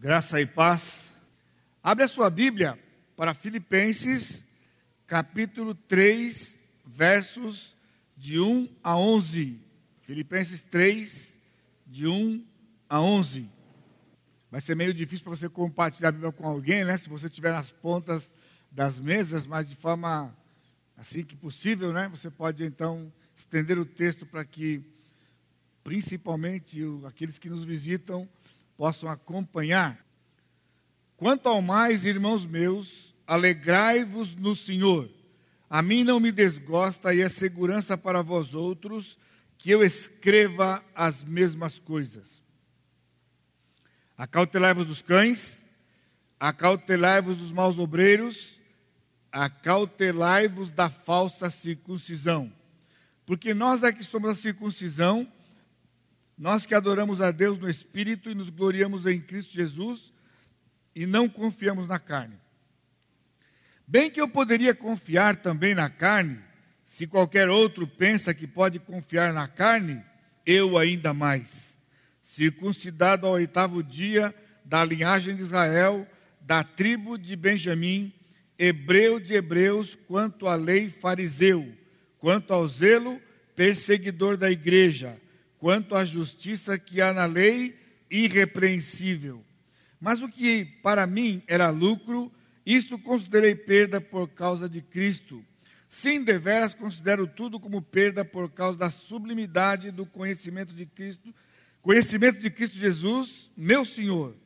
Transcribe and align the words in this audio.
Graça 0.00 0.40
e 0.40 0.46
paz. 0.46 1.10
Abre 1.82 2.04
a 2.04 2.08
sua 2.08 2.30
Bíblia 2.30 2.78
para 3.16 3.34
Filipenses, 3.34 4.44
capítulo 5.08 5.74
3, 5.74 6.56
versos 6.86 7.74
de 8.16 8.38
1 8.38 8.68
a 8.80 8.96
11. 8.96 9.60
Filipenses 10.02 10.62
3, 10.62 11.36
de 11.84 12.06
1 12.06 12.46
a 12.88 13.00
11. 13.00 13.50
Vai 14.52 14.60
ser 14.60 14.76
meio 14.76 14.94
difícil 14.94 15.24
para 15.24 15.34
você 15.34 15.48
compartilhar 15.48 16.10
a 16.10 16.12
Bíblia 16.12 16.30
com 16.30 16.46
alguém, 16.46 16.84
né? 16.84 16.96
Se 16.96 17.08
você 17.08 17.26
estiver 17.26 17.50
nas 17.50 17.72
pontas 17.72 18.30
das 18.70 19.00
mesas, 19.00 19.48
mas 19.48 19.68
de 19.68 19.74
forma 19.74 20.32
assim 20.96 21.24
que 21.24 21.34
possível, 21.34 21.92
né? 21.92 22.08
Você 22.10 22.30
pode 22.30 22.62
então 22.62 23.12
estender 23.34 23.76
o 23.76 23.84
texto 23.84 24.24
para 24.24 24.44
que, 24.44 24.80
principalmente, 25.82 26.84
aqueles 27.04 27.36
que 27.36 27.50
nos 27.50 27.64
visitam, 27.64 28.28
possam 28.78 29.10
acompanhar. 29.10 29.98
Quanto 31.16 31.48
ao 31.48 31.60
mais, 31.60 32.06
irmãos 32.06 32.46
meus, 32.46 33.12
alegrai-vos 33.26 34.36
no 34.36 34.54
Senhor. 34.54 35.10
A 35.68 35.82
mim 35.82 36.04
não 36.04 36.20
me 36.20 36.30
desgosta 36.30 37.12
e 37.12 37.20
é 37.20 37.28
segurança 37.28 37.98
para 37.98 38.22
vós 38.22 38.54
outros 38.54 39.18
que 39.58 39.70
eu 39.72 39.82
escreva 39.82 40.82
as 40.94 41.24
mesmas 41.24 41.80
coisas. 41.80 42.40
Acautelai-vos 44.16 44.86
dos 44.86 45.02
cães, 45.02 45.60
acautelai-vos 46.38 47.36
dos 47.36 47.50
maus 47.50 47.80
obreiros, 47.80 48.60
acautelai-vos 49.32 50.70
da 50.70 50.88
falsa 50.88 51.50
circuncisão. 51.50 52.52
Porque 53.26 53.52
nós 53.52 53.82
é 53.82 53.92
que 53.92 54.04
somos 54.04 54.30
a 54.30 54.34
circuncisão, 54.36 55.30
nós 56.38 56.64
que 56.64 56.74
adoramos 56.74 57.20
a 57.20 57.32
Deus 57.32 57.58
no 57.58 57.68
Espírito 57.68 58.30
e 58.30 58.34
nos 58.34 58.48
gloriamos 58.48 59.06
em 59.06 59.20
Cristo 59.20 59.52
Jesus 59.52 60.12
e 60.94 61.04
não 61.04 61.28
confiamos 61.28 61.88
na 61.88 61.98
carne. 61.98 62.36
Bem 63.84 64.08
que 64.08 64.20
eu 64.20 64.28
poderia 64.28 64.72
confiar 64.72 65.34
também 65.34 65.74
na 65.74 65.90
carne, 65.90 66.38
se 66.86 67.08
qualquer 67.08 67.48
outro 67.48 67.88
pensa 67.88 68.32
que 68.32 68.46
pode 68.46 68.78
confiar 68.78 69.32
na 69.32 69.48
carne, 69.48 70.00
eu 70.46 70.78
ainda 70.78 71.12
mais. 71.12 71.76
Circuncidado 72.22 73.26
ao 73.26 73.32
oitavo 73.32 73.82
dia, 73.82 74.32
da 74.64 74.84
linhagem 74.84 75.34
de 75.34 75.42
Israel, 75.42 76.06
da 76.40 76.62
tribo 76.62 77.18
de 77.18 77.34
Benjamim, 77.34 78.12
hebreu 78.56 79.18
de 79.18 79.34
hebreus, 79.34 79.98
quanto 80.06 80.46
à 80.46 80.54
lei 80.54 80.88
fariseu, 80.88 81.74
quanto 82.18 82.52
ao 82.52 82.66
zelo, 82.68 83.20
perseguidor 83.56 84.36
da 84.36 84.50
igreja 84.50 85.18
quanto 85.58 85.94
à 85.94 86.04
justiça 86.04 86.78
que 86.78 87.00
há 87.00 87.12
na 87.12 87.26
lei, 87.26 87.78
irrepreensível. 88.10 89.44
Mas 90.00 90.22
o 90.22 90.28
que 90.28 90.64
para 90.64 91.06
mim 91.06 91.42
era 91.46 91.70
lucro, 91.70 92.32
isto 92.64 92.98
considerei 92.98 93.54
perda 93.54 94.00
por 94.00 94.28
causa 94.28 94.68
de 94.68 94.80
Cristo. 94.80 95.44
Sim, 95.88 96.22
deveras 96.22 96.74
considero 96.74 97.26
tudo 97.26 97.58
como 97.58 97.80
perda 97.80 98.24
por 98.24 98.50
causa 98.50 98.78
da 98.78 98.90
sublimidade 98.90 99.90
do 99.90 100.04
conhecimento 100.04 100.72
de 100.72 100.84
Cristo, 100.86 101.34
conhecimento 101.80 102.38
de 102.40 102.50
Cristo 102.50 102.76
Jesus, 102.76 103.50
meu 103.56 103.84
Senhor, 103.84 104.36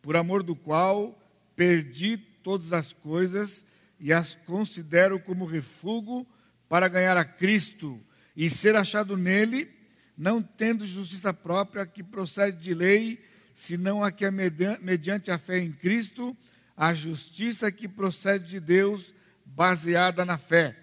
por 0.00 0.16
amor 0.16 0.42
do 0.42 0.56
qual 0.56 1.20
perdi 1.54 2.16
todas 2.16 2.72
as 2.72 2.92
coisas 2.92 3.64
e 4.00 4.12
as 4.12 4.34
considero 4.46 5.20
como 5.20 5.44
refúgio 5.44 6.26
para 6.68 6.88
ganhar 6.88 7.16
a 7.16 7.24
Cristo 7.24 8.00
e 8.34 8.48
ser 8.50 8.74
achado 8.74 9.16
nele 9.16 9.75
não 10.16 10.42
tendo 10.42 10.86
justiça 10.86 11.32
própria 11.34 11.84
que 11.84 12.02
procede 12.02 12.58
de 12.58 12.72
lei, 12.72 13.22
senão 13.54 14.02
a 14.02 14.10
que 14.10 14.24
é 14.24 14.30
mediante 14.30 15.30
a 15.30 15.38
fé 15.38 15.58
em 15.58 15.72
Cristo, 15.72 16.36
a 16.76 16.94
justiça 16.94 17.70
que 17.70 17.86
procede 17.86 18.48
de 18.48 18.60
Deus, 18.60 19.14
baseada 19.44 20.24
na 20.24 20.38
fé, 20.38 20.76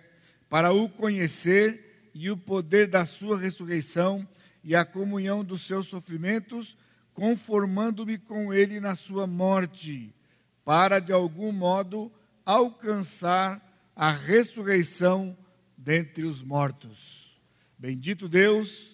para 0.50 0.72
o 0.72 0.88
conhecer 0.88 2.10
e 2.14 2.30
o 2.30 2.38
poder 2.38 2.88
da 2.88 3.06
sua 3.06 3.38
ressurreição 3.38 4.28
e 4.64 4.76
a 4.76 4.86
comunhão 4.86 5.44
dos 5.44 5.66
seus 5.66 5.88
sofrimentos, 5.88 6.78
conformando-me 7.14 8.18
com 8.18 8.54
ele 8.54 8.80
na 8.80 8.96
sua 8.96 9.28
morte, 9.28 10.14
para 10.64 11.00
de 11.00 11.12
algum 11.12 11.52
modo 11.52 12.12
alcançar 12.46 13.62
a 13.96 14.12
ressurreição 14.12 15.38
dentre 15.78 16.24
os 16.24 16.42
mortos. 16.42 17.40
Bendito 17.78 18.30
Deus 18.30 18.93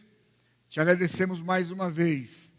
te 0.70 0.80
agradecemos 0.80 1.42
mais 1.42 1.72
uma 1.72 1.90
vez, 1.90 2.54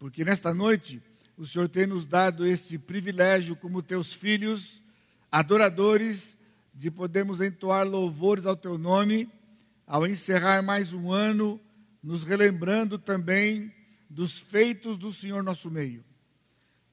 porque 0.00 0.24
nesta 0.24 0.52
noite 0.52 1.00
o 1.36 1.46
Senhor 1.46 1.68
tem 1.68 1.86
nos 1.86 2.04
dado 2.04 2.44
este 2.44 2.76
privilégio, 2.76 3.54
como 3.54 3.82
teus 3.82 4.12
filhos, 4.12 4.82
adoradores, 5.30 6.36
de 6.74 6.90
podermos 6.90 7.40
entoar 7.40 7.86
louvores 7.86 8.46
ao 8.46 8.56
teu 8.56 8.76
nome, 8.76 9.28
ao 9.86 10.04
encerrar 10.04 10.60
mais 10.60 10.92
um 10.92 11.12
ano, 11.12 11.60
nos 12.02 12.24
relembrando 12.24 12.98
também 12.98 13.72
dos 14.10 14.40
feitos 14.40 14.98
do 14.98 15.12
Senhor 15.12 15.40
nosso 15.40 15.70
meio. 15.70 16.04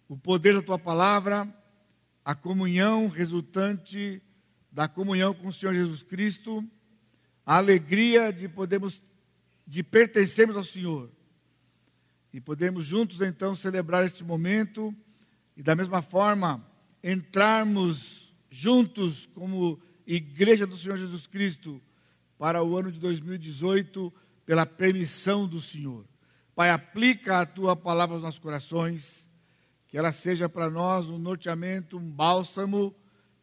O 0.08 0.16
poder 0.16 0.54
da 0.54 0.62
tua 0.62 0.78
palavra, 0.78 1.52
a 2.24 2.36
comunhão 2.36 3.08
resultante 3.08 4.22
da 4.72 4.88
comunhão 4.88 5.34
com 5.34 5.48
o 5.48 5.54
Senhor 5.54 5.74
Jesus 5.74 6.04
Cristo, 6.04 6.64
a 7.44 7.58
alegria 7.58 8.32
de 8.32 8.48
podermos 8.48 9.02
de 9.72 9.82
pertencermos 9.82 10.58
ao 10.58 10.66
Senhor. 10.66 11.10
E 12.34 12.42
podemos 12.42 12.84
juntos 12.84 13.22
então 13.22 13.56
celebrar 13.56 14.06
este 14.06 14.22
momento 14.22 14.94
e 15.56 15.64
da 15.64 15.78
mesma 15.78 16.02
forma 16.02 16.62
entrarmos 17.02 18.36
juntos 18.50 19.28
como 19.28 19.82
igreja 20.06 20.68
do 20.68 20.76
Senhor 20.76 20.98
Jesus 20.98 21.26
Cristo 21.26 21.82
para 22.38 22.62
o 22.62 22.78
ano 22.78 22.92
de 22.92 23.00
2018 23.00 24.14
pela 24.46 24.66
permissão 24.66 25.48
do 25.48 25.62
Senhor. 25.62 26.06
Pai, 26.54 26.70
aplica 26.70 27.40
a 27.40 27.46
tua 27.46 27.74
palavra 27.74 28.16
aos 28.16 28.24
nossos 28.24 28.42
corações, 28.42 29.26
que 29.88 29.98
ela 29.98 30.12
seja 30.12 30.50
para 30.50 30.70
nós 30.70 31.08
um 31.08 31.18
norteamento, 31.18 31.98
um 31.98 32.12
bálsamo, 32.12 32.94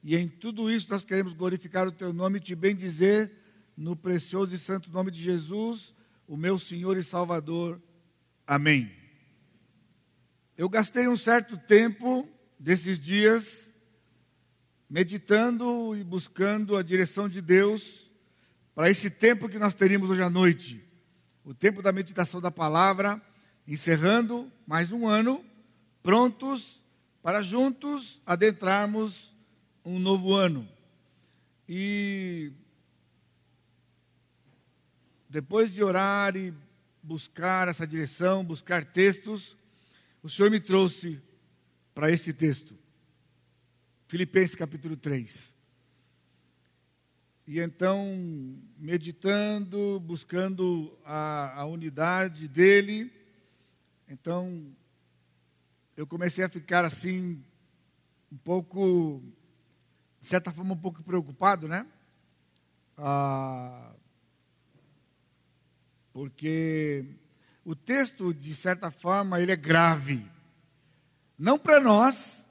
e 0.05 0.15
em 0.15 0.29
tudo 0.29 0.71
isso 0.71 0.91
nós 0.91 1.07
queremos 1.07 1.33
glorificar 1.33 1.89
o 1.89 1.93
teu 1.93 2.13
nome 2.13 2.37
e 2.37 2.43
te 2.43 2.55
bendizer 2.55 3.33
no 3.75 3.97
precioso 3.97 4.55
e 4.55 4.59
santo 4.59 4.91
nome 4.91 5.11
de 5.11 5.23
Jesus 5.23 5.97
o 6.29 6.37
meu 6.37 6.59
Senhor 6.59 6.99
e 6.99 7.03
Salvador. 7.03 7.81
Amém. 8.47 8.93
Eu 10.57 10.69
gastei 10.69 11.09
um 11.09 11.17
certo 11.17 11.57
tempo 11.57 12.29
desses 12.59 13.01
dias 13.01 13.73
meditando 14.91 15.97
e 15.97 16.05
buscando 16.05 16.77
a 16.77 16.83
direção 16.83 17.29
de 17.29 17.41
Deus 17.41 18.11
para 18.75 18.91
esse 18.91 19.09
tempo 19.09 19.49
que 19.49 19.59
nós 19.59 19.75
teríamos 19.75 20.11
hoje 20.11 20.23
à 20.23 20.31
noite, 20.31 20.85
o 21.45 21.55
tempo 21.55 21.83
da 21.83 21.93
meditação 21.93 22.41
da 22.41 22.51
palavra, 22.51 23.21
encerrando 23.67 24.53
mais 24.67 24.93
um 24.93 25.07
ano, 25.07 25.45
prontos 26.03 26.81
para 27.23 27.43
juntos 27.43 28.21
adentrarmos 28.25 29.35
um 29.85 29.99
novo 29.99 30.35
ano. 30.35 30.69
E 31.69 32.53
depois 35.29 35.73
de 35.73 35.83
orar 35.83 36.37
e 36.37 36.55
buscar 37.03 37.69
essa 37.69 37.87
direção, 37.87 38.45
buscar 38.45 38.85
textos, 38.85 39.57
o 40.23 40.29
Senhor 40.29 40.51
me 40.51 40.61
trouxe 40.61 41.21
para 41.95 42.11
esse 42.11 42.33
texto. 42.33 42.77
Filipenses 44.07 44.55
capítulo 44.55 44.97
3. 44.97 45.57
E 47.47 47.61
então, 47.61 48.61
meditando, 48.77 50.01
buscando 50.01 50.99
a, 51.05 51.61
a 51.61 51.65
unidade 51.65 52.47
dele, 52.47 53.11
então, 54.11 54.75
eu 55.95 56.07
comecei 56.07 56.43
a 56.43 56.49
ficar 56.49 56.83
assim, 56.83 57.45
um 58.33 58.39
pouco, 58.39 59.23
de 60.19 60.27
certa 60.27 60.51
forma, 60.51 60.73
um 60.73 60.79
pouco 60.79 61.03
preocupado, 61.03 61.69
né? 61.69 61.87
Ah, 62.97 63.93
porque 66.19 67.05
o 67.65 67.77
texto, 67.77 68.35
de 68.35 68.53
certa 68.53 68.91
forma, 68.91 69.41
ele 69.41 69.53
é 69.53 69.57
grave. 69.57 70.29
Não 71.39 71.57
para 71.57 71.79
nós, 71.79 72.45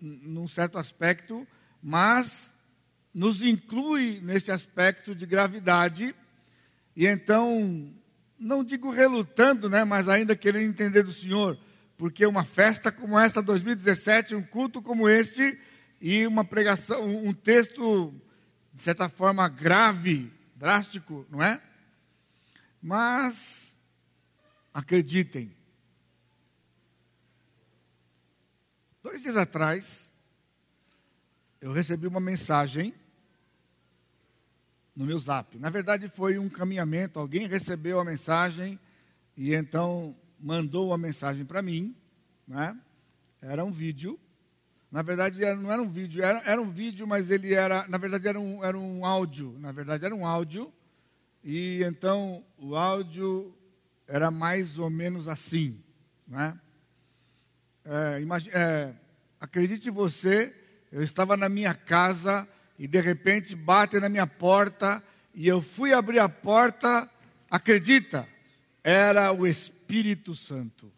num 0.00 0.48
certo 0.48 0.76
aspecto, 0.76 1.46
mas 1.80 2.52
nos 3.14 3.40
inclui 3.40 4.18
nesse 4.24 4.50
aspecto 4.50 5.14
de 5.14 5.24
gravidade. 5.24 6.12
E 6.96 7.06
então, 7.06 7.94
não 8.36 8.64
digo 8.64 8.90
relutando, 8.90 9.70
né, 9.70 9.84
mas 9.84 10.08
ainda 10.08 10.34
querendo 10.34 10.68
entender 10.68 11.04
do 11.04 11.12
Senhor, 11.12 11.56
porque 11.96 12.26
uma 12.26 12.44
festa 12.44 12.90
como 12.90 13.16
esta 13.16 13.40
2017, 13.40 14.34
um 14.34 14.42
culto 14.42 14.82
como 14.82 15.08
este 15.08 15.56
e 16.00 16.26
uma 16.26 16.44
pregação, 16.44 17.06
um 17.06 17.32
texto 17.32 18.12
de 18.74 18.82
certa 18.82 19.08
forma 19.08 19.48
grave, 19.48 20.28
drástico, 20.56 21.24
não 21.30 21.40
é? 21.40 21.62
Mas, 22.82 23.72
acreditem, 24.74 25.54
Dois 29.02 29.20
dias 29.20 29.36
atrás, 29.36 30.08
eu 31.60 31.72
recebi 31.72 32.06
uma 32.06 32.20
mensagem 32.20 32.94
no 34.94 35.04
meu 35.04 35.18
zap. 35.18 35.58
Na 35.58 35.70
verdade, 35.70 36.08
foi 36.08 36.38
um 36.38 36.48
caminhamento. 36.48 37.18
Alguém 37.18 37.48
recebeu 37.48 37.98
a 37.98 38.04
mensagem 38.04 38.78
e 39.36 39.54
então 39.54 40.14
mandou 40.38 40.92
a 40.92 40.98
mensagem 40.98 41.44
para 41.44 41.60
mim. 41.60 41.96
Né? 42.46 42.78
Era 43.40 43.64
um 43.64 43.72
vídeo. 43.72 44.20
Na 44.88 45.02
verdade, 45.02 45.40
não 45.56 45.72
era 45.72 45.82
um 45.82 45.90
vídeo, 45.90 46.22
era, 46.22 46.40
era 46.44 46.62
um 46.62 46.70
vídeo, 46.70 47.04
mas 47.04 47.28
ele 47.28 47.54
era, 47.54 47.88
na 47.88 47.98
verdade, 47.98 48.28
era 48.28 48.38
um, 48.38 48.62
era 48.62 48.78
um 48.78 49.04
áudio. 49.04 49.56
Na 49.58 49.72
verdade, 49.72 50.04
era 50.04 50.14
um 50.14 50.24
áudio. 50.24 50.72
E 51.44 51.82
então, 51.82 52.44
o 52.56 52.76
áudio 52.76 53.54
era 54.06 54.30
mais 54.30 54.78
ou 54.78 54.88
menos 54.88 55.26
assim. 55.26 55.82
Né? 56.26 56.58
É, 57.84 58.20
imagine, 58.20 58.54
é, 58.54 58.94
acredite 59.40 59.90
você, 59.90 60.54
eu 60.90 61.02
estava 61.02 61.36
na 61.36 61.48
minha 61.48 61.74
casa 61.74 62.46
e 62.78 62.86
de 62.86 63.00
repente 63.00 63.56
bate 63.56 63.98
na 63.98 64.08
minha 64.08 64.26
porta 64.26 65.02
e 65.34 65.48
eu 65.48 65.60
fui 65.60 65.92
abrir 65.92 66.18
a 66.18 66.28
porta, 66.28 67.10
acredita, 67.50 68.28
era 68.84 69.32
o 69.32 69.46
Espírito 69.46 70.34
Santo. 70.34 70.92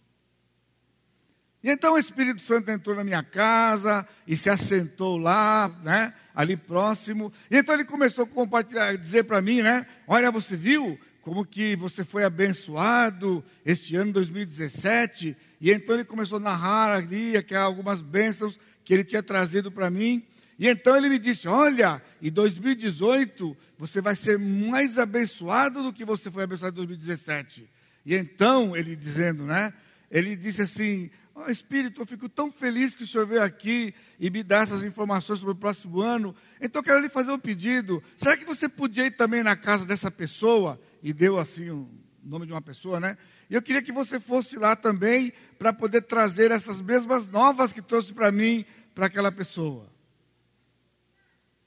E 1.64 1.70
então 1.70 1.94
o 1.94 1.98
Espírito 1.98 2.42
Santo 2.42 2.70
entrou 2.70 2.94
na 2.94 3.02
minha 3.02 3.22
casa 3.22 4.06
e 4.26 4.36
se 4.36 4.50
assentou 4.50 5.16
lá, 5.16 5.74
né, 5.82 6.12
ali 6.34 6.58
próximo. 6.58 7.32
E 7.50 7.56
então 7.56 7.74
ele 7.74 7.86
começou 7.86 8.24
a 8.24 8.28
compartilhar, 8.28 8.94
dizer 8.98 9.24
para 9.24 9.40
mim, 9.40 9.62
né, 9.62 9.86
olha, 10.06 10.30
você 10.30 10.58
viu 10.58 11.00
como 11.22 11.42
que 11.42 11.74
você 11.74 12.04
foi 12.04 12.22
abençoado 12.22 13.42
este 13.64 13.96
ano 13.96 14.12
2017? 14.12 15.34
E 15.58 15.72
então 15.72 15.94
ele 15.94 16.04
começou 16.04 16.36
a 16.36 16.40
narrar 16.40 16.96
ali 16.96 17.32
algumas 17.56 18.02
bênçãos 18.02 18.60
que 18.84 18.92
ele 18.92 19.02
tinha 19.02 19.22
trazido 19.22 19.72
para 19.72 19.88
mim. 19.88 20.22
E 20.58 20.68
então 20.68 20.94
ele 20.94 21.08
me 21.08 21.18
disse: 21.18 21.48
Olha, 21.48 22.02
em 22.20 22.30
2018 22.30 23.56
você 23.78 24.02
vai 24.02 24.14
ser 24.14 24.38
mais 24.38 24.98
abençoado 24.98 25.82
do 25.82 25.94
que 25.94 26.04
você 26.04 26.30
foi 26.30 26.42
abençoado 26.42 26.74
em 26.74 26.84
2017. 26.86 27.70
E 28.04 28.14
então 28.14 28.76
ele 28.76 28.94
dizendo, 28.94 29.44
né? 29.44 29.72
Ele 30.10 30.36
disse 30.36 30.60
assim: 30.60 31.10
oh, 31.34 31.50
Espírito, 31.50 32.00
eu 32.00 32.06
fico 32.06 32.28
tão 32.28 32.52
feliz 32.52 32.94
que 32.94 33.04
o 33.04 33.06
Senhor 33.06 33.26
veio 33.26 33.42
aqui 33.42 33.94
e 34.18 34.30
me 34.30 34.42
dá 34.42 34.58
essas 34.58 34.82
informações 34.82 35.40
sobre 35.40 35.52
o 35.52 35.56
próximo 35.56 36.00
ano. 36.00 36.34
Então 36.60 36.80
eu 36.80 36.84
quero 36.84 37.00
lhe 37.00 37.08
fazer 37.08 37.32
um 37.32 37.38
pedido. 37.38 38.02
Será 38.16 38.36
que 38.36 38.44
você 38.44 38.68
podia 38.68 39.06
ir 39.06 39.12
também 39.12 39.42
na 39.42 39.56
casa 39.56 39.84
dessa 39.84 40.10
pessoa? 40.10 40.80
E 41.02 41.12
deu 41.12 41.38
assim 41.38 41.70
o 41.70 41.90
nome 42.22 42.46
de 42.46 42.52
uma 42.52 42.62
pessoa, 42.62 42.98
né? 42.98 43.18
E 43.50 43.54
eu 43.54 43.62
queria 43.62 43.82
que 43.82 43.92
você 43.92 44.18
fosse 44.18 44.56
lá 44.56 44.74
também 44.74 45.32
para 45.58 45.72
poder 45.72 46.02
trazer 46.02 46.50
essas 46.50 46.80
mesmas 46.80 47.26
novas 47.26 47.72
que 47.72 47.82
trouxe 47.82 48.12
para 48.12 48.32
mim, 48.32 48.64
para 48.94 49.06
aquela 49.06 49.30
pessoa. 49.30 49.92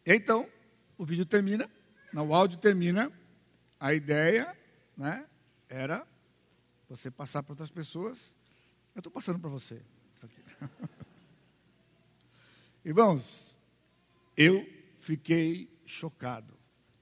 Então, 0.05 0.47
o 0.97 1.05
vídeo 1.05 1.25
termina, 1.25 1.69
não, 2.13 2.29
o 2.29 2.33
áudio 2.33 2.57
termina, 2.57 3.11
a 3.79 3.93
ideia 3.93 4.55
né, 4.95 5.25
era 5.69 6.07
você 6.89 7.11
passar 7.11 7.43
para 7.43 7.51
outras 7.51 7.69
pessoas. 7.69 8.33
Eu 8.97 8.99
estou 8.99 9.11
passando 9.11 9.37
para 9.37 9.51
você. 9.51 9.79
Isso 10.15 10.25
aqui. 10.25 10.41
Irmãos, 12.83 13.55
eu 14.35 14.67
fiquei 15.01 15.69
chocado. 15.85 16.57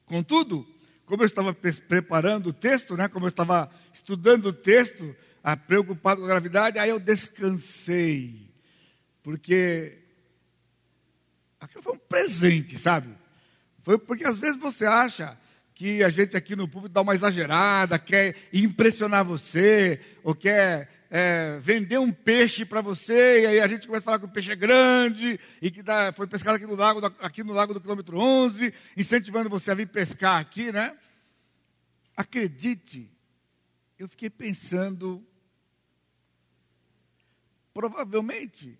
Contudo, 0.06 0.68
como 1.06 1.24
eu 1.24 1.26
estava 1.26 1.54
preparando 1.54 2.48
o 2.48 2.54
texto, 2.54 2.98
né, 2.98 3.08
como 3.08 3.28
eu 3.28 3.30
estava 3.30 3.72
estudando 3.94 4.48
o 4.48 4.54
texto, 4.54 5.16
ah, 5.42 5.56
preocupado 5.56 6.20
com 6.20 6.26
a 6.26 6.30
gravidade, 6.32 6.78
aí 6.78 6.90
eu 6.90 7.00
descansei. 7.00 8.54
Porque 9.24 9.98
aquilo 11.62 11.82
foi 11.82 11.94
um 11.94 11.98
presente, 11.98 12.78
sabe? 12.78 13.16
Foi 13.84 13.98
porque 13.98 14.26
às 14.26 14.38
vezes 14.38 14.58
você 14.58 14.86
acha 14.86 15.40
que 15.74 16.04
a 16.04 16.10
gente 16.10 16.36
aqui 16.36 16.58
no 16.58 16.68
público 16.68 16.94
dá 16.94 17.00
uma 17.00 17.16
exagerada, 17.16 17.98
quer 17.98 18.36
impressionar 18.52 19.24
você, 19.24 20.02
ou 20.26 20.36
quer 20.36 20.95
é, 21.10 21.60
vender 21.62 22.00
um 22.00 22.12
peixe 22.12 22.66
para 22.66 22.82
você, 22.82 23.44
e 23.44 23.48
aí 23.48 23.60
a 23.60 23.68
gente 23.68 23.88
começa 23.88 24.04
a 24.04 24.06
falar 24.06 24.20
que 24.20 24.26
o 24.26 24.32
peixe 24.32 24.52
é 24.52 24.56
grande, 24.56 25.40
e 25.62 25.72
que 25.72 25.84
dá, 25.84 26.12
foi 26.14 26.28
pescado 26.28 26.58
aqui 26.58 26.66
no, 26.66 26.76
lago, 26.76 27.06
aqui 27.20 27.44
no 27.44 27.54
lago 27.54 27.74
do 27.74 27.82
quilômetro 27.82 28.18
11, 28.18 28.74
incentivando 28.98 29.50
você 29.50 29.72
a 29.72 29.76
vir 29.76 29.88
pescar 29.88 30.40
aqui, 30.40 30.72
né? 30.72 30.98
Acredite, 32.16 33.12
eu 34.00 34.08
fiquei 34.08 34.30
pensando, 34.30 35.26
provavelmente, 37.74 38.80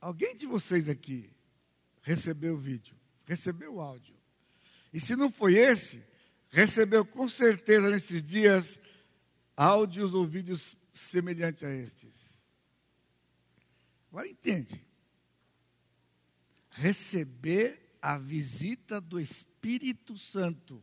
alguém 0.00 0.36
de 0.36 0.46
vocês 0.46 0.88
aqui 0.88 1.30
recebeu 2.02 2.54
o 2.54 2.58
vídeo, 2.58 2.96
recebeu 3.26 3.74
o 3.74 3.80
áudio. 3.80 4.14
E 4.92 4.98
se 4.98 5.14
não 5.14 5.30
foi 5.30 5.54
esse, 5.54 6.02
recebeu 6.48 7.04
com 7.04 7.28
certeza 7.28 7.90
nesses 7.90 8.22
dias 8.22 8.79
áudios 9.60 10.14
ou 10.14 10.24
vídeos 10.24 10.74
semelhantes 10.94 11.62
a 11.64 11.70
estes. 11.70 12.14
Agora 14.10 14.26
entende. 14.26 14.82
Receber 16.70 17.94
a 18.00 18.16
visita 18.16 19.02
do 19.02 19.20
Espírito 19.20 20.16
Santo. 20.16 20.82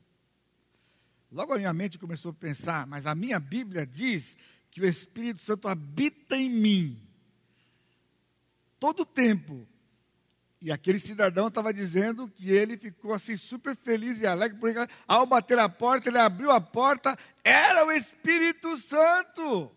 Logo 1.31 1.53
a 1.53 1.57
minha 1.57 1.73
mente 1.73 1.97
começou 1.97 2.29
a 2.29 2.35
pensar, 2.35 2.85
mas 2.85 3.07
a 3.07 3.15
minha 3.15 3.39
Bíblia 3.39 3.83
diz 3.83 4.37
que 4.69 4.79
o 4.79 4.85
Espírito 4.85 5.41
Santo 5.41 5.67
habita 5.67 6.37
em 6.37 6.47
mim 6.47 7.01
todo 8.79 8.99
o 8.99 9.05
tempo. 9.05 9.67
E 10.59 10.71
aquele 10.71 10.97
cidadão 10.97 11.47
estava 11.47 11.71
dizendo 11.71 12.27
que 12.27 12.51
ele 12.51 12.77
ficou 12.77 13.13
assim 13.13 13.37
super 13.37 13.75
feliz 13.75 14.19
e 14.21 14.25
alegre, 14.25 14.57
porque 14.57 14.79
ao 15.07 15.25
bater 15.25 15.59
a 15.59 15.69
porta, 15.69 16.09
ele 16.09 16.17
abriu 16.17 16.51
a 16.51 16.59
porta, 16.59 17.17
era 17.43 17.85
o 17.85 17.91
Espírito 17.91 18.75
Santo. 18.77 19.71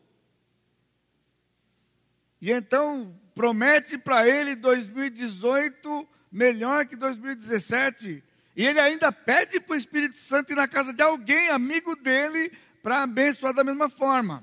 E 2.41 2.51
então 2.51 3.15
promete 3.35 3.99
para 3.99 4.27
ele 4.27 4.57
2018 4.57 6.09
melhor 6.33 6.87
que 6.87 6.97
2017. 6.97 8.25
E 8.57 8.67
ele 8.67 8.81
ainda 8.81 9.13
pede 9.13 9.61
para 9.61 9.75
o 9.75 9.79
Espírito 9.79 10.17
Santo 10.17 10.53
ir 10.53 10.57
na 10.57 10.67
casa 10.67 10.93
de 10.93 11.03
alguém, 11.03 11.51
amigo 11.51 11.95
dele, 11.95 12.51
para 12.83 13.03
abençoar 13.03 13.53
da 13.53 13.63
mesma 13.63 13.91
forma. 13.91 14.43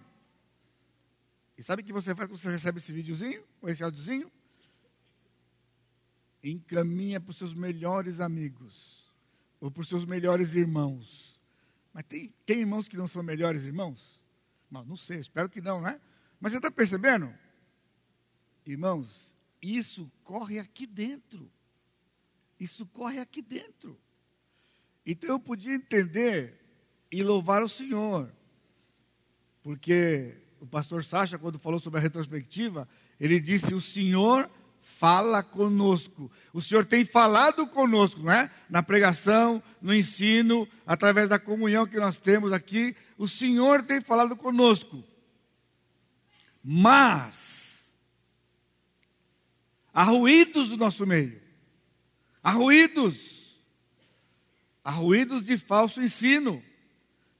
E 1.57 1.63
sabe 1.63 1.81
o 1.81 1.85
que 1.85 1.91
você 1.91 2.13
faz 2.13 2.29
quando 2.29 2.39
você 2.39 2.51
recebe 2.51 2.77
esse 2.77 2.91
videozinho, 2.91 3.43
ou 3.59 3.69
esse 3.69 3.83
áudiozinho? 3.83 4.31
Encaminha 6.51 7.19
para 7.19 7.31
os 7.31 7.37
seus 7.37 7.53
melhores 7.53 8.19
amigos 8.19 9.11
ou 9.59 9.71
para 9.71 9.81
os 9.81 9.89
seus 9.89 10.05
melhores 10.05 10.53
irmãos. 10.53 11.39
Mas 11.93 12.03
tem, 12.03 12.33
tem 12.45 12.59
irmãos 12.59 12.87
que 12.87 12.97
não 12.97 13.07
são 13.07 13.23
melhores 13.23 13.63
irmãos? 13.63 14.21
Não, 14.69 14.83
não 14.85 14.97
sei, 14.97 15.19
espero 15.19 15.49
que 15.49 15.61
não, 15.61 15.81
né? 15.81 15.99
Mas 16.39 16.51
você 16.51 16.57
está 16.57 16.69
percebendo? 16.69 17.33
Irmãos, 18.65 19.35
isso 19.61 20.11
corre 20.23 20.59
aqui 20.59 20.85
dentro. 20.85 21.51
Isso 22.59 22.85
corre 22.85 23.19
aqui 23.19 23.41
dentro. 23.41 23.99
Então 25.05 25.29
eu 25.29 25.39
podia 25.39 25.73
entender 25.73 26.59
e 27.11 27.23
louvar 27.23 27.63
o 27.63 27.69
Senhor. 27.69 28.31
Porque 29.63 30.37
o 30.59 30.67
pastor 30.67 31.03
Sacha, 31.03 31.37
quando 31.37 31.59
falou 31.59 31.79
sobre 31.79 31.99
a 31.99 32.01
retrospectiva, 32.01 32.87
ele 33.19 33.39
disse: 33.39 33.73
O 33.73 33.81
Senhor 33.81 34.49
fala 34.97 35.43
conosco. 35.43 36.31
O 36.51 36.61
Senhor 36.61 36.85
tem 36.85 37.05
falado 37.05 37.67
conosco, 37.67 38.21
não 38.21 38.31
é? 38.31 38.51
Na 38.69 38.81
pregação, 38.81 39.61
no 39.81 39.93
ensino, 39.93 40.67
através 40.85 41.29
da 41.29 41.37
comunhão 41.37 41.85
que 41.85 41.97
nós 41.97 42.17
temos 42.17 42.51
aqui, 42.51 42.95
o 43.17 43.27
Senhor 43.27 43.83
tem 43.83 44.01
falado 44.01 44.35
conosco. 44.35 45.03
Mas 46.63 47.79
há 49.93 50.03
ruídos 50.03 50.69
do 50.69 50.77
nosso 50.77 51.05
meio. 51.05 51.41
Há 52.43 52.51
ruídos. 52.51 53.55
Há 54.83 54.91
ruídos 54.91 55.43
de 55.43 55.57
falso 55.57 56.01
ensino. 56.01 56.63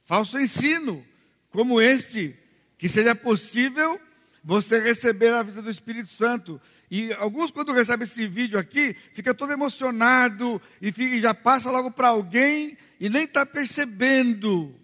Falso 0.04 0.38
ensino, 0.38 1.04
como 1.50 1.80
este, 1.80 2.38
que 2.78 2.88
seja 2.88 3.14
possível 3.14 4.00
você 4.42 4.80
receber 4.80 5.34
a 5.34 5.42
visita 5.42 5.62
do 5.62 5.70
Espírito 5.70 6.08
Santo. 6.08 6.60
E 6.90 7.12
alguns, 7.14 7.50
quando 7.50 7.72
recebem 7.72 8.04
esse 8.04 8.26
vídeo 8.26 8.58
aqui, 8.58 8.94
fica 9.12 9.34
todo 9.34 9.52
emocionado 9.52 10.60
e, 10.80 10.90
fica, 10.90 11.16
e 11.16 11.20
já 11.20 11.34
passa 11.34 11.70
logo 11.70 11.90
para 11.90 12.08
alguém 12.08 12.78
e 12.98 13.08
nem 13.08 13.24
está 13.24 13.44
percebendo 13.44 14.74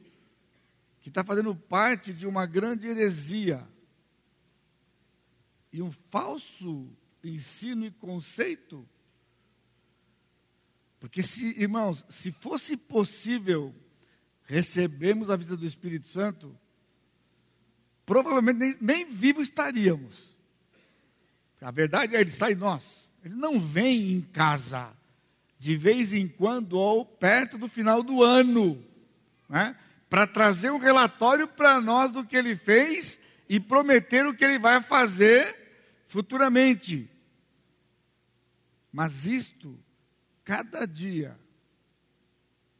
que 1.01 1.09
está 1.09 1.25
fazendo 1.25 1.55
parte 1.55 2.13
de 2.13 2.27
uma 2.27 2.47
grande 2.47 2.87
heresia 2.87 3.67
e 5.73 5.83
um 5.83 5.93
falso 6.11 6.89
ensino 7.23 7.85
e 7.85 7.91
conceito. 7.91 8.89
Porque, 11.01 11.23
se, 11.23 11.61
irmãos, 11.61 12.05
se 12.09 12.31
fosse 12.31 12.77
possível 12.77 13.75
recebermos 14.45 15.31
a 15.31 15.37
visita 15.37 15.57
do 15.57 15.67
Espírito 15.67 16.07
Santo, 16.07 16.59
provavelmente 18.07 18.59
nem, 18.59 18.77
nem 18.81 19.13
vivo 19.13 19.43
estaríamos. 19.43 20.34
A 21.65 21.71
verdade 21.71 22.15
é 22.15 22.21
ele 22.21 22.29
está 22.29 22.53
em 22.53 22.55
nós. 22.55 23.11
Ele 23.25 23.35
não 23.35 23.59
vem 23.59 24.13
em 24.13 24.21
casa 24.21 24.95
de 25.59 25.79
vez 25.79 26.13
em 26.13 26.29
quando 26.29 26.75
ou 26.75 27.07
perto 27.07 27.57
do 27.57 27.71
final 27.71 28.03
do 28.03 28.23
ano, 28.23 28.85
né? 29.49 29.75
para 30.11 30.27
trazer 30.27 30.71
um 30.71 30.77
relatório 30.77 31.49
para 31.49 31.81
nós 31.81 32.13
do 32.13 32.23
que 32.23 32.37
ele 32.37 32.55
fez 32.55 33.19
e 33.49 33.59
prometer 33.59 34.27
o 34.27 34.35
que 34.35 34.45
ele 34.45 34.59
vai 34.59 34.83
fazer 34.83 36.05
futuramente. 36.07 37.09
Mas 38.93 39.25
isto, 39.25 39.83
cada 40.45 40.85
dia, 40.85 41.35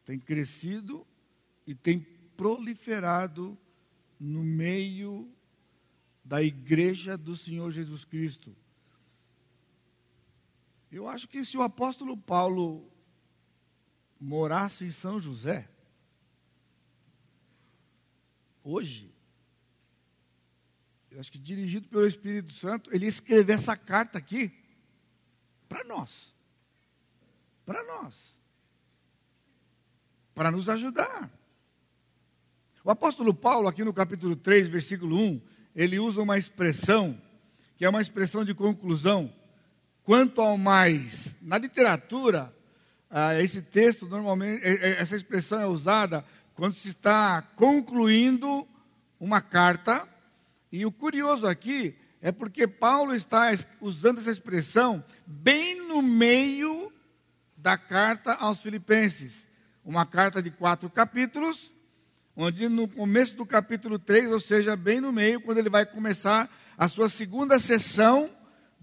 tem 0.05 0.19
crescido 0.19 1.07
e 1.67 1.75
tem 1.75 2.01
proliferado 2.37 3.57
no 4.21 4.45
meio 4.45 5.27
da 6.23 6.43
igreja 6.43 7.17
do 7.17 7.35
Senhor 7.35 7.71
Jesus 7.71 8.05
Cristo. 8.05 8.55
Eu 10.95 11.09
acho 11.09 11.27
que 11.27 11.45
se 11.45 11.59
o 11.59 11.63
apóstolo 11.63 12.17
Paulo 12.17 12.89
morasse 14.21 14.85
em 14.85 14.93
São 14.93 15.19
José, 15.19 15.69
hoje, 18.63 19.13
eu 21.11 21.19
acho 21.19 21.33
que 21.33 21.39
dirigido 21.41 21.89
pelo 21.89 22.07
Espírito 22.07 22.53
Santo, 22.53 22.95
ele 22.95 23.07
ia 23.07 23.09
escrever 23.09 23.55
essa 23.55 23.77
carta 23.77 24.19
aqui 24.19 24.57
para 25.69 25.83
nós. 25.83 26.33
Para 27.67 27.83
nós. 27.83 28.15
Para 30.33 30.53
nos 30.53 30.69
ajudar. 30.69 31.29
O 32.85 32.91
apóstolo 32.93 33.35
Paulo, 33.35 33.67
aqui 33.67 33.83
no 33.83 33.93
capítulo 33.93 34.37
3, 34.37 34.69
versículo 34.69 35.19
1, 35.19 35.43
ele 35.75 35.99
usa 35.99 36.23
uma 36.23 36.39
expressão, 36.39 37.21
que 37.77 37.85
é 37.85 37.89
uma 37.89 38.01
expressão 38.01 38.45
de 38.45 38.55
conclusão. 38.55 39.35
Quanto 40.05 40.43
ao 40.43 40.59
mais. 40.59 41.29
Na 41.41 41.57
literatura, 41.57 42.55
ah, 43.11 43.41
esse 43.41 43.63
texto, 43.63 44.07
normalmente, 44.07 44.63
essa 44.65 45.17
expressão 45.17 45.61
é 45.61 45.67
usada 45.67 46.25
quando 46.55 46.75
se 46.75 46.91
está 46.91 47.41
concluindo 47.41 48.69
uma 49.19 49.41
carta. 49.41 50.07
E 50.71 50.85
o 50.85 50.93
curioso 50.93 51.47
aqui 51.47 51.97
é 52.21 52.31
porque 52.31 52.67
Paulo 52.67 53.15
está 53.15 53.51
usando 53.81 54.19
essa 54.19 54.31
expressão 54.31 55.03
bem 55.27 55.87
no 55.87 56.03
meio 56.03 56.93
da 57.57 57.79
carta 57.79 58.35
aos 58.35 58.61
Filipenses. 58.61 59.49
Uma 59.83 60.05
carta 60.05 60.43
de 60.43 60.51
quatro 60.51 60.91
capítulos, 60.91 61.73
onde 62.37 62.69
no 62.69 62.87
começo 62.87 63.37
do 63.37 63.47
capítulo 63.47 63.99
3, 63.99 64.33
ou 64.33 64.41
seja, 64.41 64.77
bem 64.77 65.01
no 65.01 65.13
meio, 65.13 65.41
quando 65.41 65.59
ele 65.59 65.71
vai 65.71 65.87
começar 65.87 66.51
a 66.77 66.89
sua 66.89 67.09
segunda 67.09 67.59
sessão 67.59 68.31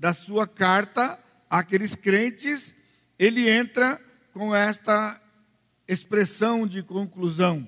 da 0.02 0.16
sua 0.16 0.48
carta 0.48 1.24
àqueles 1.48 1.94
crentes, 1.94 2.74
ele 3.20 3.48
entra 3.48 4.02
com 4.34 4.54
esta 4.56 5.22
expressão 5.88 6.66
de 6.66 6.82
conclusão. 6.82 7.68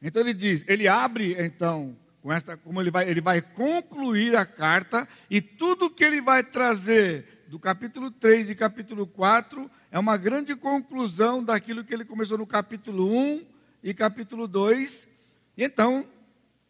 Então 0.00 0.22
ele 0.22 0.32
diz, 0.32 0.62
ele 0.68 0.86
abre 0.86 1.34
então 1.42 1.98
com 2.20 2.32
esta, 2.32 2.56
como 2.56 2.80
ele 2.80 2.88
vai, 2.88 3.10
ele 3.10 3.20
vai 3.20 3.42
concluir 3.42 4.36
a 4.36 4.46
carta 4.46 5.08
e 5.28 5.40
tudo 5.40 5.90
que 5.90 6.04
ele 6.04 6.20
vai 6.20 6.44
trazer 6.44 7.44
do 7.48 7.58
capítulo 7.58 8.08
3 8.08 8.50
e 8.50 8.54
capítulo 8.54 9.08
4 9.08 9.68
é 9.90 9.98
uma 9.98 10.16
grande 10.16 10.54
conclusão 10.54 11.42
daquilo 11.42 11.82
que 11.82 11.92
ele 11.92 12.04
começou 12.04 12.38
no 12.38 12.46
capítulo 12.46 13.12
1 13.12 13.44
e 13.82 13.92
capítulo 13.92 14.46
2. 14.46 15.08
E 15.56 15.64
então, 15.64 16.08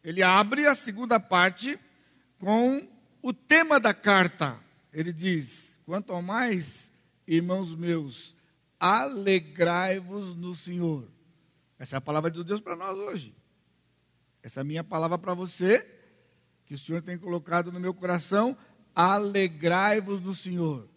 ele 0.03 0.23
abre 0.23 0.67
a 0.67 0.75
segunda 0.75 1.21
parte 1.21 1.79
com 2.39 2.91
o 3.23 3.33
tema 3.33 3.79
da 3.79 3.95
carta. 3.95 4.59
Ele 4.93 5.13
diz: 5.13 5.81
Quanto 5.87 6.13
ao 6.13 6.21
mais, 6.21 6.91
irmãos 7.27 7.75
meus, 7.75 8.35
alegrai-vos 8.79 10.37
no 10.37 10.55
Senhor. 10.55 11.09
Essa 11.79 11.97
é 11.97 11.99
a 11.99 12.01
palavra 12.01 12.31
de 12.31 12.43
Deus 12.45 12.61
para 12.61 12.77
nós 12.77 12.99
hoje. 12.99 13.35
Essa 14.43 14.61
é 14.61 14.63
a 14.63 14.65
minha 14.65 14.83
palavra 14.83 15.17
para 15.17 15.35
você, 15.35 15.87
que 16.67 16.75
o 16.75 16.79
Senhor 16.79 17.01
tem 17.01 17.17
colocado 17.17 17.71
no 17.71 17.79
meu 17.79 17.95
coração. 17.95 18.57
Alegrai-vos 18.95 20.21
no 20.21 20.35
Senhor. 20.35 20.89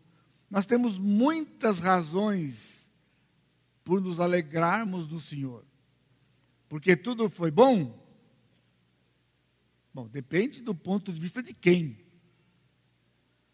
Nós 0.49 0.65
temos 0.65 0.97
muitas 0.97 1.79
razões 1.79 2.89
por 3.83 4.01
nos 4.01 4.19
alegrarmos 4.19 5.09
no 5.09 5.19
Senhor. 5.19 5.63
Porque 6.67 6.95
tudo 6.95 7.29
foi 7.29 7.51
bom? 7.51 8.03
Bom, 9.93 10.07
depende 10.07 10.61
do 10.61 10.75
ponto 10.75 11.13
de 11.13 11.19
vista 11.19 11.41
de 11.41 11.53
quem. 11.53 12.04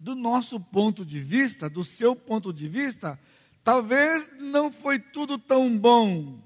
Do 0.01 0.15
nosso 0.15 0.59
ponto 0.59 1.05
de 1.05 1.19
vista, 1.19 1.69
do 1.69 1.83
seu 1.83 2.15
ponto 2.15 2.51
de 2.51 2.67
vista, 2.67 3.19
talvez 3.63 4.27
não 4.39 4.71
foi 4.71 4.97
tudo 4.97 5.37
tão 5.37 5.77
bom. 5.77 6.39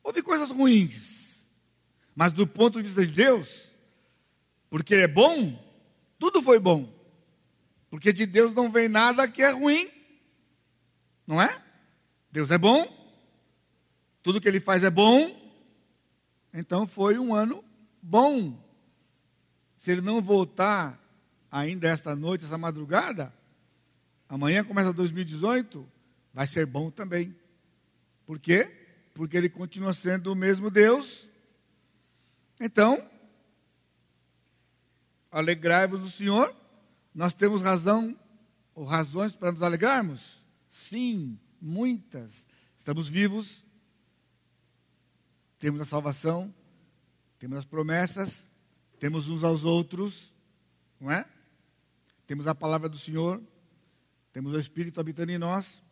Houve 0.00 0.22
coisas 0.22 0.48
ruins. 0.48 1.50
Mas 2.14 2.30
do 2.32 2.46
ponto 2.46 2.80
de 2.80 2.84
vista 2.84 3.04
de 3.04 3.10
Deus, 3.10 3.64
porque 4.70 4.94
é 4.94 5.08
bom, 5.08 5.60
tudo 6.20 6.40
foi 6.40 6.60
bom. 6.60 6.88
Porque 7.90 8.12
de 8.12 8.24
Deus 8.24 8.54
não 8.54 8.70
vem 8.70 8.88
nada 8.88 9.26
que 9.26 9.42
é 9.42 9.50
ruim. 9.50 9.90
Não 11.26 11.42
é? 11.42 11.60
Deus 12.30 12.52
é 12.52 12.58
bom. 12.58 12.86
Tudo 14.22 14.40
que 14.40 14.46
ele 14.46 14.60
faz 14.60 14.84
é 14.84 14.90
bom. 14.90 15.36
Então 16.54 16.86
foi 16.86 17.18
um 17.18 17.34
ano 17.34 17.64
bom. 18.00 18.56
Se 19.76 19.90
ele 19.90 20.00
não 20.00 20.22
voltar 20.22 21.07
ainda 21.50 21.88
esta 21.88 22.14
noite, 22.14 22.44
essa 22.44 22.58
madrugada, 22.58 23.32
amanhã 24.28 24.64
começa 24.64 24.92
2018, 24.92 25.88
vai 26.32 26.46
ser 26.46 26.66
bom 26.66 26.90
também. 26.90 27.34
Por 28.26 28.38
quê? 28.38 28.70
Porque 29.14 29.36
ele 29.36 29.48
continua 29.48 29.94
sendo 29.94 30.32
o 30.32 30.36
mesmo 30.36 30.70
Deus. 30.70 31.28
Então, 32.60 33.08
alegrai-vos 35.30 36.00
no 36.00 36.10
Senhor. 36.10 36.54
Nós 37.14 37.34
temos 37.34 37.62
razão 37.62 38.18
ou 38.74 38.84
razões 38.84 39.34
para 39.34 39.50
nos 39.50 39.62
alegrarmos? 39.62 40.38
Sim, 40.68 41.38
muitas. 41.60 42.46
Estamos 42.76 43.08
vivos, 43.08 43.64
temos 45.58 45.80
a 45.80 45.84
salvação, 45.84 46.54
temos 47.38 47.58
as 47.58 47.64
promessas, 47.64 48.46
temos 48.98 49.28
uns 49.28 49.42
aos 49.42 49.64
outros, 49.64 50.32
não 51.00 51.10
é? 51.10 51.26
Temos 52.28 52.46
a 52.46 52.54
palavra 52.54 52.90
do 52.90 52.98
Senhor, 52.98 53.42
temos 54.34 54.52
o 54.52 54.60
Espírito 54.60 55.00
habitando 55.00 55.32
em 55.32 55.38
nós. 55.38 55.82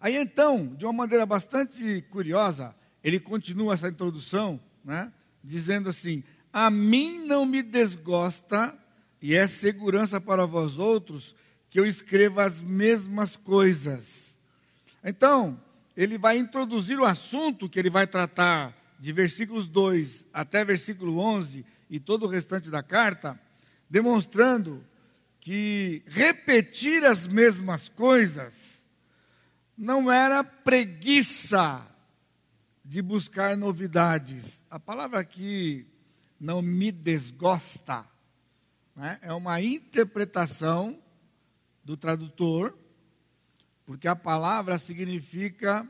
Aí 0.00 0.16
então, 0.16 0.74
de 0.74 0.84
uma 0.84 0.92
maneira 0.92 1.24
bastante 1.24 2.02
curiosa, 2.10 2.74
ele 3.00 3.20
continua 3.20 3.74
essa 3.74 3.88
introdução, 3.88 4.60
né, 4.84 5.12
dizendo 5.40 5.88
assim: 5.88 6.24
A 6.52 6.68
mim 6.68 7.24
não 7.24 7.46
me 7.46 7.62
desgosta, 7.62 8.76
e 9.22 9.36
é 9.36 9.46
segurança 9.46 10.20
para 10.20 10.44
vós 10.46 10.80
outros, 10.80 11.36
que 11.70 11.78
eu 11.78 11.86
escreva 11.86 12.42
as 12.42 12.60
mesmas 12.60 13.36
coisas. 13.36 14.36
Então, 15.04 15.62
ele 15.96 16.18
vai 16.18 16.38
introduzir 16.38 16.98
o 16.98 17.04
assunto 17.04 17.68
que 17.68 17.78
ele 17.78 17.88
vai 17.88 18.08
tratar 18.08 18.76
de 18.98 19.12
versículos 19.12 19.68
2 19.68 20.26
até 20.32 20.64
versículo 20.64 21.20
11 21.20 21.64
e 21.88 22.00
todo 22.00 22.24
o 22.24 22.28
restante 22.28 22.68
da 22.68 22.82
carta, 22.82 23.40
demonstrando 23.88 24.84
que 25.40 26.02
repetir 26.06 27.04
as 27.04 27.26
mesmas 27.26 27.88
coisas 27.88 28.54
não 29.76 30.10
era 30.10 30.42
preguiça 30.42 31.86
de 32.84 33.02
buscar 33.02 33.56
novidades. 33.56 34.62
A 34.70 34.80
palavra 34.80 35.20
aqui 35.20 35.86
não 36.40 36.62
me 36.62 36.90
desgosta, 36.90 38.06
né? 38.94 39.18
é 39.22 39.32
uma 39.32 39.60
interpretação 39.60 41.00
do 41.84 41.96
tradutor 41.96 42.76
porque 43.86 44.08
a 44.08 44.16
palavra 44.16 44.78
significa 44.78 45.88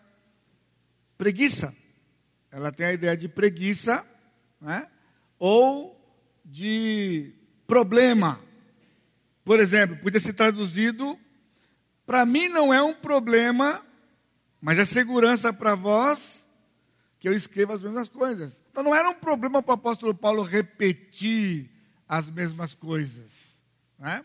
preguiça. 1.17 1.75
Ela 2.50 2.71
tem 2.71 2.87
a 2.87 2.93
ideia 2.93 3.17
de 3.17 3.26
preguiça, 3.26 4.07
né? 4.61 4.87
ou 5.38 5.99
de 6.45 7.35
problema. 7.66 8.40
Por 9.44 9.61
exemplo, 9.61 9.96
podia 9.96 10.20
ser 10.20 10.32
traduzido: 10.32 11.18
para 12.04 12.25
mim 12.25 12.49
não 12.49 12.73
é 12.73 12.82
um 12.82 12.94
problema, 12.94 13.82
mas 14.61 14.78
é 14.78 14.85
segurança 14.85 15.52
para 15.52 15.75
vós 15.75 16.46
que 17.18 17.28
eu 17.28 17.35
escreva 17.35 17.75
as 17.75 17.82
mesmas 17.82 18.08
coisas. 18.08 18.52
Então 18.70 18.82
não 18.82 18.94
era 18.94 19.08
um 19.08 19.14
problema 19.14 19.62
para 19.62 19.73
o 19.73 19.75
apóstolo 19.75 20.14
Paulo 20.14 20.42
repetir 20.42 21.70
as 22.08 22.30
mesmas 22.30 22.75
coisas. 22.75 23.61
Né? 23.99 24.25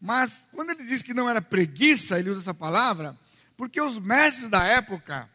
Mas 0.00 0.44
quando 0.52 0.70
ele 0.70 0.84
diz 0.84 1.02
que 1.02 1.14
não 1.14 1.28
era 1.28 1.40
preguiça, 1.40 2.18
ele 2.18 2.30
usa 2.30 2.40
essa 2.40 2.54
palavra, 2.54 3.16
porque 3.56 3.80
os 3.80 3.98
mestres 3.98 4.48
da 4.48 4.64
época, 4.64 5.28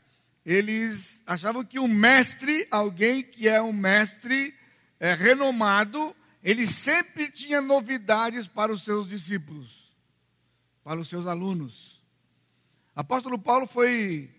eles 0.46 1.22
achavam 1.26 1.64
que 1.64 1.80
um 1.80 1.88
mestre, 1.88 2.68
alguém 2.70 3.24
que 3.24 3.48
é 3.48 3.62
um 3.62 3.74
mestre 3.74 4.54
é, 5.00 5.14
renomado, 5.14 6.16
ele 6.44 6.68
sempre 6.68 7.32
tinha 7.32 7.62
novidades 7.62 8.48
para 8.48 8.72
os 8.72 8.84
seus 8.84 9.08
discípulos, 9.08 9.96
para 10.84 11.00
os 11.00 11.08
seus 11.08 11.26
alunos. 11.26 12.02
Apóstolo 12.94 13.40
Paulo 13.40 13.66
foi 13.66 14.30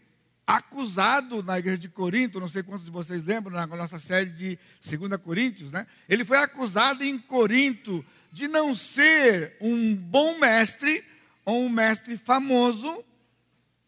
acusado 0.46 1.42
na 1.42 1.58
igreja 1.58 1.78
de 1.78 1.88
Corinto, 1.88 2.38
não 2.38 2.49
sei 2.49 2.62
quantos 2.62 2.84
de 2.84 2.90
vocês 2.90 3.25
lembram, 3.25 3.54
na 3.54 3.66
nossa 3.66 3.99
série 3.99 4.28
de 4.30 4.58
2 4.84 5.18
Coríntios, 5.23 5.73
né? 5.73 5.87
Ele 6.06 6.25
foi 6.25 6.37
acusado 6.37 7.02
em 7.02 7.18
Corinto 7.18 8.04
de 8.30 8.46
não 8.46 8.75
ser 8.75 9.56
um 9.58 9.96
bom 9.96 10.38
mestre 10.38 11.02
ou 11.44 11.62
um 11.62 11.68
mestre 11.70 12.18
famoso 12.18 13.02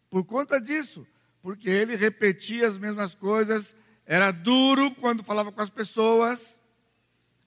por 0.09 0.23
conta 0.23 0.59
disso, 0.59 1.05
porque 1.43 1.69
ele 1.69 1.95
repetia 1.95 2.67
as 2.67 2.77
mesmas 2.77 3.13
coisas, 3.13 3.75
era 4.05 4.31
duro 4.31 4.89
quando 4.95 5.23
falava 5.23 5.51
com 5.51 5.61
as 5.61 5.69
pessoas. 5.69 6.56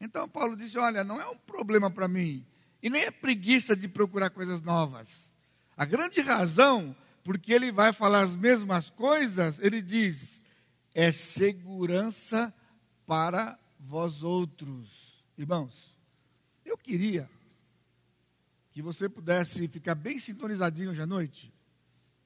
Então 0.00 0.28
Paulo 0.28 0.56
disse: 0.56 0.78
Olha, 0.78 1.04
não 1.04 1.20
é 1.20 1.28
um 1.28 1.36
problema 1.36 1.90
para 1.90 2.08
mim, 2.08 2.46
e 2.82 2.88
nem 2.88 3.02
é 3.02 3.10
preguiça 3.10 3.76
de 3.76 3.86
procurar 3.86 4.30
coisas 4.30 4.62
novas. 4.62 5.32
A 5.76 5.84
grande 5.84 6.20
razão 6.20 6.96
porque 7.22 7.52
ele 7.52 7.70
vai 7.70 7.92
falar 7.92 8.22
as 8.22 8.34
mesmas 8.34 8.90
coisas, 8.90 9.58
ele 9.58 9.82
diz: 9.82 10.42
é 10.94 11.12
segurança 11.12 12.52
para 13.06 13.58
vós 13.78 14.22
outros. 14.22 15.22
Irmãos, 15.36 15.94
eu 16.64 16.76
queria 16.76 17.28
que 18.72 18.80
você 18.80 19.08
pudesse 19.08 19.68
ficar 19.68 19.94
bem 19.94 20.18
sintonizadinho 20.18 20.90
hoje 20.90 21.02
à 21.02 21.06
noite 21.06 21.52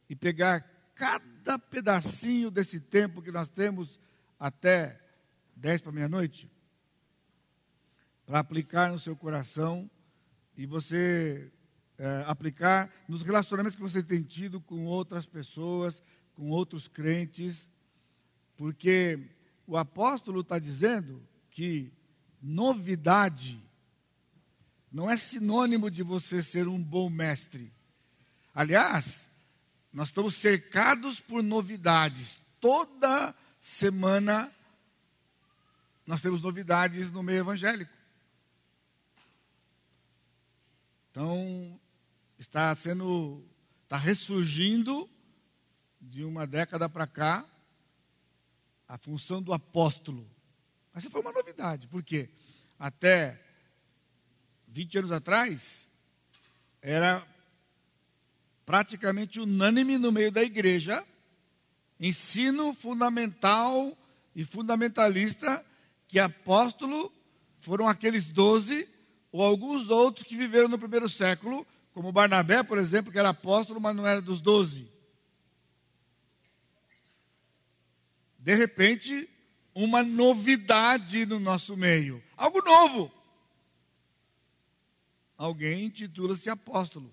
e 0.09 0.15
pegar 0.15 0.61
cada 0.95 1.59
pedacinho 1.59 2.51
desse 2.51 2.79
tempo 2.79 3.23
que 3.23 3.33
nós 3.33 3.51
temos 3.51 3.99
até 4.39 5.01
10 5.57 5.81
para 5.81 5.93
meia-noite 5.93 6.54
para 8.27 8.39
aplicar 8.39 8.91
no 8.91 8.99
seu 8.99 9.15
coração 9.15 9.91
e 10.57 10.67
você 10.67 11.51
é, 11.99 12.25
aplicar 12.27 12.91
nos 13.09 13.23
relacionamentos 13.23 13.77
que 13.77 13.83
você 13.83 14.03
tem 14.03 14.23
tido 14.23 14.61
com 14.61 14.87
outras 14.87 15.27
pessoas, 15.27 16.03
com 16.35 16.51
outros 16.51 16.89
crentes, 16.89 17.69
porque 18.57 19.19
o 19.67 19.77
apóstolo 19.77 20.41
está 20.41 20.59
dizendo 20.59 21.23
que 21.51 21.93
novidade 22.43 23.63
não 24.91 25.11
é 25.11 25.17
sinônimo 25.17 25.91
de 25.91 26.03
você 26.03 26.43
ser 26.43 26.69
um 26.69 26.81
bom 26.83 27.11
mestre. 27.11 27.73
Aliás, 28.55 29.25
nós 29.93 30.09
estamos 30.09 30.37
cercados 30.37 31.21
por 31.21 31.43
novidades. 31.43 32.41
Toda 32.61 33.35
semana 33.61 34.53
nós 36.07 36.21
temos 36.21 36.41
novidades 36.41 37.11
no 37.11 37.23
meio 37.23 37.41
evangélico. 37.41 37.94
Então, 41.15 41.81
está 42.37 42.75
sendo, 42.75 43.41
está 43.85 43.97
ressurgindo 43.97 45.09
de 46.01 46.25
uma 46.25 46.45
década 46.45 46.89
para 46.89 47.07
cá 47.07 47.47
a 48.89 48.99
função 48.99 49.41
do 49.41 49.53
apóstolo. 49.53 50.29
Essa 50.93 51.09
foi 51.09 51.21
uma 51.21 51.31
novidade, 51.31 51.87
porque 51.87 52.29
até 52.77 53.41
20 54.67 54.99
anos 54.99 55.13
atrás 55.13 55.89
era 56.83 57.25
praticamente 58.67 59.39
unânime 59.39 59.97
no 59.99 60.11
meio 60.11 60.33
da 60.33 60.43
igreja 60.43 61.07
ensino 62.01 62.75
fundamental 62.75 63.97
e 64.35 64.45
fundamentalista 64.45 65.65
que 66.09 66.19
apóstolo 66.19 67.13
foram 67.61 67.87
aqueles 67.87 68.25
doze 68.25 68.93
ou 69.35 69.43
alguns 69.43 69.91
outros 69.91 70.25
que 70.25 70.37
viveram 70.37 70.69
no 70.69 70.79
primeiro 70.79 71.09
século 71.09 71.67
como 71.93 72.13
Barnabé, 72.13 72.63
por 72.63 72.79
exemplo, 72.79 73.11
que 73.11 73.19
era 73.19 73.31
apóstolo, 73.31 73.81
mas 73.81 73.97
não 73.97 74.07
era 74.07 74.23
dos 74.23 74.41
doze. 74.41 74.89
De 78.39 78.55
repente, 78.55 79.29
uma 79.75 80.05
novidade 80.05 81.27
no 81.27 81.41
nosso 81.41 81.77
meio. 81.77 82.23
Algo 82.37 82.63
novo. 82.63 83.11
Alguém 85.37 85.87
intitula-se 85.87 86.49
apóstolo. 86.49 87.13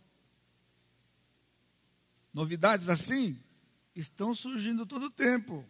Novidades 2.32 2.88
assim 2.88 3.36
estão 3.96 4.36
surgindo 4.36 4.86
todo 4.86 5.08
o 5.08 5.12
tempo. 5.12 5.66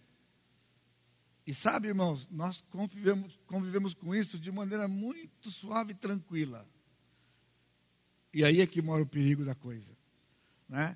E 1.46 1.54
sabe, 1.54 1.88
irmãos, 1.88 2.28
nós 2.30 2.64
convivemos, 2.70 3.40
convivemos 3.48 3.94
com 3.94 4.14
isso 4.14 4.38
de 4.38 4.52
maneira 4.52 4.88
muito 4.88 5.50
suave 5.50 5.92
e 5.92 5.96
tranquila. 5.96 6.68
E 8.34 8.44
aí 8.44 8.62
é 8.62 8.68
que 8.68 8.82
mora 8.82 9.04
o 9.04 9.08
perigo 9.08 9.44
da 9.44 9.56
coisa. 9.56 9.92
Né? 10.70 10.96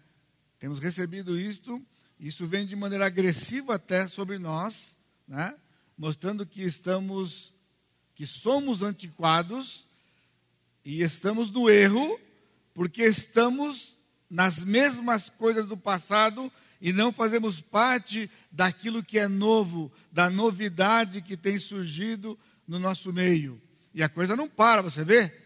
Temos 0.60 0.80
recebido 0.80 1.38
isto, 1.38 1.84
isso 2.20 2.48
vem 2.48 2.66
de 2.66 2.76
maneira 2.76 3.06
agressiva 3.06 3.76
até 3.76 4.08
sobre 4.08 4.38
nós, 4.38 4.96
né? 5.28 5.56
mostrando 5.98 6.46
que 6.46 6.62
estamos, 6.62 7.54
que 8.14 8.28
somos 8.28 8.82
antiquados 8.82 9.88
e 10.84 11.02
estamos 11.02 11.50
no 11.50 11.70
erro, 11.70 12.20
porque 12.74 13.04
estamos 13.04 13.96
nas 14.30 14.64
mesmas 14.64 15.30
coisas 15.30 15.66
do 15.66 15.76
passado 15.76 16.52
e 16.82 16.94
não 16.94 17.12
fazemos 17.12 17.62
parte 17.62 18.30
daquilo 18.52 19.04
que 19.04 19.18
é 19.18 19.28
novo, 19.28 19.92
da 20.12 20.30
novidade 20.30 21.22
que 21.22 21.38
tem 21.38 21.58
surgido 21.58 22.38
no 22.68 22.80
nosso 22.80 23.12
meio. 23.14 23.62
E 23.94 24.04
a 24.04 24.10
coisa 24.10 24.36
não 24.36 24.50
para, 24.50 24.82
você 24.82 25.04
vê? 25.04 25.46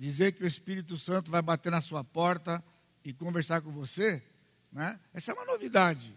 dizer 0.00 0.32
que 0.32 0.42
o 0.42 0.46
Espírito 0.46 0.96
Santo 0.96 1.30
vai 1.30 1.42
bater 1.42 1.70
na 1.70 1.82
sua 1.82 2.02
porta 2.02 2.64
e 3.04 3.12
conversar 3.12 3.60
com 3.60 3.70
você, 3.70 4.22
né? 4.72 4.98
essa 5.12 5.30
é 5.30 5.34
uma 5.34 5.44
novidade. 5.44 6.16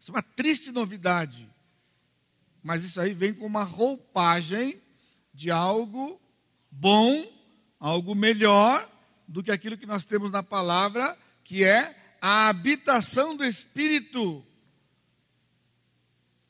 Isso 0.00 0.10
é 0.10 0.14
uma 0.14 0.22
triste 0.22 0.72
novidade. 0.72 1.48
Mas 2.64 2.82
isso 2.82 3.00
aí 3.00 3.14
vem 3.14 3.32
com 3.32 3.46
uma 3.46 3.62
roupagem 3.62 4.82
de 5.32 5.52
algo 5.52 6.20
bom, 6.68 7.24
algo 7.78 8.12
melhor 8.12 8.90
do 9.28 9.40
que 9.40 9.52
aquilo 9.52 9.78
que 9.78 9.86
nós 9.86 10.04
temos 10.04 10.32
na 10.32 10.42
palavra, 10.42 11.16
que 11.44 11.62
é 11.62 11.96
a 12.24 12.48
habitação 12.48 13.36
do 13.36 13.44
Espírito 13.44 14.46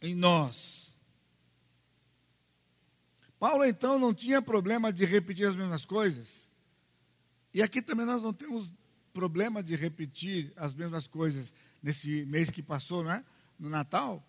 em 0.03 0.15
nós. 0.15 0.93
Paulo 3.39 3.65
então 3.65 3.99
não 3.99 4.13
tinha 4.13 4.43
problema 4.43 4.93
de 4.93 5.07
repetir 5.07 5.49
as 5.49 5.57
mesmas 5.57 5.87
coisas. 5.87 6.47
E 7.55 7.63
aqui 7.63 7.81
também 7.81 8.05
nós 8.05 8.21
não 8.21 8.35
temos 8.35 8.71
problema 9.15 9.63
de 9.63 9.75
repetir 9.75 10.53
as 10.57 10.75
mesmas 10.75 11.07
coisas 11.07 11.55
nesse 11.83 12.27
mês 12.27 12.51
que 12.51 12.63
passou, 12.63 13.03
né? 13.03 13.25
no 13.59 13.71
Natal. 13.71 14.23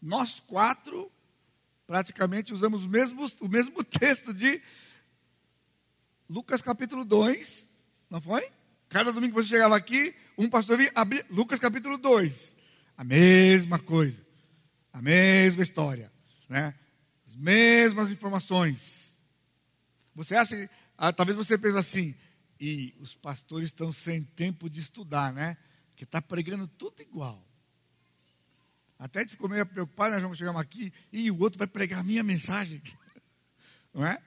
Nós 0.00 0.40
quatro 0.40 1.10
praticamente 1.86 2.52
usamos 2.52 2.84
o 2.84 2.88
mesmo, 2.88 3.26
o 3.40 3.48
mesmo 3.48 3.82
texto 3.82 4.34
de 4.34 4.60
Lucas 6.28 6.60
capítulo 6.60 7.02
2, 7.02 7.66
não 8.10 8.20
foi? 8.20 8.46
Cada 8.90 9.12
domingo 9.12 9.34
que 9.34 9.42
você 9.42 9.48
chegava 9.48 9.76
aqui, 9.76 10.14
um 10.40 10.48
pastor 10.48 10.78
vinha 10.78 10.90
abrir 10.94 11.26
Lucas 11.28 11.58
capítulo 11.58 11.98
2. 11.98 12.56
A 12.96 13.04
mesma 13.04 13.78
coisa, 13.78 14.26
a 14.90 15.02
mesma 15.02 15.62
história, 15.62 16.10
né? 16.48 16.74
as 17.26 17.36
mesmas 17.36 18.10
informações. 18.10 19.14
Você 20.14 20.34
acha, 20.34 20.70
ah, 20.96 21.12
talvez 21.12 21.36
você 21.36 21.58
pense 21.58 21.76
assim, 21.76 22.14
e 22.58 22.94
os 22.98 23.14
pastores 23.14 23.68
estão 23.68 23.92
sem 23.92 24.22
tempo 24.22 24.70
de 24.70 24.80
estudar, 24.80 25.30
né? 25.32 25.58
Que 25.94 26.04
está 26.04 26.22
pregando 26.22 26.66
tudo 26.66 27.02
igual. 27.02 27.46
Até 28.98 29.18
a 29.18 29.22
gente 29.22 29.32
ficou 29.32 29.48
meio 29.48 29.66
preocupado, 29.66 30.14
nós 30.14 30.22
vamos 30.22 30.38
chegar 30.38 30.58
aqui 30.58 30.90
e 31.12 31.30
o 31.30 31.38
outro 31.38 31.58
vai 31.58 31.66
pregar 31.66 32.00
a 32.00 32.04
minha 32.04 32.22
mensagem. 32.22 32.82
Não 33.92 34.06
é? 34.06 34.22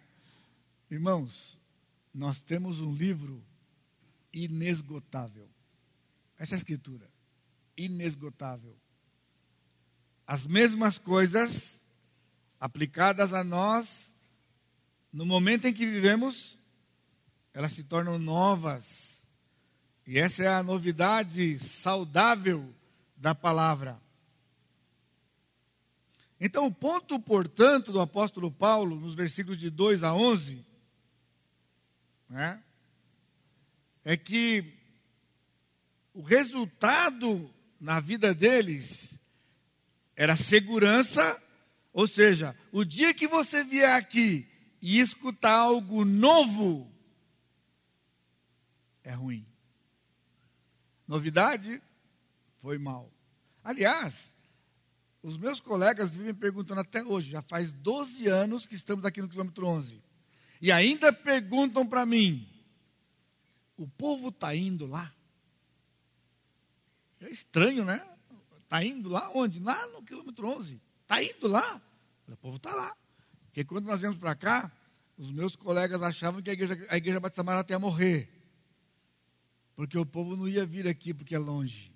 Irmãos, 0.91 1.59
nós 2.13 2.39
temos 2.39 2.81
um 2.81 2.93
livro 2.93 3.43
inesgotável. 4.31 5.52
Essa 6.43 6.55
é 6.55 6.57
a 6.57 6.57
escritura. 6.57 7.09
Inesgotável. 7.77 8.75
As 10.27 10.45
mesmas 10.45 10.97
coisas 10.97 11.81
aplicadas 12.59 13.33
a 13.33 13.45
nós 13.45 14.11
no 15.11 15.25
momento 15.25 15.65
em 15.65 15.73
que 15.73 15.85
vivemos 15.85 16.59
elas 17.53 17.71
se 17.71 17.81
tornam 17.81 18.19
novas. 18.19 19.25
E 20.05 20.19
essa 20.19 20.43
é 20.43 20.47
a 20.49 20.61
novidade 20.61 21.57
saudável 21.59 22.75
da 23.15 23.33
palavra. 23.33 23.97
Então, 26.41 26.65
o 26.65 26.73
ponto, 26.73 27.17
portanto, 27.21 27.93
do 27.93 28.01
apóstolo 28.01 28.51
Paulo, 28.51 28.99
nos 28.99 29.15
versículos 29.15 29.57
de 29.57 29.69
2 29.69 30.03
a 30.03 30.13
11, 30.13 30.65
né, 32.27 32.61
é 34.03 34.17
que 34.17 34.82
o 36.13 36.21
resultado 36.21 37.53
na 37.79 37.99
vida 37.99 38.33
deles 38.33 39.17
era 40.15 40.35
segurança, 40.35 41.41
Ou 41.91 42.07
seja, 42.07 42.55
o 42.71 42.83
dia 42.83 43.13
que 43.13 43.27
você 43.27 43.63
vier 43.63 43.93
aqui 43.93 44.47
e 44.81 44.99
escutar 44.99 45.53
algo 45.53 46.03
novo, 46.03 46.91
é 49.03 49.11
ruim. 49.11 49.45
Novidade, 51.07 51.79
foi 52.61 52.79
mal. 52.79 53.11
Aliás, 53.63 54.33
os 55.21 55.37
meus 55.37 55.59
colegas 55.59 56.09
vivem 56.09 56.33
perguntando 56.33 56.81
até 56.81 57.03
hoje, 57.03 57.29
já 57.29 57.43
faz 57.43 57.71
12 57.71 58.27
anos 58.27 58.65
que 58.65 58.75
estamos 58.75 59.05
aqui 59.05 59.21
no 59.21 59.29
quilômetro 59.29 59.67
11. 59.67 60.01
E 60.59 60.71
ainda 60.71 61.13
perguntam 61.13 61.85
para 61.85 62.05
mim: 62.05 62.49
o 63.77 63.87
povo 63.87 64.29
está 64.29 64.55
indo 64.55 64.87
lá? 64.87 65.13
É 67.23 67.31
estranho, 67.31 67.85
né? 67.85 68.05
Está 68.63 68.83
indo 68.83 69.09
lá 69.09 69.31
onde? 69.33 69.59
Lá 69.59 69.87
no 69.87 70.03
quilômetro 70.03 70.47
11. 70.47 70.81
Está 71.01 71.23
indo 71.23 71.47
lá? 71.47 71.81
O 72.27 72.37
povo 72.37 72.57
está 72.57 72.73
lá. 72.73 72.95
Porque 73.45 73.63
quando 73.63 73.85
nós 73.85 74.01
viemos 74.01 74.17
para 74.17 74.35
cá, 74.35 74.71
os 75.17 75.31
meus 75.31 75.55
colegas 75.55 76.01
achavam 76.01 76.41
que 76.41 76.49
a 76.49 76.53
igreja, 76.53 76.85
a 76.89 76.97
igreja 76.97 77.19
Batista 77.19 77.43
Marata 77.43 77.71
ia 77.71 77.79
morrer. 77.79 78.29
Porque 79.75 79.97
o 79.97 80.05
povo 80.05 80.35
não 80.35 80.47
ia 80.47 80.65
vir 80.65 80.87
aqui 80.87 81.13
porque 81.13 81.35
é 81.35 81.39
longe. 81.39 81.93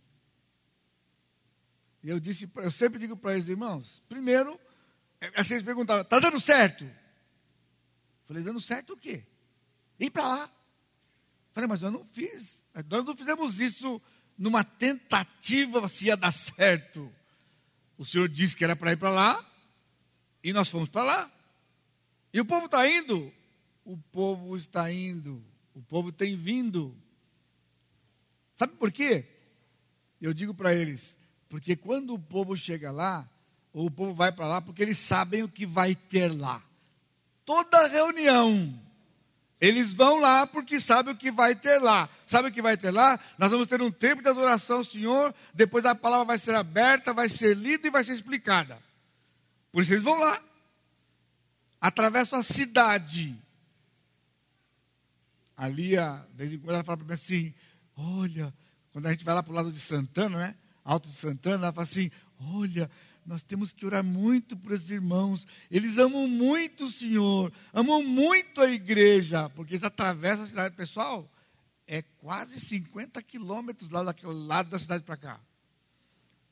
E 2.03 2.09
eu 2.09 2.19
disse, 2.19 2.49
eu 2.55 2.71
sempre 2.71 2.99
digo 2.99 3.17
para 3.17 3.33
eles, 3.33 3.47
irmãos, 3.47 4.01
primeiro, 4.07 4.59
assim 5.35 5.55
eles 5.55 5.65
perguntavam, 5.65 6.03
está 6.03 6.19
dando 6.19 6.39
certo? 6.39 6.89
Falei, 8.25 8.43
dando 8.43 8.61
certo 8.61 8.93
o 8.93 8.97
quê? 8.97 9.25
Ir 9.99 10.09
para 10.09 10.27
lá. 10.27 10.51
Falei, 11.53 11.67
mas 11.67 11.81
eu 11.81 11.91
não 11.91 12.05
fiz. 12.05 12.63
Nós 12.87 13.03
não 13.03 13.17
fizemos 13.17 13.59
isso 13.59 14.01
numa 14.37 14.63
tentativa 14.63 15.87
se 15.87 16.05
ia 16.05 16.15
dar 16.15 16.31
certo. 16.31 17.11
O 17.97 18.05
Senhor 18.05 18.29
disse 18.29 18.55
que 18.55 18.63
era 18.63 18.75
para 18.75 18.91
ir 18.91 18.97
para 18.97 19.09
lá, 19.09 19.51
e 20.43 20.53
nós 20.53 20.69
fomos 20.69 20.89
para 20.89 21.03
lá. 21.03 21.31
E 22.31 22.39
o 22.39 22.45
povo 22.45 22.65
está 22.67 22.87
indo? 22.87 23.33
O 23.83 23.97
povo 23.97 24.55
está 24.55 24.91
indo. 24.91 25.43
O 25.73 25.81
povo 25.81 26.11
tem 26.11 26.35
vindo. 26.35 26.95
Sabe 28.55 28.73
por 28.73 28.91
quê? 28.91 29.25
Eu 30.21 30.33
digo 30.33 30.53
para 30.53 30.73
eles, 30.73 31.15
porque 31.47 31.75
quando 31.75 32.13
o 32.13 32.19
povo 32.19 32.57
chega 32.57 32.91
lá, 32.91 33.27
ou 33.71 33.85
o 33.85 33.91
povo 33.91 34.13
vai 34.13 34.31
para 34.31 34.47
lá, 34.47 34.61
porque 34.61 34.81
eles 34.81 34.97
sabem 34.97 35.43
o 35.43 35.49
que 35.49 35.65
vai 35.65 35.95
ter 35.95 36.29
lá. 36.29 36.63
Toda 37.45 37.87
reunião 37.87 38.86
eles 39.59 39.93
vão 39.93 40.19
lá 40.19 40.45
porque 40.45 40.79
sabem 40.79 41.13
o 41.13 41.17
que 41.17 41.31
vai 41.31 41.55
ter 41.55 41.79
lá. 41.79 42.07
Sabe 42.27 42.49
o 42.49 42.51
que 42.51 42.61
vai 42.61 42.77
ter 42.77 42.91
lá? 42.91 43.19
Nós 43.37 43.51
vamos 43.51 43.67
ter 43.67 43.81
um 43.81 43.91
tempo 43.91 44.21
de 44.21 44.29
adoração 44.29 44.77
ao 44.77 44.83
Senhor, 44.83 45.33
depois 45.53 45.85
a 45.85 45.95
palavra 45.95 46.25
vai 46.25 46.37
ser 46.37 46.53
aberta, 46.53 47.13
vai 47.13 47.27
ser 47.27 47.55
lida 47.55 47.87
e 47.87 47.91
vai 47.91 48.03
ser 48.03 48.13
explicada. 48.13 48.77
Por 49.71 49.81
isso 49.81 49.93
eles 49.93 50.03
vão 50.03 50.19
lá. 50.19 50.41
Atravessam 51.81 52.39
a 52.39 52.43
cidade. 52.43 53.35
Ali, 55.55 55.97
a, 55.97 56.23
de 56.29 56.37
vez 56.37 56.53
em 56.53 56.59
quando, 56.59 56.75
ela 56.75 56.83
fala 56.83 56.97
para 56.97 57.07
mim 57.07 57.13
assim: 57.13 57.53
Olha, 57.95 58.53
quando 58.91 59.07
a 59.07 59.11
gente 59.11 59.25
vai 59.25 59.33
lá 59.33 59.41
para 59.41 59.51
o 59.51 59.55
lado 59.55 59.71
de 59.71 59.79
Santana, 59.79 60.37
né? 60.37 60.55
Alto 60.83 61.09
de 61.09 61.15
Santana, 61.15 61.65
ela 61.65 61.73
fala 61.73 61.87
assim: 61.87 62.11
Olha, 62.39 62.89
nós 63.27 63.43
temos 63.43 63.73
que 63.73 63.85
orar 63.85 64.05
muito 64.05 64.55
por 64.55 64.71
esses 64.71 64.89
irmãos. 64.89 65.45
Eles 65.69 65.97
amam 65.97 66.29
muito 66.29 66.85
o 66.85 66.91
Senhor, 66.91 67.51
amam 67.73 68.01
muito 68.01 68.61
a 68.61 68.71
igreja, 68.71 69.49
porque 69.49 69.73
eles 69.73 69.83
atravessam 69.83 70.45
a 70.45 70.47
cidade. 70.47 70.75
Pessoal, 70.77 71.29
é 71.85 72.01
quase 72.01 72.57
50 72.57 73.21
quilômetros 73.21 73.89
lá 73.89 74.01
daquele 74.01 74.31
lado 74.31 74.69
da 74.69 74.79
cidade 74.79 75.03
para 75.03 75.17
cá. 75.17 75.41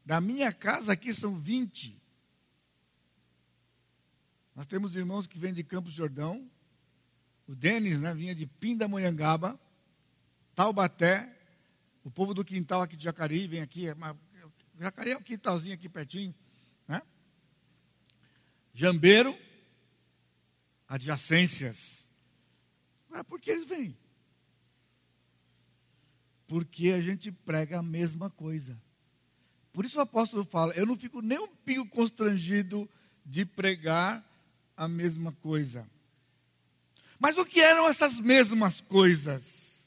Da 0.05 0.19
minha 0.19 0.51
casa 0.51 0.91
aqui 0.91 1.13
são 1.13 1.37
20. 1.37 1.97
Nós 4.53 4.65
temos 4.65 4.97
irmãos 4.97 5.25
que 5.25 5.39
vêm 5.39 5.53
de 5.53 5.63
Campos 5.63 5.93
Jordão. 5.93 6.45
O 7.47 7.55
Denis 7.55 8.01
né, 8.01 8.13
vinha 8.13 8.35
de 8.35 8.45
Pindamonhangaba, 8.45 9.57
Taubaté. 10.53 11.33
O 12.03 12.11
povo 12.11 12.33
do 12.33 12.43
quintal 12.43 12.81
aqui 12.81 12.97
de 12.97 13.05
Jacareí 13.05 13.47
vem 13.47 13.61
aqui. 13.61 13.85
Jacareí 14.77 15.13
é 15.13 15.17
um 15.17 15.23
quintalzinho 15.23 15.73
aqui 15.73 15.87
pertinho. 15.87 16.35
Jambeiro, 18.77 19.33
adjacências. 20.85 22.05
Agora, 23.07 23.23
por 23.23 23.39
que 23.39 23.49
eles 23.49 23.65
vêm? 23.65 23.97
Porque 26.45 26.89
a 26.89 27.01
gente 27.01 27.31
prega 27.31 27.79
a 27.79 27.81
mesma 27.81 28.29
coisa. 28.29 28.77
Por 29.71 29.85
isso 29.85 29.97
o 29.97 30.01
apóstolo 30.01 30.43
fala: 30.43 30.73
eu 30.73 30.85
não 30.85 30.97
fico 30.97 31.21
nem 31.21 31.39
um 31.39 31.47
pingo 31.47 31.87
constrangido 31.87 32.89
de 33.25 33.45
pregar 33.45 34.21
a 34.75 34.89
mesma 34.89 35.31
coisa. 35.31 35.89
Mas 37.17 37.37
o 37.37 37.45
que 37.45 37.61
eram 37.61 37.87
essas 37.87 38.19
mesmas 38.19 38.81
coisas? 38.81 39.85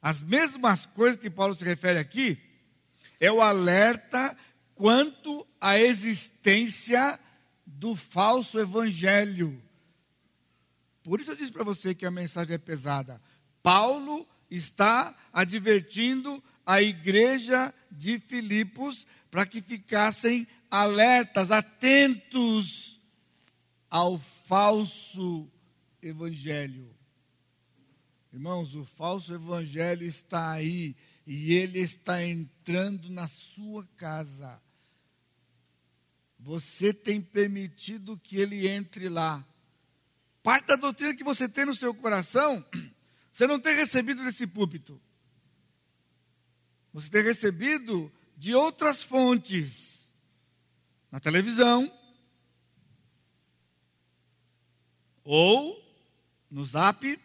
As 0.00 0.22
mesmas 0.22 0.86
coisas 0.86 1.20
que 1.20 1.28
Paulo 1.28 1.56
se 1.56 1.64
refere 1.64 1.98
aqui 1.98 2.38
é 3.18 3.32
o 3.32 3.42
alerta 3.42 4.38
quanto 4.76 5.44
à 5.60 5.76
existência 5.76 7.18
do 7.66 7.96
falso 7.96 8.58
evangelho. 8.58 9.60
Por 11.02 11.20
isso 11.20 11.32
eu 11.32 11.36
disse 11.36 11.52
para 11.52 11.64
você 11.64 11.94
que 11.94 12.06
a 12.06 12.10
mensagem 12.10 12.54
é 12.54 12.58
pesada. 12.58 13.20
Paulo 13.62 14.26
está 14.50 15.16
advertindo 15.32 16.42
a 16.64 16.80
igreja 16.80 17.74
de 17.90 18.18
Filipos 18.18 19.06
para 19.30 19.44
que 19.44 19.60
ficassem 19.60 20.46
alertas, 20.70 21.50
atentos 21.50 23.00
ao 23.90 24.18
falso 24.46 25.50
evangelho. 26.02 26.94
Irmãos, 28.32 28.74
o 28.74 28.84
falso 28.84 29.32
evangelho 29.32 30.04
está 30.06 30.50
aí 30.52 30.94
e 31.26 31.54
ele 31.54 31.80
está 31.80 32.24
entrando 32.24 33.10
na 33.10 33.26
sua 33.26 33.86
casa. 33.96 34.60
Você 36.46 36.94
tem 36.94 37.20
permitido 37.20 38.16
que 38.16 38.36
ele 38.36 38.68
entre 38.68 39.08
lá. 39.08 39.44
Parte 40.44 40.66
da 40.66 40.76
doutrina 40.76 41.12
que 41.12 41.24
você 41.24 41.48
tem 41.48 41.64
no 41.64 41.74
seu 41.74 41.92
coração, 41.92 42.64
você 43.32 43.48
não 43.48 43.58
tem 43.58 43.74
recebido 43.74 44.22
desse 44.22 44.46
púlpito. 44.46 45.02
Você 46.92 47.10
tem 47.10 47.24
recebido 47.24 48.12
de 48.36 48.54
outras 48.54 49.02
fontes. 49.02 50.08
Na 51.10 51.18
televisão. 51.18 51.92
Ou 55.24 55.84
no 56.48 56.64
zap. 56.64 57.20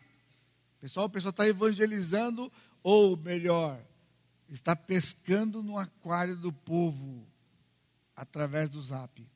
Pessoal, 0.79 1.05
o 1.05 1.09
pessoal 1.11 1.29
está 1.29 1.47
evangelizando, 1.47 2.51
ou 2.81 3.15
melhor, 3.15 3.79
está 4.49 4.75
pescando 4.75 5.61
no 5.61 5.77
aquário 5.77 6.35
do 6.35 6.51
povo 6.51 7.30
através 8.21 8.69
do 8.69 8.79
zap. 8.79 9.27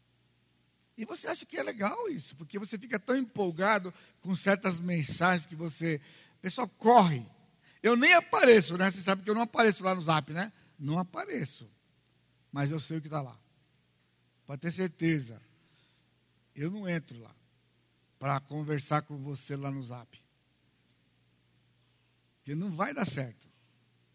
E 0.95 1.06
você 1.06 1.28
acha 1.28 1.43
que 1.43 1.58
é 1.58 1.63
legal 1.63 2.08
isso, 2.08 2.36
porque 2.36 2.60
você 2.60 2.78
fica 2.78 3.00
tão 3.00 3.17
empolgado 3.17 3.91
com 4.21 4.36
certas 4.36 4.80
mensagens 4.80 5.48
que 5.48 5.56
você. 5.56 6.00
Pessoal, 6.39 6.69
corre. 6.69 7.26
Eu 7.82 7.95
nem 7.95 8.13
apareço, 8.13 8.78
né? 8.78 8.91
Você 8.91 9.02
sabe 9.02 9.24
que 9.24 9.30
eu 9.30 9.34
não 9.34 9.41
apareço 9.41 9.84
lá 9.84 9.95
no 9.95 10.04
zap, 10.04 10.32
né? 10.32 10.54
Não 10.78 11.00
apareço. 11.00 11.67
Mas 12.52 12.69
eu 12.69 12.80
sei 12.80 13.00
o 13.00 13.02
que 13.02 13.08
está 13.08 13.21
lá. 13.21 13.36
Pode 14.45 14.62
ter 14.62 14.71
certeza. 14.71 15.41
Eu 16.54 16.69
não 16.69 16.88
entro 16.88 17.19
lá 17.19 17.36
para 18.19 18.39
conversar 18.39 19.02
com 19.02 19.17
você 19.17 19.56
lá 19.56 19.71
no 19.71 19.84
zap. 19.84 20.24
Porque 22.38 22.54
não 22.54 22.76
vai 22.76 22.93
dar 22.93 23.08
certo. 23.08 23.48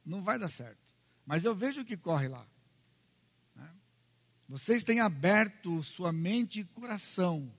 Não 0.07 0.23
vai 0.23 0.39
dar 0.39 0.49
certo. 0.49 0.95
Mas 1.27 1.45
eu 1.45 1.57
vejo 1.57 1.81
o 1.81 1.85
que 1.85 1.97
corre 1.97 2.29
lá. 2.29 2.47
Vocês 4.51 4.83
têm 4.83 4.99
aberto 4.99 5.81
sua 5.81 6.13
mente 6.13 6.59
e 6.59 6.65
coração 6.65 7.55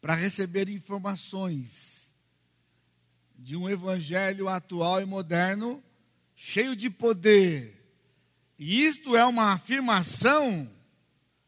para 0.00 0.14
receber 0.14 0.66
informações 0.66 2.10
de 3.36 3.54
um 3.54 3.68
evangelho 3.68 4.48
atual 4.48 5.02
e 5.02 5.04
moderno, 5.04 5.84
cheio 6.34 6.74
de 6.74 6.88
poder. 6.88 7.78
E 8.58 8.82
isto 8.82 9.14
é 9.14 9.22
uma 9.26 9.52
afirmação, 9.52 10.72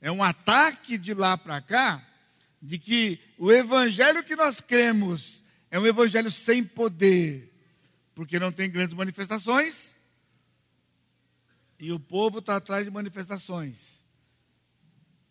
é 0.03 0.13
um 0.13 0.23
ataque 0.23 0.99
de 0.99 1.15
lá 1.15 1.39
para 1.39 1.63
cá, 1.63 2.07
de 2.61 2.79
que 2.79 3.19
o 3.39 3.51
evangelho 3.51 4.23
que 4.23 4.37
nós 4.37 4.61
cremos 4.61 5.43
é 5.71 5.81
um 5.81 5.87
evangelho 5.87 6.31
sem 6.31 6.63
poder, 6.63 7.51
porque 8.15 8.39
não 8.39 8.53
tem 8.53 8.71
grandes 8.71 8.95
manifestações, 8.95 9.91
e 11.81 11.91
o 11.91 11.99
povo 11.99 12.41
está 12.41 12.57
atrás 12.57 12.85
de 12.85 12.91
manifestações. 12.91 13.94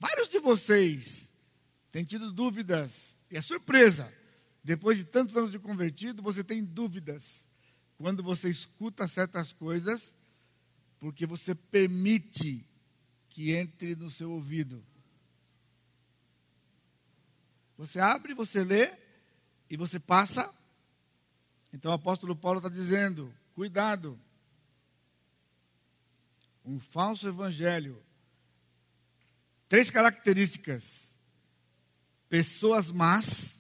Vários 0.04 0.28
de 0.28 0.38
vocês 0.38 1.30
têm 1.90 2.04
tido 2.04 2.30
dúvidas, 2.30 3.18
e 3.32 3.38
é 3.38 3.42
surpresa. 3.42 4.14
Depois 4.62 4.98
de 4.98 5.06
tantos 5.06 5.34
anos 5.38 5.50
de 5.50 5.58
convertido, 5.58 6.22
você 6.22 6.44
tem 6.44 6.62
dúvidas 6.62 7.48
quando 7.98 8.22
você 8.22 8.50
escuta 8.50 9.08
certas 9.08 9.54
coisas, 9.54 10.14
porque 11.00 11.26
você 11.26 11.56
permite 11.56 12.68
que 13.30 13.54
entre 13.54 13.96
no 13.96 14.12
seu 14.12 14.30
ouvido. 14.30 14.86
Você 17.78 17.98
abre, 17.98 18.34
você 18.34 18.62
lê 18.62 18.92
e 19.70 19.78
você 19.78 20.02
passa. 20.02 20.54
Então 21.72 21.92
o 21.92 21.96
apóstolo 21.96 22.36
Paulo 22.36 22.60
está 22.60 22.68
dizendo: 22.68 23.34
cuidado. 23.56 24.20
Um 26.66 26.78
falso 26.78 27.26
evangelho. 27.26 28.03
Três 29.74 29.90
características: 29.90 31.18
pessoas 32.30 32.92
más. 32.92 33.56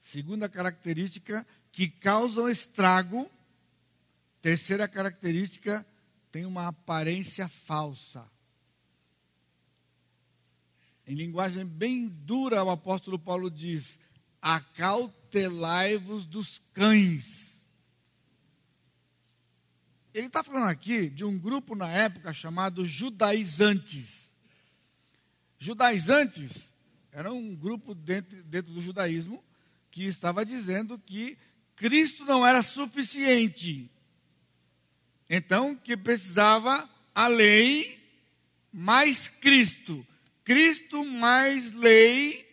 Segunda 0.00 0.48
característica, 0.48 1.46
que 1.70 1.88
causam 1.88 2.48
estrago. 2.48 3.30
Terceira 4.42 4.88
característica, 4.88 5.86
tem 6.32 6.44
uma 6.44 6.66
aparência 6.66 7.46
falsa. 7.46 8.28
Em 11.06 11.14
linguagem 11.14 11.64
bem 11.64 12.08
dura, 12.08 12.64
o 12.64 12.70
apóstolo 12.70 13.20
Paulo 13.20 13.48
diz: 13.48 14.00
acautelai-vos 14.42 16.24
dos 16.24 16.60
cães. 16.74 17.62
Ele 20.12 20.26
está 20.26 20.42
falando 20.42 20.66
aqui 20.66 21.08
de 21.08 21.24
um 21.24 21.38
grupo 21.38 21.76
na 21.76 21.88
época 21.88 22.34
chamado 22.34 22.84
judaizantes. 22.84 24.25
Judaizantes 25.58 26.74
era 27.12 27.32
um 27.32 27.54
grupo 27.54 27.94
dentro, 27.94 28.42
dentro 28.44 28.72
do 28.72 28.80
judaísmo 28.80 29.42
que 29.90 30.04
estava 30.04 30.44
dizendo 30.44 30.98
que 30.98 31.38
Cristo 31.74 32.24
não 32.24 32.46
era 32.46 32.62
suficiente. 32.62 33.90
Então, 35.28 35.74
que 35.74 35.96
precisava 35.96 36.88
a 37.14 37.26
lei 37.26 38.00
mais 38.72 39.28
Cristo. 39.28 40.06
Cristo 40.44 41.04
mais 41.04 41.72
lei, 41.72 42.46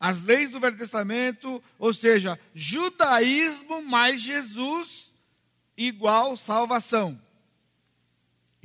as 0.00 0.22
leis 0.22 0.50
do 0.50 0.58
Velho 0.58 0.76
Testamento, 0.76 1.62
ou 1.78 1.92
seja, 1.92 2.38
judaísmo 2.54 3.84
mais 3.84 4.20
Jesus 4.20 5.12
igual 5.76 6.36
salvação. 6.36 7.20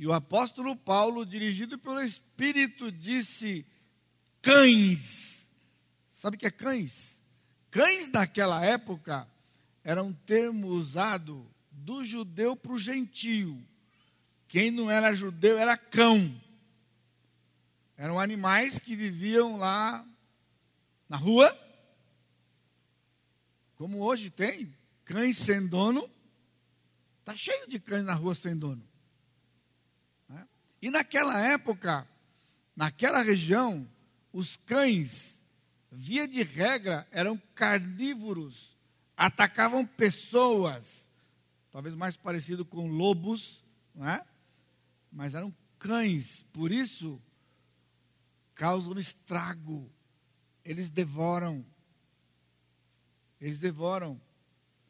E 0.00 0.06
o 0.06 0.14
apóstolo 0.14 0.74
Paulo, 0.74 1.26
dirigido 1.26 1.76
pelo 1.78 2.00
Espírito, 2.00 2.90
disse: 2.90 3.66
cães. 4.40 5.46
Sabe 6.10 6.38
o 6.38 6.40
que 6.40 6.46
é 6.46 6.50
cães? 6.50 7.20
Cães 7.70 8.08
naquela 8.08 8.64
época 8.64 9.28
era 9.84 10.02
um 10.02 10.10
termo 10.10 10.68
usado 10.68 11.46
do 11.70 12.02
judeu 12.02 12.56
para 12.56 12.72
o 12.72 12.78
gentio. 12.78 13.62
Quem 14.48 14.70
não 14.70 14.90
era 14.90 15.14
judeu 15.14 15.58
era 15.58 15.76
cão. 15.76 16.34
Eram 17.94 18.18
animais 18.18 18.78
que 18.78 18.96
viviam 18.96 19.58
lá 19.58 20.02
na 21.10 21.18
rua, 21.18 21.54
como 23.76 23.98
hoje 23.98 24.30
tem, 24.30 24.74
cães 25.04 25.36
sem 25.36 25.66
dono. 25.66 26.10
Está 27.18 27.36
cheio 27.36 27.68
de 27.68 27.78
cães 27.78 28.02
na 28.02 28.14
rua 28.14 28.34
sem 28.34 28.56
dono. 28.56 28.89
E 30.80 30.90
naquela 30.90 31.38
época, 31.38 32.08
naquela 32.74 33.22
região, 33.22 33.88
os 34.32 34.56
cães, 34.56 35.38
via 35.90 36.26
de 36.26 36.42
regra, 36.42 37.06
eram 37.10 37.40
carnívoros, 37.54 38.76
atacavam 39.16 39.84
pessoas, 39.84 41.08
talvez 41.70 41.94
mais 41.94 42.16
parecido 42.16 42.64
com 42.64 42.88
lobos, 42.88 43.64
não 43.94 44.08
é? 44.08 44.24
mas 45.12 45.34
eram 45.34 45.54
cães, 45.78 46.44
por 46.52 46.70
isso 46.70 47.20
causam 48.54 48.98
estrago, 48.98 49.90
eles 50.62 50.90
devoram, 50.90 51.64
eles 53.40 53.58
devoram. 53.58 54.20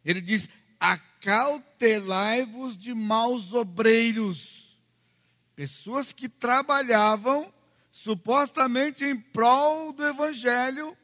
Ele 0.05 0.21
diz: 0.21 0.49
acautelai-vos 0.81 2.77
de 2.77 2.93
maus 2.93 3.53
obreiros, 3.53 4.60
pessoas 5.61 6.11
que 6.11 6.27
trabalhavam 6.27 7.53
supostamente 7.93 9.05
em 9.05 9.15
prol 9.15 9.93
do 9.93 10.07
evangelho, 10.07 10.97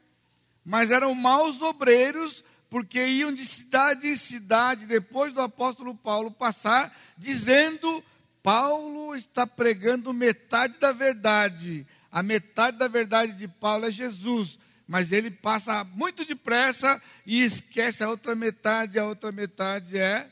mas 0.65 0.89
eram 0.89 1.13
maus 1.13 1.61
obreiros 1.61 2.43
porque 2.67 3.05
iam 3.05 3.31
de 3.31 3.45
cidade 3.45 4.07
em 4.07 4.15
cidade, 4.15 4.87
depois 4.87 5.31
do 5.31 5.41
apóstolo 5.41 5.93
Paulo 5.93 6.31
passar, 6.31 6.91
dizendo: 7.15 8.03
Paulo 8.41 9.15
está 9.15 9.45
pregando 9.45 10.11
metade 10.11 10.79
da 10.79 10.91
verdade. 10.91 11.85
A 12.11 12.23
metade 12.23 12.79
da 12.79 12.87
verdade 12.87 13.33
de 13.33 13.47
Paulo 13.47 13.85
é 13.85 13.91
Jesus, 13.91 14.57
mas 14.87 15.11
ele 15.11 15.29
passa 15.29 15.83
muito 15.83 16.25
depressa 16.25 16.99
e 17.27 17.43
esquece 17.43 18.03
a 18.03 18.09
outra 18.09 18.33
metade. 18.33 18.97
A 18.97 19.05
outra 19.05 19.31
metade 19.31 19.99
é 19.99 20.27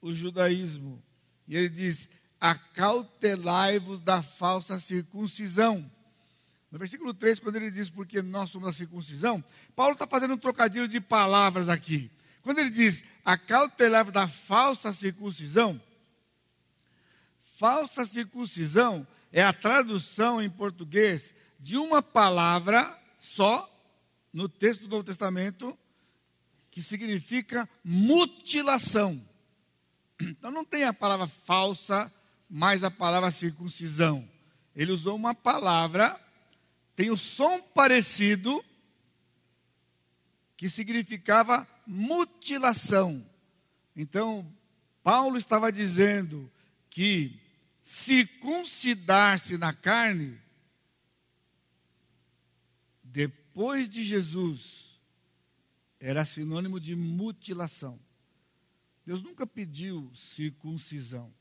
o 0.00 0.14
judaísmo. 0.14 1.02
E 1.46 1.54
ele 1.54 1.68
diz: 1.68 2.08
Acautelai-vos 2.40 4.00
da 4.00 4.22
falsa 4.22 4.78
circuncisão 4.78 5.90
no 6.70 6.78
versículo 6.78 7.14
3, 7.14 7.40
quando 7.40 7.56
ele 7.56 7.70
diz 7.70 7.88
porque 7.88 8.20
nós 8.20 8.50
somos 8.50 8.68
a 8.68 8.72
circuncisão, 8.72 9.42
Paulo 9.74 9.94
está 9.94 10.06
fazendo 10.06 10.34
um 10.34 10.38
trocadilho 10.38 10.86
de 10.86 11.00
palavras 11.00 11.68
aqui. 11.68 12.10
Quando 12.42 12.58
ele 12.58 12.70
diz 12.70 13.02
acautelava 13.24 14.12
da 14.12 14.26
falsa 14.26 14.92
circuncisão, 14.92 15.80
falsa 17.54 18.04
circuncisão 18.04 19.06
é 19.32 19.42
a 19.42 19.52
tradução 19.52 20.42
em 20.42 20.48
português 20.48 21.34
de 21.58 21.76
uma 21.76 22.02
palavra 22.02 22.98
só 23.18 23.68
no 24.32 24.48
texto 24.48 24.82
do 24.82 24.88
Novo 24.88 25.04
Testamento 25.04 25.76
que 26.70 26.82
significa 26.82 27.68
mutilação. 27.82 29.26
Então 30.20 30.50
não 30.50 30.64
tem 30.64 30.84
a 30.84 30.92
palavra 30.92 31.26
falsa 31.26 32.12
mais 32.48 32.82
a 32.82 32.90
palavra 32.90 33.30
circuncisão. 33.30 34.28
Ele 34.74 34.92
usou 34.92 35.16
uma 35.16 35.34
palavra 35.34 36.18
tem 36.98 37.12
o 37.12 37.16
som 37.16 37.62
parecido, 37.62 38.60
que 40.56 40.68
significava 40.68 41.64
mutilação. 41.86 43.24
Então, 43.94 44.44
Paulo 45.00 45.38
estava 45.38 45.70
dizendo 45.70 46.50
que 46.90 47.40
circuncidar-se 47.84 49.56
na 49.56 49.72
carne, 49.72 50.40
depois 53.04 53.88
de 53.88 54.02
Jesus, 54.02 55.00
era 56.00 56.24
sinônimo 56.24 56.80
de 56.80 56.96
mutilação. 56.96 57.96
Deus 59.06 59.22
nunca 59.22 59.46
pediu 59.46 60.10
circuncisão. 60.16 61.32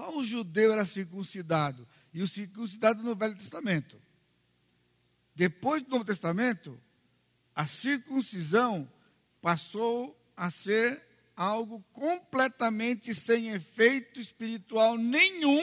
Só 0.00 0.16
o 0.16 0.24
judeu 0.24 0.72
era 0.72 0.86
circuncidado. 0.86 1.86
E 2.14 2.22
o 2.22 2.28
circuncidado 2.28 3.02
no 3.02 3.14
Velho 3.14 3.36
Testamento. 3.36 4.00
Depois 5.34 5.82
do 5.82 5.90
Novo 5.90 6.06
Testamento, 6.06 6.80
a 7.54 7.66
circuncisão 7.66 8.90
passou 9.42 10.18
a 10.34 10.50
ser 10.50 11.06
algo 11.36 11.84
completamente 11.92 13.14
sem 13.14 13.50
efeito 13.50 14.18
espiritual 14.18 14.96
nenhum, 14.96 15.62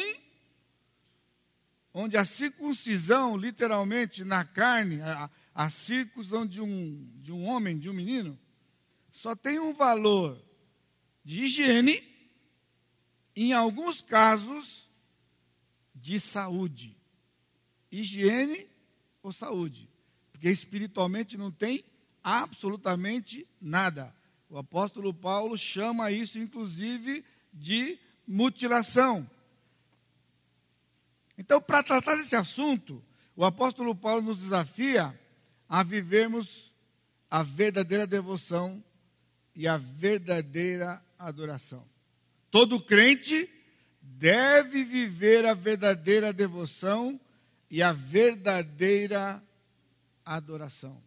onde 1.92 2.16
a 2.16 2.24
circuncisão, 2.24 3.36
literalmente 3.36 4.24
na 4.24 4.46
carne, 4.46 5.02
a, 5.02 5.32
a 5.56 5.68
circuncisão 5.72 6.46
de 6.46 6.62
um, 6.62 7.12
de 7.16 7.32
um 7.32 7.44
homem, 7.48 7.80
de 7.80 7.90
um 7.90 7.94
menino, 7.94 8.38
só 9.12 9.36
tem 9.36 9.58
um 9.58 9.74
valor 9.74 10.40
de 11.26 11.46
higiene, 11.46 12.17
em 13.44 13.54
alguns 13.54 14.02
casos, 14.02 14.90
de 15.94 16.20
saúde. 16.20 16.98
Higiene 17.92 18.68
ou 19.22 19.32
saúde. 19.32 19.88
Porque 20.32 20.50
espiritualmente 20.50 21.38
não 21.38 21.52
tem 21.52 21.84
absolutamente 22.24 23.48
nada. 23.62 24.14
O 24.50 24.58
apóstolo 24.58 25.14
Paulo 25.14 25.56
chama 25.56 26.12
isso, 26.12 26.40
inclusive, 26.40 27.24
de 27.54 28.00
mutilação. 28.28 29.30
Então, 31.38 31.62
para 31.62 31.84
tratar 31.84 32.16
desse 32.16 32.36
assunto, 32.36 33.04
o 33.36 33.46
apóstolo 33.46 33.94
Paulo 33.94 34.24
nos 34.24 34.38
desafia 34.38 35.18
a 35.70 35.84
vivermos 35.84 36.74
a 37.30 37.44
verdadeira 37.44 38.08
devoção 38.08 38.84
e 39.56 39.68
a 39.68 39.78
verdadeira 39.78 41.04
adoração. 41.20 41.86
Todo 42.50 42.82
crente 42.82 43.50
deve 44.02 44.84
viver 44.84 45.46
a 45.46 45.54
verdadeira 45.54 46.32
devoção 46.32 47.20
e 47.70 47.82
a 47.82 47.92
verdadeira 47.92 49.44
adoração. 50.26 51.02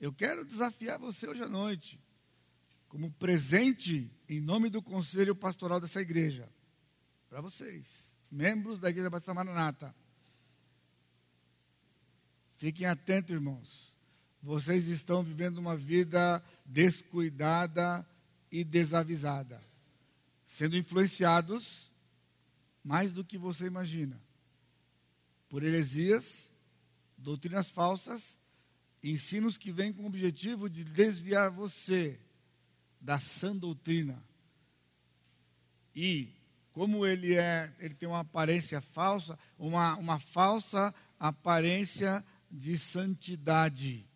Eu 0.00 0.12
quero 0.12 0.44
desafiar 0.44 0.98
você 0.98 1.28
hoje 1.28 1.42
à 1.42 1.48
noite, 1.48 2.00
como 2.88 3.10
presente 3.12 4.10
em 4.28 4.40
nome 4.40 4.70
do 4.70 4.82
conselho 4.82 5.34
pastoral 5.34 5.80
dessa 5.80 6.00
igreja, 6.00 6.48
para 7.28 7.40
vocês, 7.40 7.86
membros 8.30 8.80
da 8.80 8.88
Igreja 8.90 9.10
Batista 9.10 9.34
Maranata. 9.34 9.94
Fiquem 12.56 12.86
atentos, 12.86 13.34
irmãos. 13.34 13.94
vocês 14.42 14.86
estão 14.88 15.22
vivendo 15.22 15.58
uma 15.58 15.76
vida 15.76 16.42
descuidada 16.64 18.06
e 18.50 18.64
desavisada, 18.64 19.60
sendo 20.60 20.76
influenciados 20.76 21.90
mais 22.84 23.12
do 23.12 23.24
que 23.24 23.38
você 23.38 23.64
imagina 23.64 24.20
por 25.48 25.62
heresias, 25.62 26.50
doutrinas 27.16 27.70
falsas, 27.70 28.38
ensinos 29.02 29.56
que 29.56 29.72
vêm 29.72 29.90
com 29.90 30.02
o 30.02 30.06
objetivo 30.06 30.68
de 30.68 30.84
desviar 30.84 31.50
você 31.50 32.20
da 33.00 33.18
sã 33.18 33.56
doutrina. 33.56 34.22
E 35.96 36.28
como 36.72 37.06
ele 37.06 37.36
é, 37.36 37.74
ele 37.78 37.94
tem 37.94 38.06
uma 38.06 38.20
aparência 38.20 38.82
falsa, 38.82 39.38
uma, 39.58 39.96
uma 39.96 40.20
falsa 40.20 40.94
aparência 41.18 42.22
de 42.50 42.78
santidade. 42.78 44.06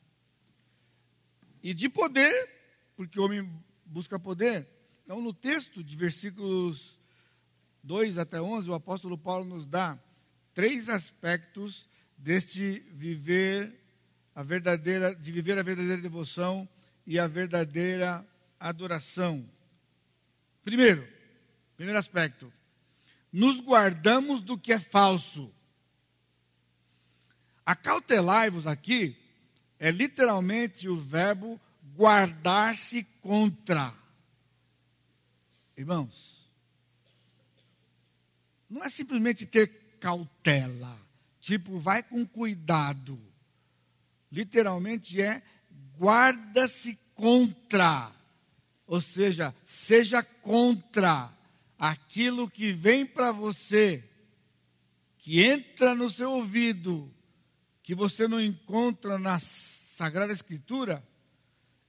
E 1.63 1.73
de 1.73 1.89
poder, 1.89 2.51
porque 2.95 3.19
o 3.19 3.25
homem 3.25 3.51
busca 3.87 4.19
poder. 4.19 4.74
Então, 5.05 5.21
no 5.21 5.35
texto 5.35 5.85
de 5.85 5.95
versículos 5.97 6.99
2 7.83 8.17
até 8.17 8.41
11, 8.41 8.71
o 8.71 8.75
apóstolo 8.75 9.19
Paulo 9.19 9.45
nos 9.45 9.67
dá 9.67 9.99
três 10.55 10.89
aspectos 10.89 11.87
deste 12.17 12.81
viver 12.91 13.85
a 14.35 14.43
verdadeira, 14.43 15.15
de 15.15 15.31
viver 15.31 15.59
a 15.59 15.63
verdadeira 15.63 16.01
devoção 16.01 16.67
e 17.07 17.19
a 17.19 17.27
verdadeira 17.27 18.27
adoração. 18.59 19.47
Primeiro, 20.65 21.07
primeiro 21.77 21.99
aspecto, 21.99 22.51
nos 23.31 23.61
guardamos 23.61 24.41
do 24.41 24.57
que 24.57 24.73
é 24.73 24.81
falso. 24.81 25.53
Acautelai-vos 27.67 28.67
aqui 28.67 29.19
é 29.79 29.91
literalmente 29.91 30.89
o 30.89 30.97
verbo 30.97 31.61
guardar-se 31.95 33.05
contra. 33.21 33.93
Irmãos, 35.77 36.49
não 38.71 38.83
é 38.85 38.89
simplesmente 38.89 39.47
ter 39.47 39.67
cautela, 40.01 40.99
tipo, 41.41 41.79
vai 41.79 42.03
com 42.03 42.27
cuidado. 42.27 43.21
Literalmente 44.31 45.21
é 45.21 45.43
guarda-se 45.99 46.99
contra. 47.15 48.13
Ou 48.87 49.01
seja, 49.01 49.55
seja 49.65 50.23
contra 50.23 51.33
aquilo 51.79 52.51
que 52.51 52.73
vem 52.73 53.07
para 53.07 53.33
você, 53.33 54.03
que 55.19 55.43
entra 55.43 55.95
no 55.95 56.11
seu 56.11 56.33
ouvido, 56.33 57.13
que 57.83 57.95
você 57.95 58.29
não 58.29 58.41
encontra 58.41 59.19
na 59.19 59.39
Sagrada 59.39 60.33
Escritura, 60.33 61.07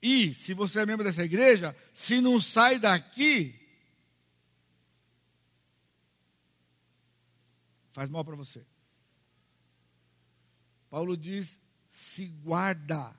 e 0.02 0.34
se 0.36 0.54
você 0.54 0.82
é 0.82 0.86
membro 0.86 1.04
dessa 1.04 1.24
igreja, 1.24 1.76
se 1.94 2.22
não 2.22 2.40
sai 2.40 2.78
daqui, 2.78 3.65
faz 7.96 8.10
mal 8.10 8.26
para 8.26 8.36
você. 8.36 8.62
Paulo 10.90 11.16
diz: 11.16 11.58
se 11.90 12.26
guarda 12.26 13.16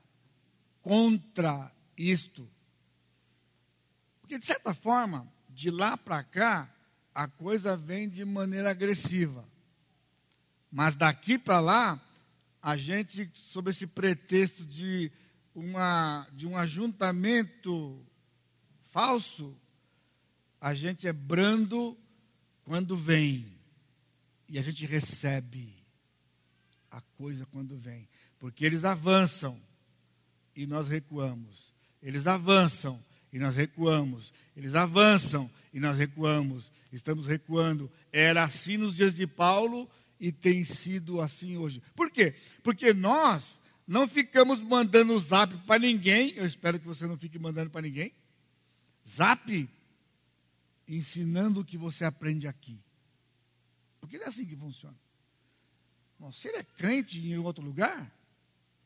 contra 0.83 1.73
isto. 1.97 2.47
Porque, 4.21 4.39
de 4.39 4.45
certa 4.45 4.75
forma, 4.75 5.27
de 5.49 5.71
lá 5.71 5.97
para 5.97 6.23
cá, 6.23 6.71
a 7.15 7.27
coisa 7.27 7.75
vem 7.75 8.07
de 8.07 8.23
maneira 8.23 8.71
agressiva. 8.71 9.49
Mas 10.71 10.95
daqui 10.95 11.39
para 11.39 11.59
lá, 11.59 12.03
a 12.61 12.77
gente, 12.77 13.31
sob 13.33 13.71
esse 13.71 13.87
pretexto 13.87 14.63
de, 14.63 15.11
uma, 15.55 16.29
de 16.35 16.47
um 16.47 16.55
ajuntamento 16.55 18.05
falso, 18.91 19.57
a 20.61 20.75
gente 20.75 21.09
é 21.09 21.15
brando 21.15 21.97
quando 22.63 22.95
vem. 22.95 23.56
E 24.49 24.59
a 24.59 24.63
gente 24.63 24.87
recebe 24.87 25.73
a 26.91 27.01
coisa 27.01 27.47
quando 27.47 27.77
vem. 27.79 28.09
Porque 28.39 28.65
eles 28.65 28.85
avançam 28.85 29.61
e 30.55 30.67
nós 30.67 30.89
recuamos. 30.89 31.75
Eles 32.03 32.27
avançam 32.27 33.03
e 33.33 33.39
nós 33.39 33.55
recuamos. 33.55 34.33
Eles 34.57 34.75
avançam 34.75 35.51
e 35.73 35.81
nós 35.81 35.99
recuamos. 35.99 36.71
Estamos 36.93 37.27
recuando. 37.27 37.91
Era 38.13 38.45
assim 38.45 38.77
nos 38.77 38.97
dias 38.97 39.15
de 39.15 39.27
Paulo 39.27 39.91
e 40.19 40.33
tem 40.33 40.65
sido 40.65 41.21
assim 41.21 41.57
hoje. 41.57 41.83
Por 41.95 42.11
quê? 42.11 42.35
Porque 42.63 42.95
nós 42.95 43.61
não 43.87 44.09
ficamos 44.09 44.61
mandando 44.61 45.19
zap 45.19 45.55
para 45.67 45.79
ninguém. 45.79 46.33
Eu 46.35 46.47
espero 46.47 46.79
que 46.81 46.87
você 46.87 47.07
não 47.07 47.19
fique 47.19 47.39
mandando 47.39 47.71
para 47.71 47.83
ninguém. 47.83 48.13
Zap 49.09 49.69
ensinando 50.89 51.61
o 51.61 51.65
que 51.65 51.77
você 51.77 52.05
aprende 52.05 52.47
aqui. 52.47 52.79
Porque 54.07 54.19
não 54.19 54.27
é 54.27 54.29
assim 54.29 54.47
que 54.47 54.57
funciona. 54.57 54.97
Bom, 56.17 56.31
se 56.31 56.47
ele 56.47 56.59
é 56.59 56.63
crente 56.63 57.19
em 57.19 57.37
outro 57.39 57.63
lugar, 57.63 58.11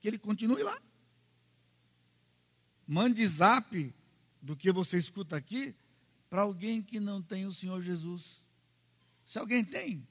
que 0.00 0.08
ele 0.08 0.18
continue 0.18 0.62
lá. 0.62 0.80
Mande 2.86 3.24
zap 3.26 3.94
do 4.40 4.56
que 4.56 4.72
você 4.72 4.98
escuta 4.98 5.36
aqui 5.36 5.76
para 6.30 6.40
alguém 6.40 6.82
que 6.82 6.98
não 6.98 7.20
tem 7.20 7.46
o 7.46 7.52
Senhor 7.52 7.82
Jesus. 7.82 8.42
Se 9.26 9.38
alguém 9.38 9.62
tem, 9.62 10.08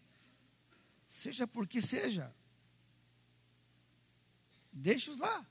seja 1.07 1.47
porque 1.47 1.81
seja, 1.81 2.33
deixe-os 4.71 5.17
lá. 5.17 5.45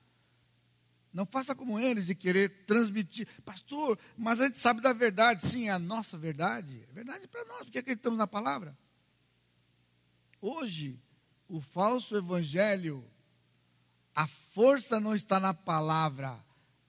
Não 1.13 1.27
faça 1.27 1.53
como 1.53 1.81
eles 1.81 2.07
de 2.07 2.15
querer 2.15 2.65
transmitir, 2.65 3.27
pastor, 3.43 3.99
mas 4.17 4.41
a 4.41 4.47
gente 4.47 4.59
sabe 4.59 4.81
da 4.81 4.93
verdade. 4.93 5.45
Sim, 5.47 5.69
é 5.69 5.73
a 5.73 5.79
nossa 5.79 6.17
verdade. 6.17 6.87
É 6.89 6.93
verdade 6.93 7.27
para 7.27 7.45
nós, 7.45 7.65
porque 7.65 7.79
acreditamos 7.79 8.19
na 8.19 8.27
palavra. 8.27 8.79
Hoje, 10.41 10.99
o 11.49 11.61
falso 11.61 12.17
evangelho, 12.17 13.05
a 14.15 14.27
força 14.27 15.01
não 15.01 15.15
está 15.15 15.41
na 15.41 15.53
palavra, 15.53 16.39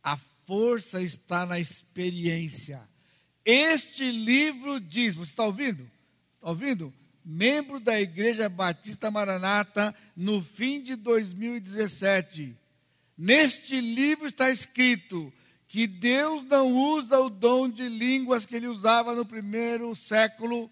a 0.03 0.17
força 0.45 1.01
está 1.01 1.45
na 1.45 1.59
experiência. 1.59 2.81
Este 3.43 4.11
livro 4.11 4.79
diz, 4.79 5.15
você 5.15 5.31
está 5.31 5.45
ouvindo? 5.45 5.89
Está 6.35 6.49
ouvindo? 6.49 6.93
Membro 7.25 7.79
da 7.79 7.99
Igreja 7.99 8.49
Batista 8.49 9.09
Maranata 9.09 9.95
no 10.15 10.43
fim 10.43 10.81
de 10.81 10.95
2017. 10.95 12.55
Neste 13.17 13.81
livro 13.81 14.27
está 14.27 14.49
escrito 14.49 15.33
que 15.67 15.85
Deus 15.85 16.43
não 16.43 16.71
usa 16.71 17.19
o 17.19 17.29
dom 17.29 17.69
de 17.69 17.87
línguas 17.87 18.45
que 18.45 18.55
ele 18.55 18.67
usava 18.67 19.13
no 19.13 19.25
primeiro 19.25 19.95
século 19.95 20.69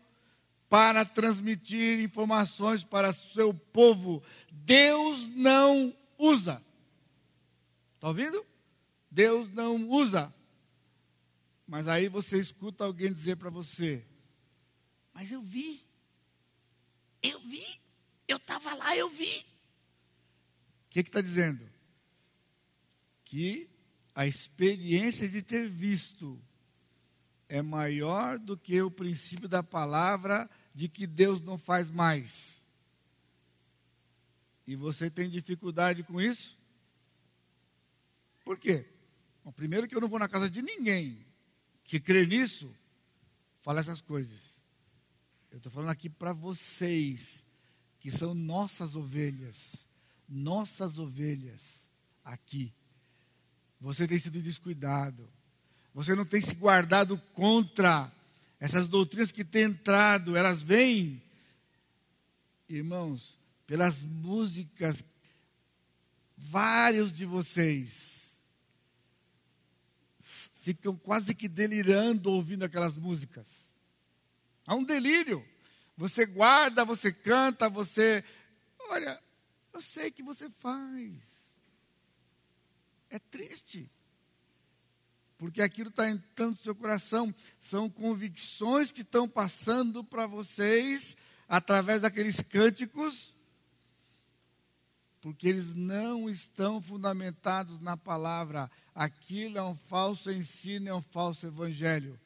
para 0.70 1.06
transmitir 1.06 2.00
informações 2.00 2.84
para 2.84 3.14
seu 3.14 3.54
povo. 3.54 4.24
Deus 4.52 5.28
não 5.30 5.96
usa. 6.18 6.62
Está 7.96 8.10
ouvindo? 8.10 8.46
Deus 9.10 9.52
não 9.54 9.90
usa. 9.90 10.34
Mas 11.66 11.88
aí 11.88 12.08
você 12.08 12.40
escuta 12.40 12.84
alguém 12.84 13.12
dizer 13.12 13.36
para 13.36 13.50
você: 13.50 14.06
Mas 15.14 15.32
eu 15.32 15.42
vi, 15.42 15.86
eu 17.22 17.40
vi, 17.40 17.64
eu 18.28 18.38
estava 18.38 18.74
lá, 18.76 18.96
eu 18.96 19.10
vi. 19.10 19.40
O 20.86 20.90
que 20.90 21.00
está 21.00 21.22
dizendo? 21.22 21.68
Que 23.26 23.70
a 24.16 24.26
experiência 24.26 25.28
de 25.28 25.42
ter 25.42 25.70
visto 25.70 26.42
é 27.50 27.62
maior 27.62 28.38
do 28.38 28.58
que 28.58 28.82
o 28.82 28.92
princípio 28.92 29.48
da 29.48 29.64
palavra 29.64 30.50
de 30.74 30.88
que 30.88 31.08
Deus 31.08 31.42
não 31.42 31.58
faz 31.58 31.90
mais. 31.90 32.58
E 34.66 34.76
você 34.76 35.10
tem 35.10 35.30
dificuldade 35.30 36.04
com 36.04 36.20
isso? 36.20 36.58
Por 38.44 38.60
quê? 38.60 38.86
Bom, 39.44 39.52
primeiro 39.52 39.88
que 39.88 39.96
eu 39.96 40.02
não 40.02 40.10
vou 40.10 40.20
na 40.20 40.28
casa 40.28 40.50
de 40.50 40.62
ninguém 40.62 41.26
que 41.88 42.02
crê 42.02 42.26
nisso, 42.26 42.70
falar 43.62 43.80
essas 43.80 44.02
coisas. 44.02 44.62
Eu 45.50 45.58
estou 45.58 45.72
falando 45.72 45.90
aqui 45.90 46.10
para 46.10 46.34
vocês, 46.34 47.46
que 48.00 48.12
são 48.12 48.34
nossas 48.34 48.94
ovelhas, 48.94 49.88
nossas 50.28 51.00
ovelhas 51.00 51.90
aqui. 52.26 52.74
Você 53.80 54.06
tem 54.06 54.20
sido 54.20 54.42
descuidado, 54.42 55.32
você 55.94 56.16
não 56.16 56.26
tem 56.26 56.42
se 56.42 56.54
guardado 56.54 57.18
contra 57.34 58.12
essas 58.60 58.88
doutrinas 58.88 59.32
que 59.32 59.44
têm 59.44 59.64
entrado, 59.64 60.36
elas 60.36 60.62
vêm, 60.62 61.22
irmãos, 62.70 63.38
pelas 63.66 64.00
músicas, 64.02 65.04
vários 66.38 67.16
de 67.16 67.26
vocês 67.26 68.18
ficam 70.68 70.98
quase 70.98 71.34
que 71.34 71.48
delirando 71.48 72.30
ouvindo 72.30 72.64
aquelas 72.64 72.98
músicas. 72.98 73.48
Há 74.66 74.76
um 74.76 74.84
delírio. 74.84 75.48
Você 75.96 76.26
guarda, 76.26 76.84
você 76.84 77.10
canta, 77.10 77.70
você. 77.70 78.22
Olha, 78.90 79.18
eu 79.72 79.82
sei 79.82 80.12
que 80.12 80.22
você 80.22 80.50
faz. 80.50 81.14
É 83.10 83.18
triste. 83.18 83.90
Porque 85.38 85.62
aquilo 85.62 85.90
está 85.90 86.10
entrando 86.10 86.52
no 86.52 86.58
seu 86.58 86.74
coração. 86.74 87.34
São 87.60 87.90
convicções 87.90 88.92
que 88.92 89.02
estão 89.02 89.28
passando 89.28 90.04
para 90.04 90.26
vocês 90.26 91.16
através 91.48 92.02
daqueles 92.02 92.42
cânticos, 92.42 93.34
porque 95.22 95.48
eles 95.48 95.76
não 95.76 96.30
estão 96.30 96.82
fundamentados 96.82 97.80
na 97.80 97.96
palavra. 97.96 98.70
Aquilo 98.94 99.58
é 99.58 99.64
um 99.64 99.76
falso 99.88 100.32
ensino, 100.32 100.90
é 100.90 100.94
um 100.94 101.02
falso 101.02 101.46
evangelho. 101.46 102.20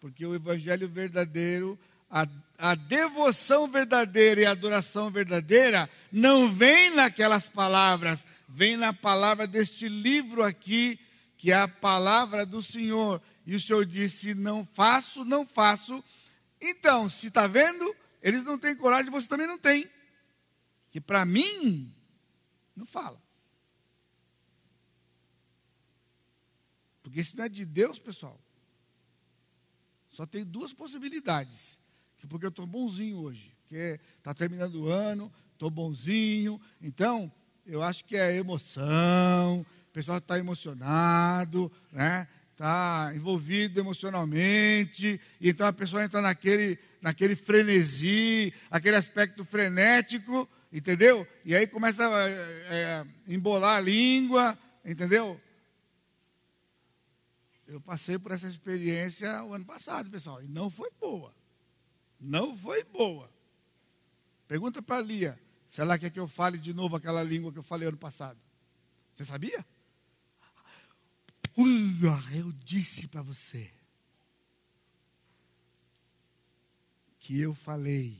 Porque 0.00 0.24
o 0.24 0.34
evangelho 0.34 0.88
verdadeiro, 0.88 1.78
a, 2.10 2.26
a 2.56 2.74
devoção 2.74 3.68
verdadeira 3.68 4.40
e 4.40 4.46
a 4.46 4.52
adoração 4.52 5.10
verdadeira 5.10 5.90
não 6.10 6.52
vem 6.52 6.90
naquelas 6.94 7.48
palavras, 7.48 8.24
vem 8.48 8.76
na 8.76 8.92
palavra 8.92 9.46
deste 9.46 9.88
livro 9.88 10.42
aqui, 10.42 10.98
que 11.38 11.52
é 11.52 11.54
a 11.54 11.68
palavra 11.68 12.44
do 12.44 12.60
Senhor. 12.60 13.22
E 13.46 13.54
o 13.54 13.60
Senhor 13.60 13.86
disse: 13.86 14.34
Não 14.34 14.66
faço, 14.66 15.24
não 15.24 15.46
faço. 15.46 16.04
Então, 16.60 17.08
se 17.08 17.28
está 17.28 17.46
vendo, 17.46 17.94
eles 18.20 18.44
não 18.44 18.58
têm 18.58 18.76
coragem, 18.76 19.10
você 19.10 19.28
também 19.28 19.46
não 19.46 19.56
tem. 19.56 19.88
Que 20.90 21.00
para 21.00 21.24
mim, 21.24 21.94
não 22.74 22.84
fala. 22.84 23.22
Porque 27.02 27.20
isso 27.20 27.36
não 27.36 27.44
é 27.44 27.48
de 27.48 27.64
Deus, 27.64 27.98
pessoal. 27.98 28.38
Só 30.10 30.26
tem 30.26 30.44
duas 30.44 30.72
possibilidades. 30.72 31.80
Que 32.18 32.26
porque 32.26 32.46
eu 32.46 32.50
estou 32.50 32.66
bonzinho 32.66 33.18
hoje. 33.18 33.56
Porque 33.62 34.00
está 34.16 34.34
terminando 34.34 34.74
o 34.74 34.88
ano, 34.88 35.32
estou 35.52 35.70
bonzinho. 35.70 36.60
Então, 36.82 37.32
eu 37.64 37.82
acho 37.82 38.04
que 38.04 38.16
é 38.16 38.34
emoção. 38.36 39.64
Pessoal 39.98 40.18
está 40.18 40.38
emocionado, 40.38 41.72
né? 41.90 42.28
Está 42.52 43.10
envolvido 43.16 43.80
emocionalmente. 43.80 45.20
Então 45.40 45.66
a 45.66 45.72
pessoa 45.72 46.04
entra 46.04 46.22
naquele, 46.22 46.78
naquele 47.02 47.34
frenesi, 47.34 48.54
aquele 48.70 48.94
aspecto 48.94 49.44
frenético, 49.44 50.48
entendeu? 50.72 51.26
E 51.44 51.52
aí 51.52 51.66
começa 51.66 52.06
a 52.06 52.30
é, 52.30 53.06
embolar 53.26 53.78
a 53.78 53.80
língua, 53.80 54.56
entendeu? 54.84 55.40
Eu 57.66 57.80
passei 57.80 58.20
por 58.20 58.30
essa 58.30 58.46
experiência 58.46 59.42
o 59.42 59.52
ano 59.52 59.64
passado, 59.64 60.08
pessoal, 60.08 60.40
e 60.40 60.46
não 60.46 60.70
foi 60.70 60.92
boa. 61.00 61.34
Não 62.20 62.56
foi 62.56 62.84
boa. 62.84 63.28
Pergunta 64.46 64.80
para 64.80 64.98
a 64.98 65.02
Lia 65.02 65.40
se 65.66 65.80
ela 65.80 65.98
quer 65.98 66.10
que 66.10 66.20
eu 66.20 66.28
fale 66.28 66.56
de 66.56 66.72
novo 66.72 66.94
aquela 66.94 67.24
língua 67.24 67.50
que 67.50 67.58
eu 67.58 67.64
falei 67.64 67.88
ano 67.88 67.98
passado. 67.98 68.38
Você 69.12 69.24
sabia? 69.24 69.66
Eu 72.34 72.52
disse 72.64 73.08
para 73.08 73.22
você 73.22 73.70
que 77.18 77.40
eu 77.40 77.54
falei 77.54 78.18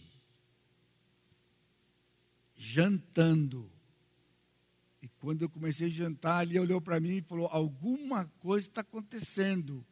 jantando 2.56 3.70
e 5.00 5.08
quando 5.20 5.42
eu 5.42 5.48
comecei 5.48 5.86
a 5.86 5.90
jantar, 5.90 6.38
ali 6.38 6.58
olhou 6.58 6.80
para 6.80 6.98
mim 7.00 7.18
e 7.18 7.22
falou: 7.22 7.48
Alguma 7.50 8.26
coisa 8.40 8.66
está 8.66 8.80
acontecendo. 8.80 9.86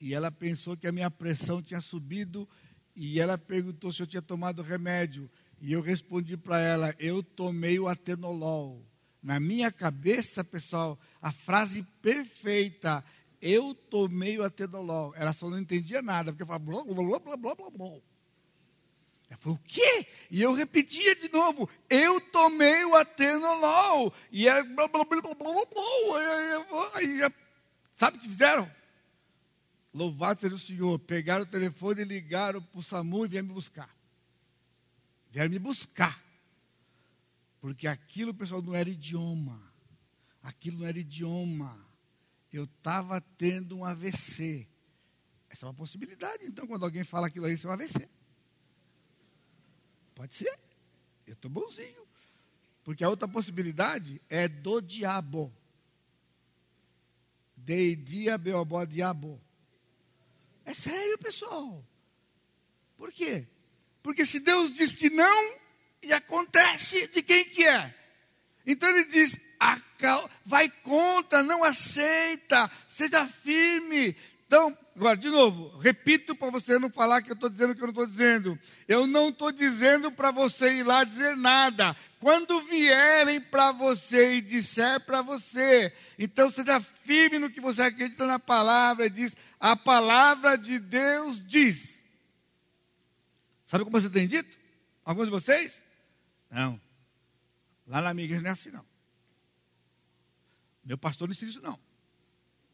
E 0.00 0.12
ela 0.12 0.30
pensou 0.30 0.76
que 0.76 0.86
a 0.86 0.92
minha 0.92 1.10
pressão 1.10 1.62
tinha 1.62 1.80
subido. 1.80 2.48
E 2.94 3.18
ela 3.18 3.38
perguntou 3.38 3.92
se 3.92 4.02
eu 4.02 4.06
tinha 4.06 4.22
tomado 4.22 4.62
remédio. 4.62 5.30
E 5.60 5.72
eu 5.72 5.80
respondi 5.80 6.36
para 6.36 6.58
ela: 6.58 6.94
Eu 6.98 7.22
tomei 7.22 7.78
o 7.78 7.88
atenolol. 7.88 8.84
Na 9.24 9.40
minha 9.40 9.72
cabeça, 9.72 10.44
pessoal, 10.44 11.00
a 11.22 11.32
frase 11.32 11.82
perfeita: 12.02 13.02
Eu 13.40 13.74
tomei 13.74 14.38
o 14.38 14.44
atenolol. 14.44 15.14
Ela 15.16 15.32
só 15.32 15.48
não 15.48 15.58
entendia 15.58 16.02
nada, 16.02 16.30
porque 16.30 16.44
falava 16.44 16.62
blá, 16.62 16.84
blá, 16.84 17.18
blá, 17.18 17.36
blá, 17.36 17.54
blá, 17.54 17.70
blá. 17.70 17.86
Ela 19.30 19.38
falou, 19.38 19.56
o 19.56 19.66
quê? 19.66 20.06
E 20.30 20.42
eu 20.42 20.52
repetia 20.52 21.16
de 21.16 21.32
novo, 21.32 21.66
eu 21.88 22.20
tomei 22.20 22.84
o 22.84 22.94
atenolol. 22.94 24.12
E 24.30 24.46
é 24.46 24.62
blá, 24.62 24.86
blá, 24.88 25.04
blá, 25.06 25.22
blá, 25.22 25.34
blá, 25.34 25.66
blá. 25.72 26.90
Aí, 26.92 27.20
sabe 27.94 28.18
o 28.18 28.20
que 28.20 28.28
fizeram? 28.28 28.70
Louvado 29.94 30.40
seja 30.40 30.54
o 30.54 30.58
Senhor. 30.58 30.98
Pegaram 30.98 31.44
o 31.44 31.46
telefone 31.46 32.02
e 32.02 32.04
ligaram 32.04 32.60
para 32.60 32.78
o 32.78 32.82
SAMU 32.82 33.24
e 33.24 33.28
vieram 33.28 33.48
me 33.48 33.54
buscar. 33.54 33.88
Vieram 35.30 35.50
me 35.50 35.58
buscar. 35.58 36.23
Porque 37.64 37.88
aquilo, 37.88 38.34
pessoal, 38.34 38.60
não 38.60 38.74
era 38.74 38.90
idioma. 38.90 39.58
Aquilo 40.42 40.80
não 40.80 40.86
era 40.86 40.98
idioma. 40.98 41.82
Eu 42.52 42.64
estava 42.64 43.22
tendo 43.22 43.78
um 43.78 43.86
AVC. 43.86 44.68
Essa 45.48 45.64
é 45.64 45.68
uma 45.68 45.74
possibilidade. 45.74 46.44
Então, 46.44 46.66
quando 46.66 46.84
alguém 46.84 47.04
fala 47.04 47.28
aquilo 47.28 47.46
aí, 47.46 47.54
isso 47.54 47.66
é 47.66 47.70
um 47.70 47.72
AVC. 47.72 48.06
Pode 50.14 50.34
ser. 50.34 50.60
Eu 51.26 51.32
estou 51.32 51.50
bonzinho. 51.50 52.06
Porque 52.84 53.02
a 53.02 53.08
outra 53.08 53.26
possibilidade 53.26 54.20
é 54.28 54.46
do 54.46 54.82
diabo. 54.82 55.50
De 57.56 57.96
dia 57.96 58.36
beobó 58.36 58.84
diabo. 58.84 59.40
É 60.66 60.74
sério, 60.74 61.16
pessoal. 61.16 61.82
Por 62.98 63.10
quê? 63.10 63.48
Porque 64.02 64.26
se 64.26 64.38
Deus 64.38 64.70
diz 64.70 64.94
que 64.94 65.08
não, 65.08 65.63
e 66.06 66.12
acontece, 66.12 67.08
de 67.08 67.22
quem 67.22 67.44
que 67.44 67.64
é? 67.64 67.94
Então 68.66 68.88
ele 68.88 69.04
diz, 69.04 69.38
vai 70.44 70.68
contra, 70.82 71.42
não 71.42 71.62
aceita, 71.64 72.70
seja 72.88 73.26
firme. 73.26 74.16
Então, 74.46 74.76
Agora, 74.96 75.16
de 75.16 75.28
novo, 75.28 75.76
repito 75.78 76.36
para 76.36 76.50
você 76.50 76.78
não 76.78 76.88
falar 76.88 77.20
que 77.20 77.28
eu 77.28 77.34
estou 77.34 77.50
dizendo 77.50 77.72
o 77.72 77.74
que 77.74 77.82
eu 77.82 77.86
não 77.86 77.90
estou 77.90 78.06
dizendo. 78.06 78.58
Eu 78.86 79.06
não 79.08 79.30
estou 79.30 79.50
dizendo 79.50 80.12
para 80.12 80.30
você 80.30 80.72
ir 80.72 80.84
lá 80.84 81.02
dizer 81.02 81.36
nada. 81.36 81.96
Quando 82.20 82.60
vierem 82.60 83.40
para 83.40 83.72
você 83.72 84.36
e 84.36 84.40
disser 84.40 85.00
para 85.00 85.20
você, 85.20 85.92
então 86.16 86.48
seja 86.48 86.80
firme 86.80 87.40
no 87.40 87.50
que 87.50 87.60
você 87.60 87.82
acredita 87.82 88.24
na 88.24 88.38
palavra. 88.38 89.10
Diz, 89.10 89.36
a 89.58 89.74
palavra 89.74 90.56
de 90.56 90.78
Deus 90.78 91.44
diz. 91.44 91.98
Sabe 93.66 93.82
como 93.82 94.00
você 94.00 94.08
tem 94.08 94.28
dito? 94.28 94.56
Alguns 95.04 95.24
de 95.24 95.32
vocês? 95.32 95.82
Não. 96.50 96.80
Lá 97.86 98.00
na 98.00 98.14
minha 98.14 98.24
igreja 98.24 98.42
não 98.42 98.50
é 98.50 98.52
assim, 98.52 98.70
não. 98.70 98.84
Meu 100.84 100.98
pastor 100.98 101.28
não 101.28 101.32
ensina 101.32 101.50
isso, 101.50 101.60
não. 101.60 101.78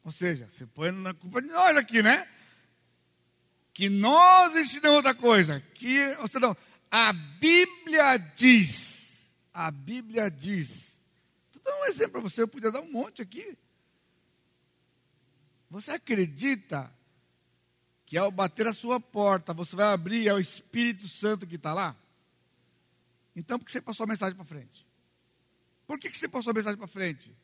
Ou 0.05 0.13
seja, 0.13 0.49
você 0.53 0.67
põe 0.67 0.91
na 0.91 1.15
culpa 1.15 1.43
de 1.43 1.49
nós 1.49 1.77
aqui, 1.77 2.03
né? 2.03 2.29
Que 3.73 3.89
nós 3.89 4.55
ensinamos 4.57 4.97
outra 4.97 5.15
coisa. 5.15 5.61
Que, 5.75 6.17
ou 6.17 6.27
seja, 6.27 6.41
não, 6.41 6.57
a 6.91 7.13
Bíblia 7.13 8.17
diz. 8.17 9.31
A 9.53 9.71
Bíblia 9.71 10.31
diz. 10.31 10.99
Vou 11.53 11.63
dar 11.63 11.81
um 11.81 11.85
exemplo 11.85 12.13
para 12.13 12.21
você, 12.23 12.43
eu 12.43 12.49
podia 12.49 12.73
dar 12.73 12.81
um 12.81 12.91
monte 12.91 13.23
aqui. 13.23 13.57
Você 15.71 15.93
acredita 15.93 16.93
que 18.05 18.19
ao 18.19 18.33
bater 18.33 18.67
a 18.67 18.75
sua 18.75 18.99
porta, 18.99 19.55
você 19.55 19.77
vai 19.77 19.93
abrir 19.93 20.29
ao 20.29 20.41
Espírito 20.41 21.07
Santo 21.07 21.47
que 21.47 21.55
está 21.55 21.73
lá? 21.73 21.97
Então, 23.35 23.59
por 23.59 23.65
que 23.65 23.73
você 23.73 23.81
passou 23.81 24.05
a 24.05 24.07
mensagem 24.07 24.35
para 24.35 24.45
frente? 24.45 24.87
Por 25.87 25.99
que, 25.99 26.11
que 26.11 26.19
você 26.19 26.29
passou 26.29 26.51
a 26.51 26.55
mensagem 26.55 26.79
para 26.79 26.87
frente? 26.87 27.35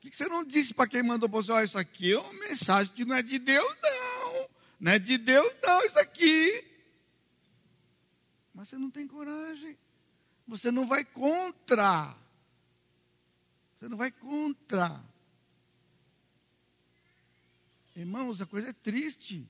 Por 0.00 0.10
que 0.10 0.16
você 0.16 0.28
não 0.28 0.44
disse 0.44 0.72
para 0.72 0.88
quem 0.88 1.02
mandou 1.02 1.28
para 1.28 1.42
você, 1.42 1.52
olha, 1.52 1.64
isso 1.64 1.78
aqui 1.78 2.12
é 2.12 2.18
uma 2.18 2.32
mensagem 2.32 2.92
que 2.94 3.04
não 3.04 3.14
é 3.14 3.22
de 3.22 3.38
Deus, 3.38 3.76
não. 3.82 4.50
Não 4.80 4.92
é 4.92 4.98
de 4.98 5.18
Deus, 5.18 5.54
não, 5.62 5.84
isso 5.84 5.98
aqui. 5.98 6.64
Mas 8.54 8.68
você 8.68 8.78
não 8.78 8.90
tem 8.90 9.06
coragem. 9.06 9.76
Você 10.46 10.70
não 10.70 10.86
vai 10.86 11.04
contra. 11.04 12.16
Você 13.78 13.88
não 13.88 13.96
vai 13.96 14.10
contra. 14.10 15.02
Irmãos, 17.94 18.40
a 18.40 18.46
coisa 18.46 18.70
é 18.70 18.72
triste. 18.72 19.46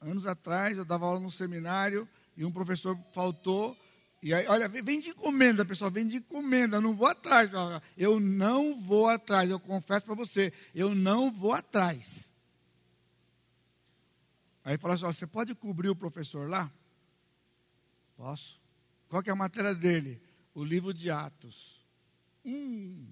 Anos 0.00 0.26
atrás, 0.26 0.76
eu 0.76 0.84
dava 0.84 1.06
aula 1.06 1.20
no 1.20 1.30
seminário 1.30 2.08
e 2.36 2.44
um 2.44 2.52
professor 2.52 2.98
faltou 3.12 3.76
e 4.24 4.32
aí, 4.32 4.46
olha, 4.46 4.66
vem 4.70 5.00
de 5.00 5.10
encomenda, 5.10 5.66
pessoal, 5.66 5.90
vem 5.90 6.08
de 6.08 6.16
encomenda, 6.16 6.80
não 6.80 6.96
vou 6.96 7.06
atrás. 7.06 7.50
Eu 7.94 8.18
não 8.18 8.80
vou 8.80 9.06
atrás, 9.06 9.50
eu 9.50 9.60
confesso 9.60 10.06
para 10.06 10.14
você, 10.14 10.50
eu 10.74 10.94
não 10.94 11.30
vou 11.30 11.52
atrás. 11.52 12.24
Aí 14.64 14.78
fala 14.78 14.94
assim, 14.94 15.04
ó, 15.04 15.12
você 15.12 15.26
pode 15.26 15.54
cobrir 15.54 15.90
o 15.90 15.94
professor 15.94 16.48
lá? 16.48 16.72
Posso. 18.16 18.58
Qual 19.10 19.22
que 19.22 19.28
é 19.28 19.32
a 19.34 19.36
matéria 19.36 19.74
dele? 19.74 20.22
O 20.54 20.64
livro 20.64 20.94
de 20.94 21.10
Atos. 21.10 21.84
Hum. 22.46 23.06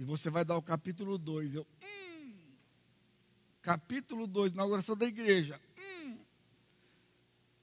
E 0.00 0.02
você 0.02 0.30
vai 0.30 0.44
dar 0.44 0.56
o 0.56 0.62
capítulo 0.62 1.16
2. 1.16 1.54
Eu, 1.54 1.66
hum. 1.80 2.34
Capítulo 3.62 4.26
2, 4.26 4.54
inauguração 4.54 4.96
da 4.96 5.06
igreja. 5.06 5.60
Hum. 5.78 6.01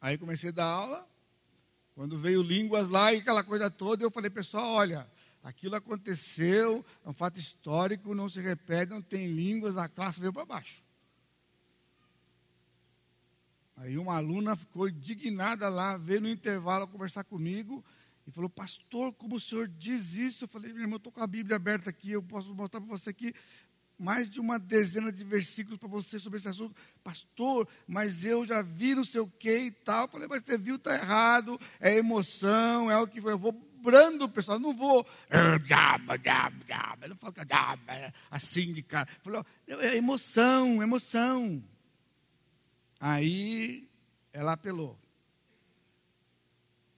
Aí 0.01 0.17
comecei 0.17 0.49
a 0.49 0.53
dar 0.53 0.65
aula. 0.65 1.07
Quando 1.95 2.17
veio 2.17 2.41
línguas 2.41 2.87
lá 2.87 3.13
e 3.13 3.17
aquela 3.17 3.43
coisa 3.43 3.69
toda, 3.69 4.03
eu 4.03 4.11
falei, 4.11 4.29
pessoal, 4.29 4.71
olha, 4.71 5.09
aquilo 5.43 5.75
aconteceu, 5.75 6.85
é 7.03 7.09
um 7.09 7.13
fato 7.13 7.37
histórico, 7.37 8.15
não 8.15 8.29
se 8.29 8.39
repete, 8.39 8.91
não 8.91 9.01
tem 9.01 9.27
línguas, 9.27 9.75
a 9.75 9.89
classe 9.89 10.19
veio 10.19 10.31
para 10.31 10.45
baixo. 10.45 10.81
Aí 13.75 13.97
uma 13.97 14.15
aluna 14.15 14.55
ficou 14.55 14.89
indignada 14.89 15.69
lá, 15.69 15.97
veio 15.97 16.21
no 16.21 16.29
intervalo 16.29 16.87
conversar 16.87 17.23
comigo 17.23 17.83
e 18.27 18.31
falou: 18.31 18.49
Pastor, 18.49 19.13
como 19.13 19.35
o 19.35 19.39
senhor 19.39 19.67
diz 19.67 20.15
isso? 20.15 20.43
Eu 20.43 20.47
falei: 20.49 20.73
Meu 20.73 20.81
irmão, 20.81 20.97
estou 20.97 21.11
com 21.11 21.23
a 21.23 21.27
Bíblia 21.27 21.55
aberta 21.55 21.89
aqui, 21.89 22.11
eu 22.11 22.21
posso 22.21 22.53
mostrar 22.53 22.81
para 22.81 22.89
você 22.89 23.09
aqui 23.09 23.33
mais 23.99 24.29
de 24.29 24.39
uma 24.39 24.57
dezena 24.57 25.11
de 25.11 25.23
versículos 25.23 25.77
para 25.77 25.89
você 25.89 26.17
sobre 26.17 26.39
esse 26.39 26.47
assunto. 26.47 26.75
Pastor, 27.03 27.67
mas 27.85 28.23
eu 28.23 28.45
já 28.45 28.61
vi 28.61 28.95
não 28.95 29.03
sei 29.03 29.19
o 29.19 29.27
que 29.27 29.65
e 29.65 29.71
tal. 29.71 30.05
Eu 30.05 30.09
falei: 30.09 30.27
Mas 30.29 30.43
você 30.43 30.57
viu, 30.57 30.75
está 30.75 30.95
errado, 30.95 31.59
é 31.79 31.97
emoção, 31.97 32.89
é 32.89 32.97
o 32.97 33.07
que 33.07 33.21
foi. 33.21 33.33
Eu 33.33 33.39
vou 33.39 33.51
brando 33.51 34.25
o 34.25 34.29
pessoal, 34.29 34.59
não 34.59 34.75
vou. 34.75 35.05
Eu 35.29 37.09
não 37.09 37.15
falo 37.17 37.33
é 37.87 38.13
assim 38.29 38.71
de 38.71 38.81
cara. 38.81 39.07
Falou, 39.21 39.45
é 39.67 39.97
emoção, 39.97 40.81
emoção. 40.81 41.63
Aí 42.99 43.89
ela 44.31 44.53
apelou. 44.53 44.97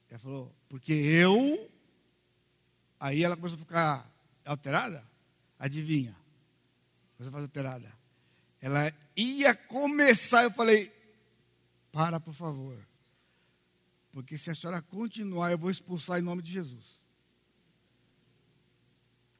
Ela 0.09 0.19
falou, 0.19 0.55
porque 0.67 0.93
eu. 0.93 1.69
Aí 2.99 3.23
ela 3.23 3.35
começou 3.35 3.55
a 3.55 3.59
ficar 3.59 4.11
alterada. 4.45 5.03
Adivinha? 5.57 6.20
Começou 7.21 7.37
a 7.37 7.41
ficar 7.41 7.41
alterada. 7.41 7.97
Ela 8.59 8.93
ia 9.15 9.53
começar, 9.53 10.43
eu 10.43 10.51
falei, 10.51 10.91
para 11.91 12.19
por 12.19 12.33
favor. 12.33 12.75
Porque 14.11 14.39
se 14.39 14.49
a 14.49 14.55
senhora 14.55 14.81
continuar, 14.81 15.51
eu 15.51 15.57
vou 15.57 15.69
expulsar 15.69 16.17
em 16.17 16.23
nome 16.23 16.41
de 16.41 16.51
Jesus. 16.51 16.99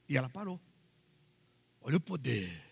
E 0.08 0.16
ela 0.16 0.30
parou. 0.30 0.62
Olha 1.82 1.98
o 1.98 2.02
poder. 2.02 2.64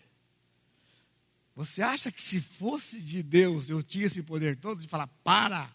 Você 1.56 1.82
acha 1.82 2.12
que 2.12 2.20
se 2.20 2.40
fosse 2.40 3.00
de 3.00 3.20
Deus 3.20 3.68
eu 3.68 3.82
tinha 3.82 4.06
esse 4.06 4.22
poder 4.22 4.56
todo 4.60 4.80
de 4.80 4.86
falar 4.86 5.08
para 5.24 5.74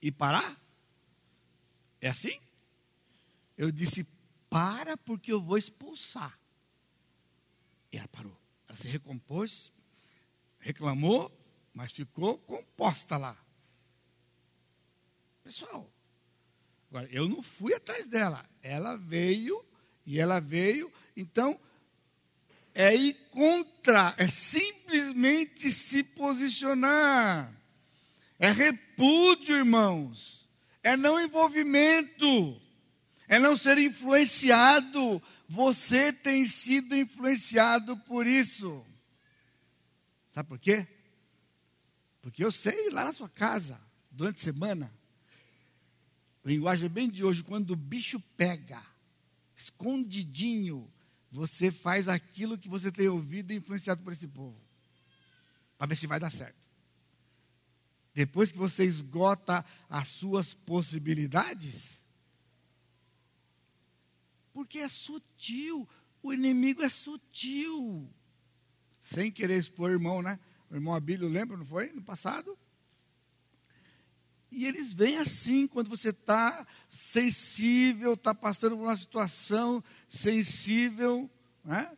e 0.00 0.10
parar? 0.10 0.58
É 2.00 2.08
assim? 2.08 2.40
Eu 3.58 3.70
disse 3.70 4.06
para 4.48 4.96
porque 4.96 5.30
eu 5.30 5.42
vou 5.42 5.58
expulsar. 5.58 6.38
E 7.92 7.98
ela 7.98 8.08
parou. 8.08 8.43
Ela 8.74 8.76
se 8.76 8.88
recompôs, 8.88 9.72
reclamou, 10.58 11.30
mas 11.72 11.92
ficou 11.92 12.36
composta 12.38 13.16
lá. 13.16 13.38
Pessoal, 15.44 15.88
agora 16.90 17.08
eu 17.12 17.28
não 17.28 17.40
fui 17.40 17.72
atrás 17.72 18.08
dela. 18.08 18.44
Ela 18.60 18.96
veio 18.96 19.64
e 20.04 20.18
ela 20.18 20.40
veio. 20.40 20.92
Então, 21.16 21.56
é 22.74 22.96
ir 22.96 23.14
contra, 23.30 24.12
é 24.18 24.26
simplesmente 24.26 25.70
se 25.70 26.02
posicionar. 26.02 27.54
É 28.40 28.50
repúdio, 28.50 29.54
irmãos. 29.54 30.48
É 30.82 30.96
não 30.96 31.20
envolvimento. 31.20 32.60
É 33.28 33.38
não 33.38 33.56
ser 33.56 33.78
influenciado. 33.78 35.22
Você 35.54 36.12
tem 36.12 36.48
sido 36.48 36.96
influenciado 36.96 37.96
por 37.96 38.26
isso. 38.26 38.84
Sabe 40.30 40.48
por 40.48 40.58
quê? 40.58 40.84
Porque 42.20 42.44
eu 42.44 42.50
sei 42.50 42.90
lá 42.90 43.04
na 43.04 43.12
sua 43.12 43.28
casa, 43.28 43.80
durante 44.10 44.40
a 44.40 44.42
semana, 44.42 44.92
linguagem 46.44 46.88
bem 46.88 47.08
de 47.08 47.22
hoje, 47.22 47.44
quando 47.44 47.70
o 47.70 47.76
bicho 47.76 48.18
pega, 48.36 48.84
escondidinho, 49.56 50.92
você 51.30 51.70
faz 51.70 52.08
aquilo 52.08 52.58
que 52.58 52.68
você 52.68 52.90
tem 52.90 53.06
ouvido 53.06 53.52
e 53.52 53.56
influenciado 53.56 54.02
por 54.02 54.12
esse 54.12 54.26
povo. 54.26 54.60
Para 55.78 55.86
ver 55.86 55.96
se 55.96 56.08
vai 56.08 56.18
dar 56.18 56.32
certo. 56.32 56.66
Depois 58.12 58.50
que 58.50 58.58
você 58.58 58.84
esgota 58.84 59.64
as 59.88 60.08
suas 60.08 60.52
possibilidades, 60.52 62.03
porque 64.54 64.78
é 64.78 64.88
sutil, 64.88 65.86
o 66.22 66.32
inimigo 66.32 66.82
é 66.82 66.88
sutil. 66.88 68.08
Sem 69.00 69.30
querer 69.30 69.58
expor 69.58 69.90
o 69.90 69.92
irmão, 69.92 70.22
né? 70.22 70.38
O 70.70 70.74
irmão 70.76 70.94
Abílio, 70.94 71.28
lembra, 71.28 71.56
não 71.56 71.66
foi? 71.66 71.92
No 71.92 72.00
passado? 72.00 72.56
E 74.50 74.64
eles 74.64 74.92
vêm 74.92 75.18
assim, 75.18 75.66
quando 75.66 75.90
você 75.90 76.10
está 76.10 76.64
sensível, 76.88 78.14
está 78.14 78.32
passando 78.32 78.76
por 78.76 78.84
uma 78.84 78.96
situação 78.96 79.82
sensível, 80.08 81.28
né? 81.64 81.90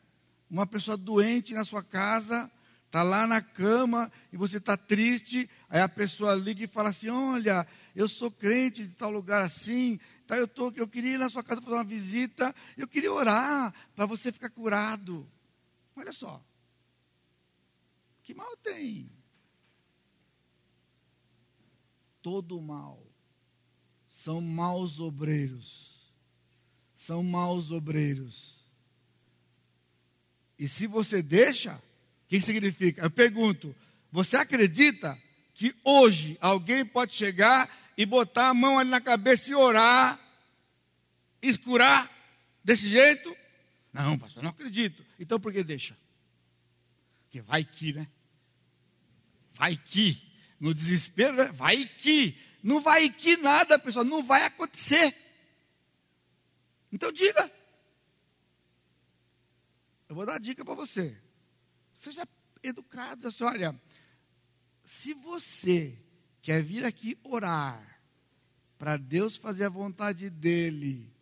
uma 0.49 0.67
pessoa 0.67 0.97
doente 0.97 1.53
na 1.53 1.67
sua 1.67 1.83
casa, 1.83 2.51
está 2.87 3.03
lá 3.03 3.27
na 3.27 3.43
cama 3.43 4.11
e 4.33 4.39
você 4.39 4.57
está 4.57 4.75
triste, 4.75 5.51
aí 5.69 5.83
a 5.83 5.89
pessoa 5.89 6.35
liga 6.35 6.65
e 6.65 6.67
fala 6.67 6.89
assim: 6.89 7.11
Olha, 7.11 7.67
eu 7.95 8.09
sou 8.09 8.31
crente 8.31 8.87
de 8.87 8.95
tal 8.95 9.11
lugar 9.11 9.43
assim, 9.43 10.01
tá, 10.27 10.37
eu, 10.37 10.49
tô, 10.49 10.73
eu 10.77 10.89
queria 10.89 11.15
ir 11.15 11.19
na 11.19 11.29
sua 11.29 11.43
casa 11.43 11.61
fazer 11.61 11.75
uma 11.75 11.85
visita, 11.85 12.55
eu 12.77 12.89
queria 12.89 13.13
orar 13.13 13.73
para 13.95 14.07
você 14.07 14.33
ficar 14.33 14.51
curado. 14.51 15.27
Olha 15.95 16.13
só, 16.13 16.43
que 18.23 18.35
mal 18.35 18.57
tem? 18.59 19.11
todo 22.27 22.61
mal. 22.61 23.01
São 24.09 24.41
maus 24.41 24.99
obreiros. 24.99 26.11
São 26.93 27.23
maus 27.23 27.71
obreiros. 27.71 28.57
E 30.59 30.69
se 30.69 30.89
você 30.89 31.23
deixa, 31.23 31.77
o 31.77 31.81
que 32.27 32.41
significa? 32.41 33.03
Eu 33.03 33.11
pergunto: 33.13 33.73
você 34.11 34.37
acredita 34.37 35.17
que 35.55 35.73
hoje 35.85 36.37
alguém 36.41 36.85
pode 36.85 37.15
chegar 37.15 37.71
e 37.97 38.05
botar 38.05 38.49
a 38.49 38.55
mão 38.55 38.79
ali 38.79 38.91
na 38.91 39.01
cabeça 39.01 39.51
e 39.51 39.55
orar, 39.55 40.21
escurar 41.41 42.11
desse 42.63 42.89
jeito? 42.89 43.35
Não, 43.93 44.19
pastor, 44.19 44.43
não 44.43 44.51
acredito. 44.51 45.05
Então 45.19 45.41
por 45.41 45.53
que 45.53 45.63
deixa? 45.63 45.97
Porque 47.25 47.41
vai 47.41 47.65
que, 47.65 47.93
né? 47.93 48.07
Vai 49.55 49.77
que 49.77 50.23
no 50.61 50.75
desespero, 50.75 51.37
né? 51.37 51.45
vai 51.53 51.87
que. 51.87 52.37
Não 52.63 52.81
vai 52.81 53.09
que 53.09 53.37
nada, 53.37 53.79
pessoal, 53.79 54.05
não 54.05 54.23
vai 54.23 54.45
acontecer. 54.45 55.15
Então 56.93 57.13
diga. 57.13 57.51
Eu 60.09 60.15
vou 60.15 60.27
dar 60.27 60.33
uma 60.33 60.41
dica 60.41 60.65
para 60.65 60.75
você. 60.75 61.21
Seja 61.95 62.27
educado, 62.63 63.29
assim, 63.29 63.45
olha, 63.45 63.81
se 64.85 65.15
você 65.15 65.99
quer 66.47 66.63
vir 66.63 66.85
aqui 66.85 67.19
orar 67.25 67.83
para 68.79 68.97
Deus 68.97 69.37
fazer 69.37 69.65
a 69.65 69.69
vontade 69.69 70.31
dele, 70.31 71.13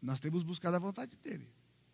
nós 0.00 0.18
temos 0.18 0.42
buscado 0.42 0.76
a 0.76 0.78
vontade 0.78 1.14
dele. 1.22 1.46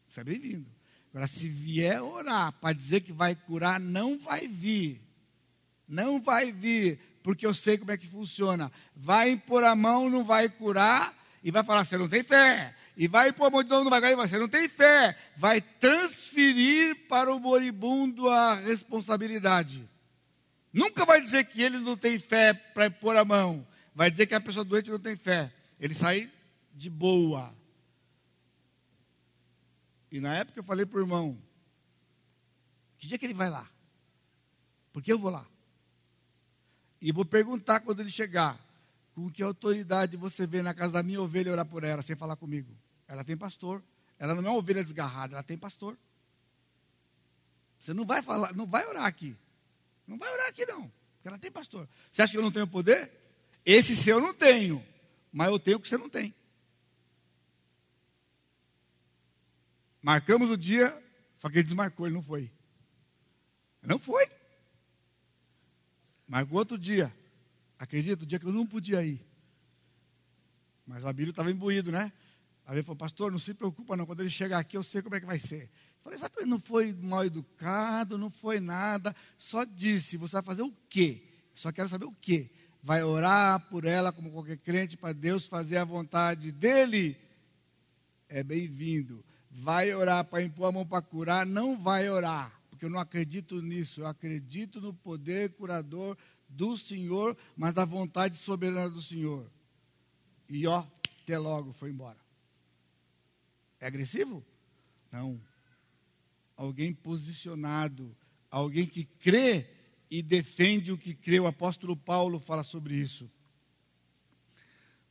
Você 0.09 0.21
é 0.21 0.25
bem-vindo. 0.25 0.71
Agora, 1.11 1.27
se 1.27 1.49
vier 1.49 2.01
orar 2.01 2.53
para 2.53 2.73
dizer 2.73 3.01
que 3.01 3.13
vai 3.13 3.35
curar, 3.35 3.81
não 3.81 4.17
vai 4.17 4.47
vir. 4.47 5.03
Não 5.89 6.23
vai 6.23 6.53
vir, 6.53 7.01
porque 7.21 7.45
eu 7.45 7.53
sei 7.53 7.79
como 7.79 7.91
é 7.91 7.97
que 7.97 8.07
funciona. 8.07 8.71
Vai 8.95 9.31
impor 9.31 9.65
a 9.65 9.75
mão, 9.75 10.09
não 10.09 10.25
vai 10.25 10.49
curar, 10.49 11.13
e 11.43 11.51
vai 11.51 11.65
falar, 11.65 11.85
você 11.85 11.99
não 11.99 12.09
tem 12.09 12.23
fé. 12.23 12.77
E 12.97 13.09
vai 13.09 13.31
impor 13.31 13.49
a 13.49 13.51
mão 13.51 13.65
de 13.65 13.71
novo, 13.71 13.83
não 13.83 13.91
vai 13.91 14.01
curar, 14.01 14.29
você 14.29 14.39
não 14.39 14.49
tem 14.49 14.69
fé. 14.69 15.19
Vai 15.37 15.61
transferir 15.61 17.09
para 17.09 17.35
o 17.35 17.41
moribundo 17.41 18.29
a 18.31 18.55
responsabilidade. 18.55 19.94
Nunca 20.75 21.05
vai 21.05 21.21
dizer 21.21 21.45
que 21.45 21.63
ele 21.63 21.79
não 21.79 21.97
tem 21.97 22.19
fé 22.19 22.53
para 22.53 22.87
impor 22.87 23.17
a 23.17 23.25
mão. 23.25 23.65
Vai 23.95 24.11
dizer 24.11 24.27
que 24.27 24.35
a 24.35 24.41
pessoa 24.41 24.65
doente 24.65 24.91
não 24.91 24.99
tem 24.99 25.15
fé. 25.15 25.55
Ele 25.79 25.95
sai 25.95 26.29
de 26.73 26.91
boa. 26.91 27.55
E 30.11 30.19
na 30.19 30.35
época 30.35 30.59
eu 30.59 30.65
falei 30.65 30.85
para 30.85 30.99
o 30.99 31.03
irmão: 31.03 31.41
que 32.99 33.07
dia 33.07 33.17
que 33.17 33.25
ele 33.25 33.35
vai 33.35 33.49
lá? 33.49 33.71
Porque 34.93 35.13
eu 35.13 35.19
vou 35.19 35.31
lá. 35.31 35.47
E 37.01 37.13
vou 37.13 37.25
perguntar 37.25 37.79
quando 37.79 38.01
ele 38.01 38.11
chegar: 38.11 38.59
com 39.15 39.31
que 39.31 39.45
autoridade 39.45 40.17
você 40.17 40.45
vê 40.45 40.61
na 40.61 40.75
casa 40.75 40.95
da 40.95 41.05
minha 41.05 41.23
ovelha 41.23 41.53
orar 41.53 41.67
por 41.67 41.85
ela, 41.85 42.03
sem 42.03 42.17
falar 42.17 42.35
comigo? 42.35 42.77
Ela 43.07 43.23
tem 43.23 43.37
pastor. 43.37 43.81
Ela 44.19 44.35
não 44.35 44.43
é 44.43 44.51
uma 44.51 44.59
ovelha 44.59 44.83
desgarrada, 44.83 45.37
ela 45.37 45.43
tem 45.45 45.57
pastor. 45.57 45.97
Você 47.79 47.95
não 47.95 48.05
vai 48.05 48.23
falar, 48.23 48.53
não 48.55 48.67
vai 48.67 48.85
orar 48.87 49.05
aqui. 49.05 49.37
Não 50.07 50.19
vai 50.19 50.33
orar 50.33 50.49
aqui, 50.49 50.67
não. 50.67 50.83
Porque 51.15 51.29
ela 51.29 51.39
tem 51.39 51.51
pastor. 51.51 51.89
Você 52.13 52.23
acha 52.23 52.33
que 52.33 52.39
eu 52.39 52.43
não 52.43 52.53
tenho 52.53 52.67
poder? 52.67 53.11
Esse 53.65 53.97
seu 53.97 54.19
eu 54.19 54.23
não 54.23 54.35
tenho. 54.35 54.85
Mas 55.33 55.49
eu 55.49 55.59
tenho 55.59 55.79
o 55.79 55.81
que 55.81 55.89
você 55.89 55.97
não 55.97 56.09
tem. 56.09 56.35
Marcamos 60.03 60.51
o 60.51 60.57
dia, 60.57 61.03
só 61.39 61.49
que 61.49 61.57
ele 61.57 61.65
desmarcou, 61.65 62.07
ele 62.07 62.15
não 62.15 62.23
foi. 62.23 62.53
Não 63.83 63.99
foi. 63.99 64.27
Mas 66.29 66.47
o 66.51 66.55
outro 66.55 66.79
dia, 66.79 67.15
acredita, 67.79 68.23
o 68.23 68.27
dia 68.27 68.39
que 68.39 68.47
eu 68.47 68.53
não 68.53 68.67
podia 68.67 69.03
ir. 69.03 69.25
Mas 70.87 71.03
o 71.03 71.09
Abílio 71.09 71.31
estava 71.31 71.51
imbuído, 71.51 71.91
né? 71.91 72.13
Aí 72.67 72.77
ele 72.77 72.83
falou, 72.83 72.97
pastor, 72.97 73.33
não 73.33 73.39
se 73.39 73.55
preocupa 73.55 73.97
não, 73.97 74.07
quando 74.07 74.21
ele 74.21 74.31
chegar 74.31 74.59
aqui 74.59 74.77
eu 74.77 74.83
sei 74.83 75.03
como 75.03 75.15
é 75.15 75.21
que 75.21 75.27
vai 75.27 75.39
ser. 75.39 75.71
Falei, 76.05 76.19
exatamente, 76.19 76.51
não 76.51 76.61
foi 76.61 76.93
mal 76.93 77.25
educado, 77.25 78.19
não 78.19 78.31
foi 78.31 78.61
nada, 78.61 79.17
só 79.39 79.65
disse, 79.65 80.19
você 80.19 80.35
vai 80.35 80.43
fazer 80.43 80.61
o 80.61 80.73
quê? 80.87 81.27
Só 81.55 81.73
quero 81.73 81.89
saber 81.89 82.05
o 82.05 82.13
quê? 82.13 82.51
Vai 82.83 83.03
orar 83.03 83.59
por 83.71 83.87
ela 83.87 84.13
como 84.13 84.31
qualquer 84.31 84.59
crente 84.59 84.99
para 84.99 85.15
Deus 85.15 85.47
fazer 85.47 85.79
a 85.79 85.85
vontade 85.85 86.53
dele? 86.53 87.19
É 88.29 88.43
bem-vindo. 88.43 89.25
Vai 89.51 89.95
orar 89.95 90.27
para 90.27 90.43
impor 90.43 90.69
a 90.69 90.73
mão 90.73 90.87
para 90.87 91.01
curar? 91.01 91.47
Não 91.47 91.79
vai 91.79 92.07
orar, 92.11 92.53
porque 92.69 92.85
eu 92.85 92.91
não 92.91 92.99
acredito 92.99 93.63
nisso. 93.63 94.03
Eu 94.03 94.07
acredito 94.07 94.83
no 94.83 94.93
poder 94.93 95.55
curador 95.55 96.19
do 96.47 96.77
Senhor, 96.77 97.35
mas 97.57 97.73
da 97.73 97.87
vontade 97.87 98.37
soberana 98.37 98.91
do 98.91 99.01
Senhor. 99.01 99.51
E 100.51 100.67
ó, 100.67 100.85
até 101.23 101.39
logo, 101.39 101.73
foi 101.73 101.89
embora. 101.89 102.19
É 103.81 103.87
agressivo? 103.87 104.45
Não. 105.11 105.41
Alguém 106.57 106.93
posicionado, 106.93 108.17
alguém 108.51 108.87
que 108.87 109.05
crê 109.05 109.69
e 110.11 110.23
defende 110.23 110.93
o 110.93 110.99
que 110.99 111.15
crê. 111.15 111.41
O 111.41 111.47
apóstolo 111.47 111.97
Paulo 111.97 112.39
fala 112.39 112.63
sobre 112.63 112.95
isso. 112.97 113.31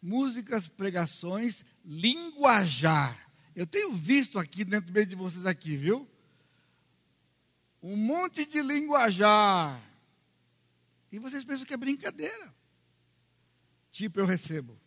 Músicas, 0.01 0.67
pregações, 0.67 1.65
linguajar. 1.83 3.31
Eu 3.55 3.67
tenho 3.67 3.93
visto 3.93 4.39
aqui 4.39 4.63
dentro 4.63 4.87
do 4.87 4.93
meio 4.93 5.05
de 5.05 5.15
vocês 5.15 5.45
aqui, 5.45 5.75
viu? 5.75 6.09
Um 7.81 7.95
monte 7.95 8.45
de 8.45 8.61
linguajar. 8.61 9.81
E 11.11 11.19
vocês 11.19 11.45
pensam 11.45 11.65
que 11.65 11.73
é 11.73 11.77
brincadeira. 11.77 12.53
Tipo, 13.91 14.19
eu 14.19 14.25
recebo. 14.25 14.79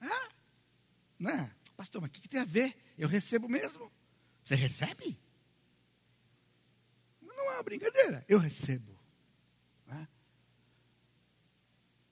Ah, 0.00 0.28
né? 1.18 1.50
Pastor, 1.76 2.00
mas 2.00 2.10
o 2.10 2.12
que, 2.12 2.20
que 2.20 2.28
tem 2.28 2.40
a 2.40 2.44
ver? 2.44 2.76
Eu 3.02 3.08
recebo 3.08 3.48
mesmo. 3.48 3.90
Você 4.44 4.54
recebe? 4.54 5.18
Não 7.20 7.50
é 7.50 7.54
uma 7.54 7.62
brincadeira. 7.64 8.24
Eu 8.28 8.38
recebo. 8.38 8.96
Né? 9.88 10.06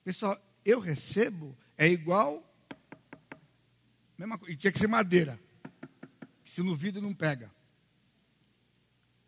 Pessoal, 0.03 0.36
eu 0.64 0.80
recebo 0.80 1.57
é 1.78 1.86
igual. 1.86 2.45
Mesma 4.18 4.36
coisa. 4.36 4.57
Tinha 4.57 4.72
que 4.72 4.80
ser 4.80 4.88
madeira. 4.88 5.38
Se 6.45 6.61
no 6.61 6.74
vidro 6.74 7.01
não 7.01 7.14
pega. 7.14 7.55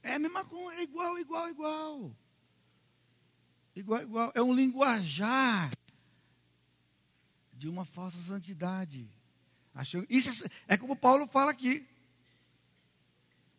É 0.03 0.15
a 0.15 0.19
mesma 0.19 0.45
coisa, 0.45 0.81
é 0.81 0.83
igual, 0.83 1.17
igual, 1.17 1.49
igual. 1.49 2.17
Igual, 3.77 4.03
igual. 4.03 4.33
É 4.35 4.43
um 4.43 4.53
linguajar 4.53 5.71
de 7.53 7.69
uma 7.69 7.85
falsa 7.85 8.21
santidade. 8.21 9.09
Isso 10.09 10.45
é, 10.69 10.75
é 10.75 10.77
como 10.77 10.97
Paulo 10.97 11.27
fala 11.27 11.51
aqui. 11.51 11.87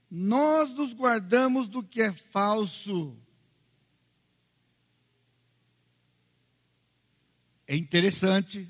Nós 0.09 0.71
nos 0.73 0.93
guardamos 0.93 1.67
do 1.67 1.81
que 1.81 2.01
é 2.01 2.13
falso. 2.13 3.17
É 7.67 7.75
interessante, 7.75 8.67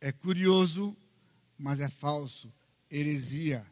é 0.00 0.10
curioso, 0.10 0.96
mas 1.58 1.80
é 1.80 1.88
falso. 1.88 2.52
Heresia. 2.90 3.66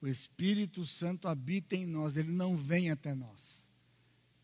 O 0.00 0.08
Espírito 0.08 0.86
Santo 0.86 1.28
habita 1.28 1.76
em 1.76 1.84
nós, 1.84 2.16
ele 2.16 2.32
não 2.32 2.56
vem 2.56 2.90
até 2.90 3.14
nós. 3.14 3.40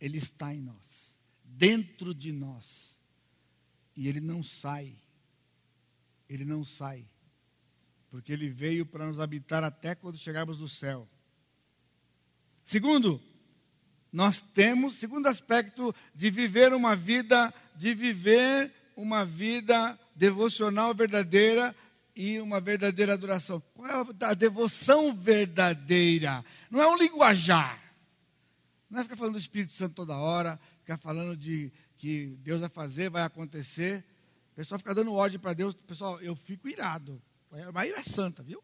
Ele 0.01 0.19
está 0.19 0.55
em 0.55 0.61
nós, 0.61 1.17
dentro 1.43 2.15
de 2.15 2.31
nós. 2.33 2.97
E 3.97 4.07
ele 4.07 4.21
não 4.21 4.43
sai. 4.45 4.95
Ele 6.29 6.45
não 6.45 6.65
sai. 6.65 7.05
Porque 8.11 8.33
ele 8.33 8.49
veio 8.49 8.87
para 8.87 9.07
nos 9.07 9.21
habitar 9.21 9.63
até 9.63 9.95
quando 9.95 10.17
chegarmos 10.17 10.59
no 10.59 10.69
céu. 10.69 11.09
Segundo, 12.65 13.21
nós 14.13 14.41
temos, 14.41 14.95
segundo 14.95 15.27
aspecto 15.27 15.95
de 16.15 16.31
viver 16.31 16.73
uma 16.73 16.97
vida, 16.97 17.53
de 17.77 17.95
viver 17.95 18.73
uma 18.97 19.25
vida 19.25 19.99
devocional 20.15 20.95
verdadeira, 20.95 21.75
e 22.19 22.41
uma 22.41 22.61
verdadeira 22.61 23.13
adoração. 23.13 23.63
Qual 23.73 23.89
é 23.89 24.25
a 24.25 24.35
devoção 24.35 25.15
verdadeira? 25.15 26.45
Não 26.69 26.83
é 26.83 26.87
um 26.89 26.99
linguajar. 26.99 27.81
Não 28.91 28.99
é 28.99 29.05
ficar 29.05 29.15
falando 29.15 29.35
do 29.35 29.39
Espírito 29.39 29.73
Santo 29.73 29.95
toda 29.95 30.17
hora, 30.17 30.59
ficar 30.81 30.97
falando 30.97 31.37
de 31.37 31.73
que 31.97 32.37
Deus 32.43 32.59
vai 32.59 32.69
fazer, 32.69 33.09
vai 33.09 33.23
acontecer. 33.23 34.05
O 34.53 34.57
pessoal 34.57 34.81
fica 34.81 34.97
dando 34.97 35.15
ódio 35.15 35.39
para 35.39 35.53
Deus. 35.53 35.75
Pessoal, 35.75 36.21
eu 36.21 36.35
fico 36.35 36.69
irado. 36.69 37.23
É 37.53 37.69
uma 37.69 37.87
ira 37.87 38.03
santa, 38.05 38.43
viu? 38.43 38.63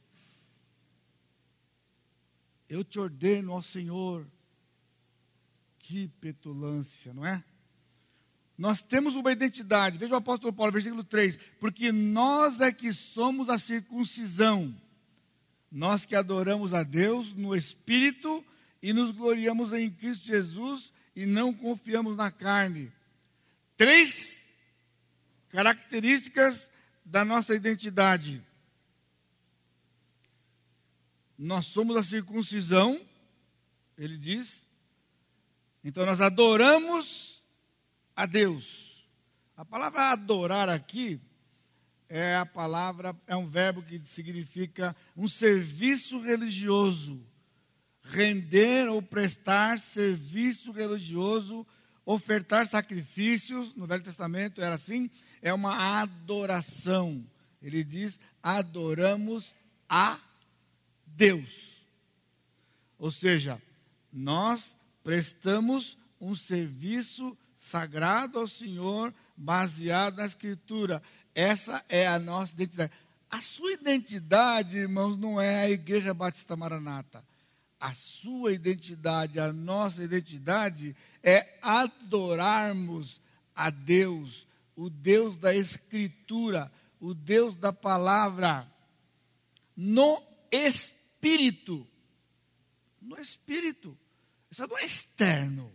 Eu 2.69 2.85
te 2.85 2.99
ordeno 2.99 3.53
ao 3.53 3.63
Senhor. 3.63 4.27
Que 5.79 6.09
petulância, 6.09 7.13
não 7.13 7.27
é? 7.27 7.45
Nós 8.57 8.83
temos 8.83 9.15
uma 9.17 9.33
identidade. 9.33 9.99
Veja 9.99 10.15
o 10.15 10.19
apóstolo 10.19 10.53
Paulo, 10.53 10.73
versículo 10.73 11.03
3. 11.03 11.39
Porque 11.59 11.91
nós 11.91 12.61
é 12.61 12.73
que 12.73 12.93
somos 12.93 13.49
a 13.49 13.59
circuncisão. 13.59 14.75
Nós 15.71 16.05
que 16.05 16.15
adoramos 16.15 16.73
a 16.73 16.83
Deus 16.83 17.35
no 17.35 17.55
Espírito 17.55 18.45
e 18.81 18.93
nos 18.93 19.11
gloriamos 19.11 19.73
em 19.73 19.91
Cristo 19.91 20.25
Jesus 20.25 20.93
e 21.17 21.27
não 21.27 21.53
confiamos 21.53 22.17
na 22.17 22.31
carne. 22.31 22.93
Três 23.77 24.45
características 25.49 26.71
da 27.05 27.25
nossa 27.25 27.55
identidade. 27.55 28.43
Nós 31.45 31.67
somos 31.67 31.95
a 31.95 32.03
circuncisão, 32.03 32.99
ele 33.99 34.17
diz. 34.17 34.65
Então 35.85 36.07
nós 36.07 36.23
adoramos 36.23 37.43
a 38.17 38.25
Deus. 38.25 39.07
A 39.55 39.63
palavra 39.63 40.11
adorar 40.11 40.71
aqui 40.71 41.21
é 42.09 42.35
a 42.37 42.47
palavra, 42.47 43.15
é 43.27 43.37
um 43.37 43.47
verbo 43.47 43.83
que 43.83 44.01
significa 44.07 44.97
um 45.15 45.29
serviço 45.29 46.19
religioso. 46.19 47.21
Render 48.03 48.89
ou 48.89 49.03
prestar 49.03 49.79
serviço 49.79 50.73
religioso, 50.73 51.67
ofertar 52.07 52.67
sacrifícios, 52.67 53.75
no 53.75 53.87
Velho 53.87 54.03
Testamento 54.03 54.63
era 54.63 54.77
assim, 54.77 55.11
é 55.43 55.53
uma 55.53 56.01
adoração. 56.01 57.23
Ele 57.61 57.85
diz: 57.85 58.19
adoramos 58.43 59.55
a 59.87 60.19
Deus. 61.17 61.65
Ou 62.99 63.11
seja, 63.11 63.61
nós 64.13 64.77
prestamos 65.03 65.97
um 66.21 66.35
serviço 66.35 67.37
sagrado 67.59 68.39
ao 68.39 68.49
Senhor, 68.49 69.13
baseado 69.37 70.17
na 70.17 70.27
Escritura. 70.27 71.03
Essa 71.35 71.85
é 71.89 72.07
a 72.07 72.19
nossa 72.19 72.55
identidade. 72.55 72.93
A 73.31 73.41
sua 73.43 73.73
identidade, 73.73 74.77
irmãos, 74.77 75.17
não 75.17 75.41
é 75.41 75.65
a 75.65 75.71
Igreja 75.71 76.15
Batista 76.15 76.57
Maranata. 76.57 77.25
A 77.81 77.93
sua 77.93 78.53
identidade, 78.53 79.41
a 79.41 79.53
nossa 79.53 80.03
identidade 80.03 80.95
é 81.23 81.59
adorarmos 81.61 83.21
a 83.55 83.71
Deus, 83.71 84.47
o 84.77 84.89
Deus 84.89 85.37
da 85.37 85.55
Escritura, 85.55 86.71
o 87.01 87.13
Deus 87.13 87.57
da 87.57 87.73
palavra, 87.73 88.67
no 89.77 90.23
Espírito. 90.51 91.04
No 93.01 93.19
Espírito. 93.19 93.99
Isso 94.51 94.67
não 94.67 94.79
é 94.79 94.85
externo 94.85 95.75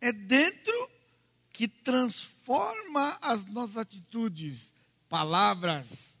é 0.00 0.12
dentro 0.12 0.90
que 1.52 1.66
transforma 1.66 3.18
as 3.20 3.44
nossas 3.46 3.78
atitudes, 3.78 4.72
palavras 5.08 6.16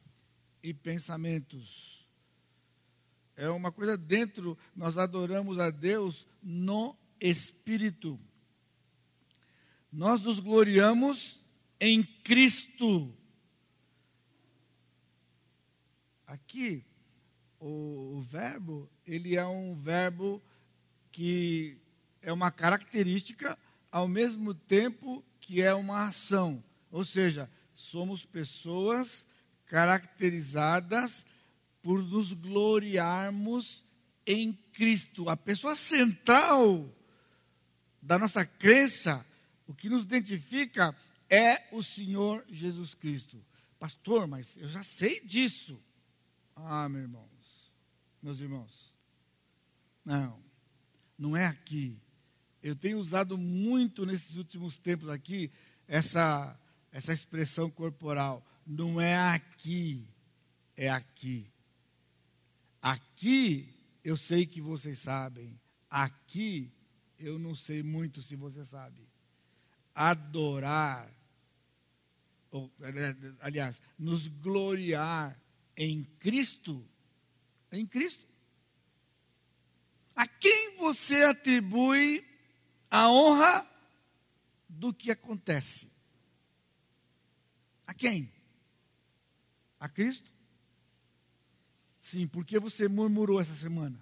e 0.62 0.74
pensamentos. 0.74 2.06
É 3.36 3.48
uma 3.48 3.70
coisa 3.70 3.96
dentro, 3.96 4.58
nós 4.74 4.98
adoramos 4.98 5.58
a 5.60 5.70
Deus 5.70 6.26
no 6.42 6.96
Espírito. 7.20 8.18
Nós 9.92 10.20
nos 10.20 10.40
gloriamos 10.40 11.40
em 11.80 12.02
Cristo. 12.02 13.14
Aqui, 16.26 16.84
o, 17.60 18.18
o 18.18 18.22
verbo, 18.22 18.88
ele 19.06 19.36
é 19.36 19.46
um 19.46 19.74
verbo 19.74 20.42
que 21.10 21.76
é 22.22 22.32
uma 22.32 22.50
característica 22.50 23.58
ao 23.90 24.06
mesmo 24.06 24.54
tempo 24.54 25.24
que 25.40 25.62
é 25.62 25.74
uma 25.74 26.08
ação. 26.08 26.62
Ou 26.90 27.04
seja, 27.04 27.50
somos 27.74 28.24
pessoas 28.24 29.26
caracterizadas 29.66 31.24
por 31.82 32.02
nos 32.02 32.32
gloriarmos 32.32 33.84
em 34.26 34.52
Cristo. 34.72 35.28
A 35.28 35.36
pessoa 35.36 35.74
central 35.74 36.88
da 38.02 38.18
nossa 38.18 38.44
crença, 38.44 39.24
o 39.66 39.74
que 39.74 39.88
nos 39.88 40.02
identifica 40.02 40.94
é 41.30 41.68
o 41.72 41.82
Senhor 41.82 42.44
Jesus 42.48 42.94
Cristo. 42.94 43.42
pastor, 43.78 44.26
mas 44.26 44.56
eu 44.56 44.68
já 44.68 44.82
sei 44.82 45.20
disso. 45.20 45.80
Ah, 46.56 46.88
meus 46.88 47.04
irmãos, 47.04 47.37
meus 48.28 48.40
irmãos, 48.40 48.94
não, 50.04 50.38
não 51.16 51.34
é 51.34 51.46
aqui. 51.46 51.98
Eu 52.62 52.76
tenho 52.76 52.98
usado 52.98 53.38
muito 53.38 54.04
nesses 54.04 54.36
últimos 54.36 54.76
tempos 54.76 55.08
aqui 55.08 55.50
essa, 55.86 56.54
essa 56.92 57.10
expressão 57.10 57.70
corporal. 57.70 58.46
Não 58.66 59.00
é 59.00 59.16
aqui, 59.16 60.06
é 60.76 60.90
aqui. 60.90 61.50
Aqui 62.82 63.74
eu 64.04 64.14
sei 64.14 64.44
que 64.44 64.60
vocês 64.60 64.98
sabem. 64.98 65.58
Aqui 65.88 66.70
eu 67.18 67.38
não 67.38 67.54
sei 67.54 67.82
muito 67.82 68.20
se 68.20 68.36
você 68.36 68.62
sabe. 68.62 69.08
Adorar, 69.94 71.10
ou, 72.50 72.70
aliás, 73.40 73.80
nos 73.98 74.28
gloriar 74.28 75.34
em 75.74 76.04
Cristo, 76.04 76.86
em 77.72 77.86
Cristo. 77.86 78.26
A 80.14 80.26
quem 80.26 80.76
você 80.76 81.24
atribui 81.24 82.24
a 82.90 83.10
honra 83.10 83.66
do 84.68 84.92
que 84.92 85.10
acontece? 85.10 85.88
A 87.86 87.94
quem? 87.94 88.32
A 89.78 89.88
Cristo? 89.88 90.30
Sim, 92.00 92.26
porque 92.26 92.58
você 92.58 92.88
murmurou 92.88 93.40
essa 93.40 93.54
semana. 93.54 93.98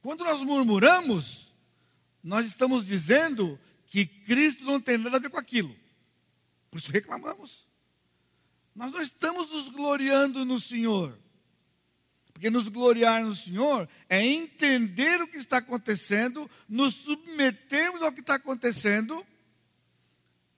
Quando 0.00 0.24
nós 0.24 0.40
murmuramos, 0.40 1.54
nós 2.22 2.46
estamos 2.46 2.86
dizendo 2.86 3.58
que 3.86 4.04
Cristo 4.04 4.64
não 4.64 4.80
tem 4.80 4.98
nada 4.98 5.18
a 5.18 5.20
ver 5.20 5.30
com 5.30 5.38
aquilo. 5.38 5.76
Por 6.70 6.78
isso 6.78 6.90
reclamamos. 6.90 7.66
Nós 8.74 8.90
não 8.90 9.00
estamos 9.00 9.48
nos 9.50 9.68
gloriando 9.68 10.44
no 10.44 10.58
Senhor. 10.58 11.21
Porque 12.42 12.50
nos 12.50 12.66
gloriar 12.66 13.22
no 13.22 13.36
Senhor 13.36 13.88
é 14.08 14.20
entender 14.26 15.22
o 15.22 15.28
que 15.28 15.36
está 15.36 15.58
acontecendo, 15.58 16.50
nos 16.68 16.92
submetermos 16.92 18.02
ao 18.02 18.10
que 18.10 18.18
está 18.18 18.34
acontecendo 18.34 19.24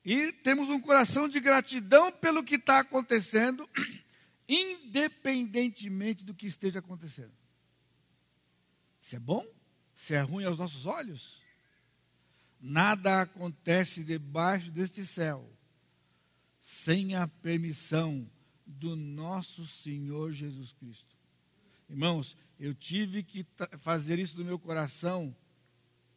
e 0.03 0.33
temos 0.33 0.71
um 0.71 0.81
coração 0.81 1.29
de 1.29 1.39
gratidão 1.41 2.11
pelo 2.11 2.43
que 2.43 2.55
está 2.55 2.79
acontecendo 2.79 3.69
independentemente 4.49 6.25
do 6.25 6.33
que 6.33 6.47
esteja 6.47 6.79
acontecendo. 6.79 7.35
Se 8.99 9.17
é 9.17 9.21
bom, 9.21 9.47
se 9.95 10.15
é 10.15 10.23
ruim 10.23 10.47
aos 10.47 10.57
nossos 10.57 10.87
olhos, 10.87 11.39
nada 12.59 13.21
acontece 13.21 14.03
debaixo 14.03 14.71
deste 14.71 15.05
céu 15.05 15.47
sem 16.63 17.15
a 17.15 17.29
permissão 17.29 18.27
do 18.65 18.97
nosso 18.97 19.67
Senhor 19.67 20.33
Jesus 20.33 20.73
Cristo. 20.73 21.14
Irmãos, 21.95 22.37
eu 22.59 22.75
tive 22.75 23.23
que 23.23 23.47
fazer 23.79 24.19
isso 24.19 24.37
no 24.37 24.45
meu 24.45 24.59
coração 24.59 25.33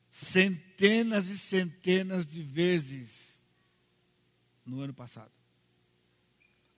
centenas 0.09 1.28
e 1.28 1.38
centenas 1.38 2.25
de 2.25 2.41
vezes 2.41 3.43
no 4.65 4.82
ano 4.82 4.91
passado. 4.91 5.32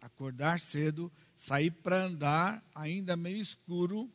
Acordar 0.02 0.60
cedo 0.60 1.10
sair 1.38 1.72
para 1.72 1.96
andar, 1.96 2.62
ainda 2.76 3.16
meio 3.16 3.38
escuro, 3.38 4.12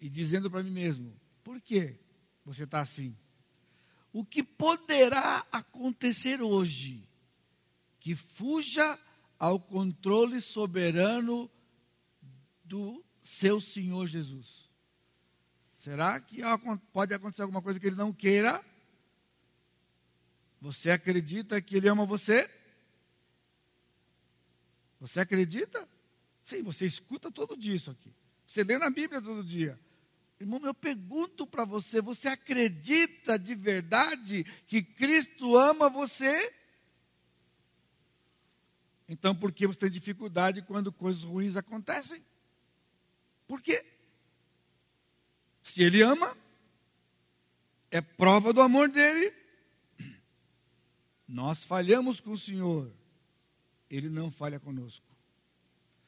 e 0.00 0.08
dizendo 0.08 0.48
para 0.48 0.62
mim 0.62 0.70
mesmo: 0.70 1.12
por 1.42 1.60
que 1.60 1.98
você 2.44 2.62
está 2.62 2.82
assim? 2.82 3.16
O 4.12 4.24
que 4.24 4.44
poderá 4.44 5.44
acontecer 5.50 6.40
hoje 6.40 7.02
que 7.98 8.14
fuja 8.14 8.96
ao 9.40 9.58
controle 9.58 10.40
soberano 10.40 11.50
do 12.72 13.04
seu 13.22 13.60
Senhor 13.60 14.06
Jesus? 14.06 14.66
Será 15.76 16.18
que 16.18 16.40
pode 16.90 17.12
acontecer 17.12 17.42
alguma 17.42 17.60
coisa 17.60 17.78
que 17.78 17.86
ele 17.86 17.96
não 17.96 18.14
queira? 18.14 18.64
Você 20.58 20.90
acredita 20.90 21.60
que 21.60 21.76
ele 21.76 21.88
ama 21.88 22.06
você? 22.06 22.50
Você 25.00 25.20
acredita? 25.20 25.86
Sim, 26.42 26.62
você 26.62 26.86
escuta 26.86 27.30
todo 27.30 27.58
dia 27.58 27.74
isso 27.74 27.90
aqui. 27.90 28.10
Você 28.46 28.64
lê 28.64 28.78
na 28.78 28.88
Bíblia 28.88 29.20
todo 29.20 29.44
dia. 29.44 29.78
Irmão, 30.40 30.58
eu 30.64 30.72
pergunto 30.72 31.46
para 31.46 31.66
você: 31.66 32.00
você 32.00 32.28
acredita 32.28 33.38
de 33.38 33.54
verdade 33.54 34.44
que 34.66 34.82
Cristo 34.82 35.58
ama 35.58 35.90
você? 35.90 36.32
Então, 39.06 39.36
por 39.36 39.52
que 39.52 39.66
você 39.66 39.80
tem 39.80 39.90
dificuldade 39.90 40.62
quando 40.62 40.90
coisas 40.90 41.22
ruins 41.22 41.54
acontecem? 41.54 42.24
Por 43.52 43.60
quê? 43.60 43.84
Se 45.62 45.82
Ele 45.82 46.00
ama, 46.00 46.34
é 47.90 48.00
prova 48.00 48.50
do 48.50 48.62
amor 48.62 48.88
dele. 48.88 49.30
Nós 51.28 51.62
falhamos 51.62 52.18
com 52.18 52.30
o 52.30 52.38
Senhor. 52.38 52.90
Ele 53.90 54.08
não 54.08 54.30
falha 54.30 54.58
conosco. 54.58 55.04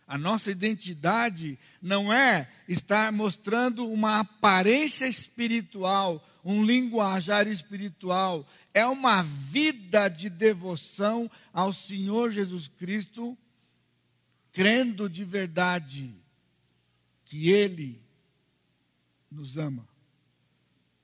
A 0.06 0.16
nossa 0.16 0.50
identidade 0.50 1.58
não 1.82 2.10
é 2.10 2.50
estar 2.66 3.12
mostrando 3.12 3.92
uma 3.92 4.20
aparência 4.20 5.06
espiritual, 5.06 6.26
um 6.42 6.64
linguajar 6.64 7.46
espiritual, 7.46 8.48
é 8.72 8.86
uma 8.86 9.22
vida 9.22 10.08
de 10.08 10.30
devoção 10.30 11.30
ao 11.52 11.74
Senhor 11.74 12.32
Jesus 12.32 12.68
Cristo, 12.68 13.36
crendo 14.50 15.10
de 15.10 15.26
verdade 15.26 16.23
que 17.24 17.50
Ele 17.50 18.00
nos 19.30 19.56
ama, 19.56 19.86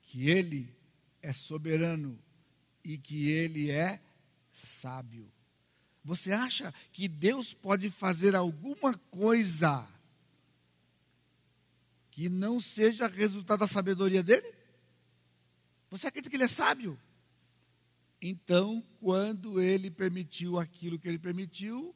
que 0.03 0.29
Ele 0.29 0.73
é 1.21 1.33
soberano 1.33 2.17
e 2.83 2.97
que 2.97 3.29
Ele 3.29 3.69
é 3.71 3.99
sábio. 4.51 5.31
Você 6.03 6.31
acha 6.31 6.73
que 6.91 7.07
Deus 7.07 7.53
pode 7.53 7.89
fazer 7.91 8.35
alguma 8.35 8.97
coisa 9.09 9.87
que 12.09 12.27
não 12.27 12.59
seja 12.59 13.07
resultado 13.07 13.59
da 13.59 13.67
sabedoria 13.67 14.23
dele? 14.23 14.53
Você 15.89 16.07
acredita 16.07 16.29
que 16.29 16.35
ele 16.35 16.45
é 16.45 16.47
sábio? 16.47 16.99
Então, 18.21 18.83
quando 18.99 19.61
ele 19.61 19.89
permitiu 19.89 20.59
aquilo 20.59 20.97
que 20.97 21.07
ele 21.07 21.19
permitiu, 21.19 21.95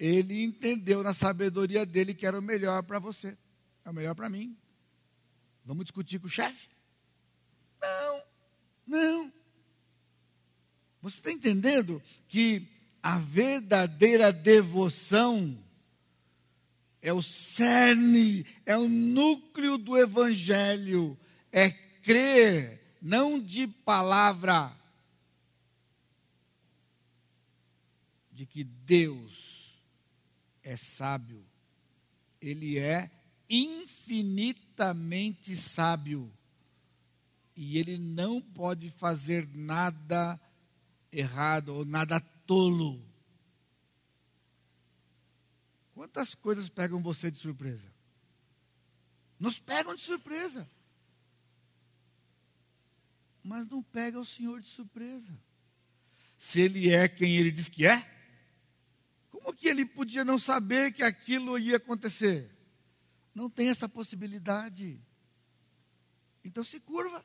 ele 0.00 0.42
entendeu 0.42 1.02
na 1.02 1.12
sabedoria 1.12 1.84
dele 1.84 2.14
que 2.14 2.26
era 2.26 2.38
o 2.38 2.42
melhor 2.42 2.82
para 2.82 2.98
você, 2.98 3.36
é 3.84 3.90
o 3.90 3.92
melhor 3.92 4.14
para 4.14 4.30
mim. 4.30 4.56
Vamos 5.62 5.84
discutir 5.84 6.18
com 6.18 6.26
o 6.26 6.30
chefe? 6.30 6.70
Não, 7.82 8.22
não. 8.86 9.32
Você 11.02 11.18
está 11.18 11.30
entendendo 11.30 12.02
que 12.26 12.66
a 13.02 13.18
verdadeira 13.18 14.32
devoção 14.32 15.62
é 17.02 17.12
o 17.12 17.22
cerne, 17.22 18.46
é 18.64 18.78
o 18.78 18.88
núcleo 18.88 19.76
do 19.76 19.98
evangelho, 19.98 21.18
é 21.52 21.70
crer, 21.70 22.96
não 23.02 23.38
de 23.38 23.66
palavra, 23.66 24.74
de 28.32 28.46
que 28.46 28.64
Deus 28.64 29.49
é 30.70 30.76
sábio, 30.76 31.44
Ele 32.40 32.78
é 32.78 33.10
infinitamente 33.48 35.56
sábio, 35.56 36.32
e 37.56 37.76
Ele 37.76 37.98
não 37.98 38.40
pode 38.40 38.88
fazer 38.92 39.48
nada 39.52 40.40
errado 41.10 41.74
ou 41.74 41.84
nada 41.84 42.20
tolo. 42.46 43.04
Quantas 45.92 46.36
coisas 46.36 46.68
pegam 46.68 47.02
você 47.02 47.32
de 47.32 47.38
surpresa? 47.38 47.92
Nos 49.40 49.58
pegam 49.58 49.96
de 49.96 50.02
surpresa. 50.02 50.70
Mas 53.42 53.66
não 53.66 53.82
pega 53.82 54.20
o 54.20 54.24
Senhor 54.24 54.60
de 54.60 54.68
surpresa. 54.68 55.36
Se 56.38 56.60
Ele 56.60 56.90
é 56.90 57.08
quem 57.08 57.36
Ele 57.36 57.50
diz 57.50 57.68
que 57.68 57.84
é, 57.84 58.19
como 59.42 59.56
que 59.56 59.68
Ele 59.68 59.84
podia 59.84 60.24
não 60.24 60.38
saber 60.38 60.92
que 60.92 61.02
aquilo 61.02 61.58
ia 61.58 61.76
acontecer? 61.76 62.50
Não 63.34 63.48
tem 63.48 63.68
essa 63.68 63.88
possibilidade. 63.88 65.00
Então 66.44 66.64
se 66.64 66.80
curva, 66.80 67.24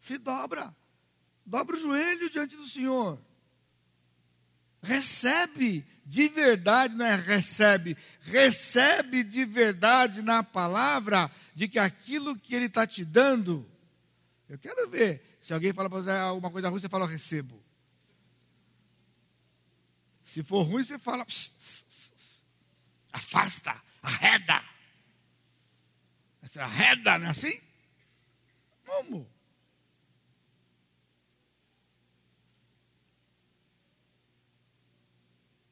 se 0.00 0.18
dobra, 0.18 0.74
dobra 1.44 1.76
o 1.76 1.80
joelho 1.80 2.30
diante 2.30 2.56
do 2.56 2.66
Senhor 2.66 3.20
recebe 4.82 5.86
de 6.04 6.28
verdade, 6.28 6.94
não 6.94 7.04
é 7.04 7.14
recebe, 7.14 7.96
recebe 8.22 9.22
de 9.22 9.44
verdade 9.44 10.22
na 10.22 10.42
palavra 10.42 11.30
de 11.54 11.68
que 11.68 11.78
aquilo 11.78 12.38
que 12.38 12.54
ele 12.54 12.66
está 12.66 12.86
te 12.86 13.04
dando, 13.04 13.68
eu 14.48 14.58
quero 14.58 14.88
ver. 14.88 15.38
Se 15.40 15.52
alguém 15.52 15.72
fala 15.72 15.90
para 15.90 16.00
você 16.00 16.10
alguma 16.10 16.50
coisa 16.50 16.68
ruim, 16.68 16.80
você 16.80 16.88
fala, 16.88 17.04
eu 17.04 17.08
recebo. 17.08 17.62
Se 20.28 20.42
for 20.42 20.60
ruim, 20.60 20.84
você 20.84 20.98
fala, 20.98 21.26
afasta, 23.10 23.82
arreda. 24.02 24.62
Você 26.42 26.60
arreda, 26.60 27.18
não 27.18 27.28
é 27.28 27.30
assim? 27.30 27.58
Como? 28.84 29.26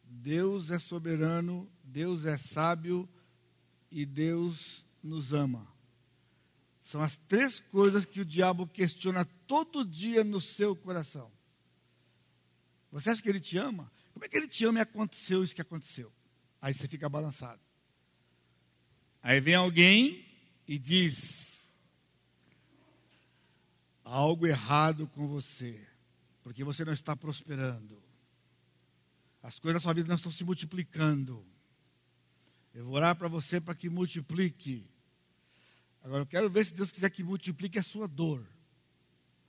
Deus 0.02 0.70
é 0.70 0.78
soberano, 0.78 1.70
Deus 1.84 2.24
é 2.24 2.38
sábio 2.38 3.07
e 3.90 4.07
Deus 4.07 4.86
nos 5.02 5.34
ama. 5.34 5.70
São 6.80 7.02
as 7.02 7.18
três 7.18 7.61
coisas 7.61 8.07
que 8.07 8.22
o 8.22 8.24
diabo 8.24 8.66
questiona 8.66 9.26
todo 9.46 9.84
dia 9.84 10.24
no 10.24 10.40
seu 10.40 10.74
coração. 10.74 11.30
Você 12.90 13.11
acha 13.11 13.20
que 13.20 13.28
ele 13.28 13.38
te 13.38 13.59
ama? 13.59 13.94
Como 14.17 14.25
é 14.25 14.31
que 14.31 14.39
ele 14.39 14.49
te 14.49 14.64
ama 14.64 14.79
e 14.79 14.81
aconteceu 14.81 15.45
isso 15.45 15.55
que 15.55 15.61
aconteceu? 15.61 16.11
Aí 16.59 16.73
você 16.73 16.89
fica 16.89 17.07
balançado. 17.07 17.61
Aí 19.23 19.43
vem 19.43 19.55
alguém 19.55 20.27
e 20.67 20.79
diz: 20.79 21.69
algo 24.03 24.47
errado 24.47 25.07
com 25.09 25.29
você, 25.29 25.87
porque 26.43 26.64
você 26.64 26.83
não 26.83 26.95
está 26.95 27.14
prosperando. 27.14 28.03
As 29.43 29.59
coisas 29.59 29.83
da 29.83 29.85
sua 29.85 29.93
vida 29.93 30.09
não 30.09 30.17
estão 30.17 30.33
se 30.33 30.45
multiplicando. 30.45 31.47
Eu 32.73 32.87
vou 32.87 32.95
orar 32.95 33.14
para 33.17 33.29
você 33.29 33.61
para 33.61 33.75
que 33.75 33.91
multiplique. 33.91 34.89
Agora 36.03 36.23
eu 36.23 36.27
quero 36.27 36.49
ver 36.49 36.64
se 36.64 36.73
Deus 36.73 36.91
quiser 36.91 37.11
que 37.11 37.23
multiplique 37.23 37.79
a 37.79 37.83
sua 37.83 38.09
dor. 38.09 38.43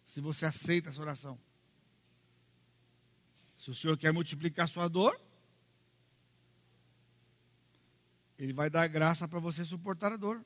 Se 0.03 0.19
você 0.19 0.45
aceita 0.45 0.89
essa 0.89 0.99
oração. 0.99 1.39
Se 3.57 3.71
o 3.71 3.75
Senhor 3.75 3.97
quer 3.97 4.11
multiplicar 4.13 4.69
sua 4.69 4.87
dor, 4.87 5.19
Ele 8.37 8.53
vai 8.53 8.69
dar 8.69 8.87
graça 8.87 9.27
para 9.27 9.39
você 9.39 9.65
suportar 9.65 10.13
a 10.13 10.17
dor. 10.17 10.45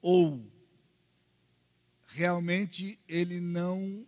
Ou 0.00 0.46
realmente 2.06 2.98
Ele 3.08 3.40
não 3.40 4.06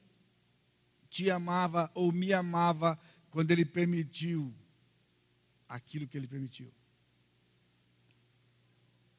te 1.11 1.31
amava 1.31 1.91
ou 1.95 2.13
me 2.13 2.33
amava 2.33 2.99
quando 3.31 3.51
Ele 3.51 3.65
permitiu 3.65 4.55
aquilo 5.69 6.07
que 6.07 6.17
Ele 6.17 6.29
permitiu. 6.29 6.73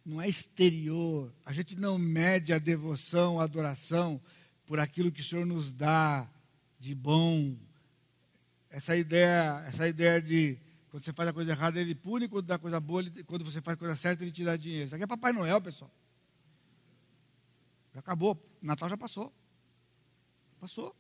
Não 0.06 0.22
é 0.22 0.30
exterior. 0.30 1.34
A 1.44 1.52
gente 1.52 1.76
não 1.76 1.98
mede 1.98 2.54
a 2.54 2.60
devoção, 2.60 3.42
a 3.42 3.44
adoração 3.44 4.22
por 4.68 4.80
aquilo 4.80 5.12
que 5.12 5.22
o 5.22 5.24
Senhor 5.24 5.46
nos 5.46 5.72
dá 5.72 6.30
de 6.78 6.94
bom. 6.94 7.58
Essa 8.70 8.96
ideia, 8.96 9.64
essa 9.66 9.88
ideia 9.88 10.22
de 10.22 10.60
quando 10.90 11.04
você 11.04 11.14
faz 11.14 11.30
a 11.30 11.34
coisa 11.34 11.52
errada, 11.52 11.80
ele 11.80 11.96
pune, 11.96 12.28
quando 12.28 12.46
dá 12.46 12.60
coisa 12.60 12.80
boa, 12.80 13.02
ele, 13.02 13.24
quando 13.24 13.46
você 13.46 13.62
faz 13.62 13.76
a 13.76 13.80
coisa 13.80 13.96
certa, 13.96 14.24
ele 14.24 14.32
te 14.32 14.44
dá 14.44 14.58
dinheiro. 14.58 14.86
Isso 14.86 14.96
aqui 14.96 15.06
é 15.06 15.08
Papai 15.08 15.32
Noel, 15.32 15.62
pessoal. 15.62 15.90
Já 17.94 18.02
acabou. 18.02 18.38
Natal 18.62 18.90
já 18.90 18.98
passou. 18.98 19.34
Passou. 20.60 20.96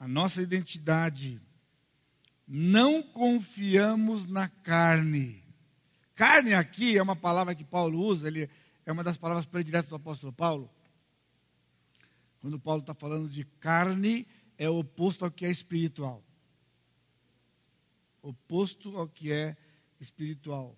A 0.00 0.08
nossa 0.08 0.42
identidade. 0.42 1.40
Não 2.46 3.02
confiamos 3.02 4.26
na 4.26 4.48
carne. 4.48 5.44
Carne 6.14 6.54
aqui 6.54 6.98
é 6.98 7.02
uma 7.02 7.14
palavra 7.14 7.54
que 7.54 7.62
Paulo 7.62 8.00
usa, 8.00 8.26
ele 8.26 8.50
é 8.88 8.92
uma 8.92 9.04
das 9.04 9.18
palavras 9.18 9.44
prediletas 9.44 9.90
do 9.90 9.96
apóstolo 9.96 10.32
Paulo. 10.32 10.70
Quando 12.40 12.58
Paulo 12.58 12.80
está 12.80 12.94
falando 12.94 13.28
de 13.28 13.44
carne, 13.44 14.26
é 14.56 14.66
oposto 14.66 15.26
ao 15.26 15.30
que 15.30 15.44
é 15.44 15.50
espiritual. 15.50 16.24
Oposto 18.22 18.96
ao 18.96 19.06
que 19.06 19.30
é 19.30 19.54
espiritual. 20.00 20.74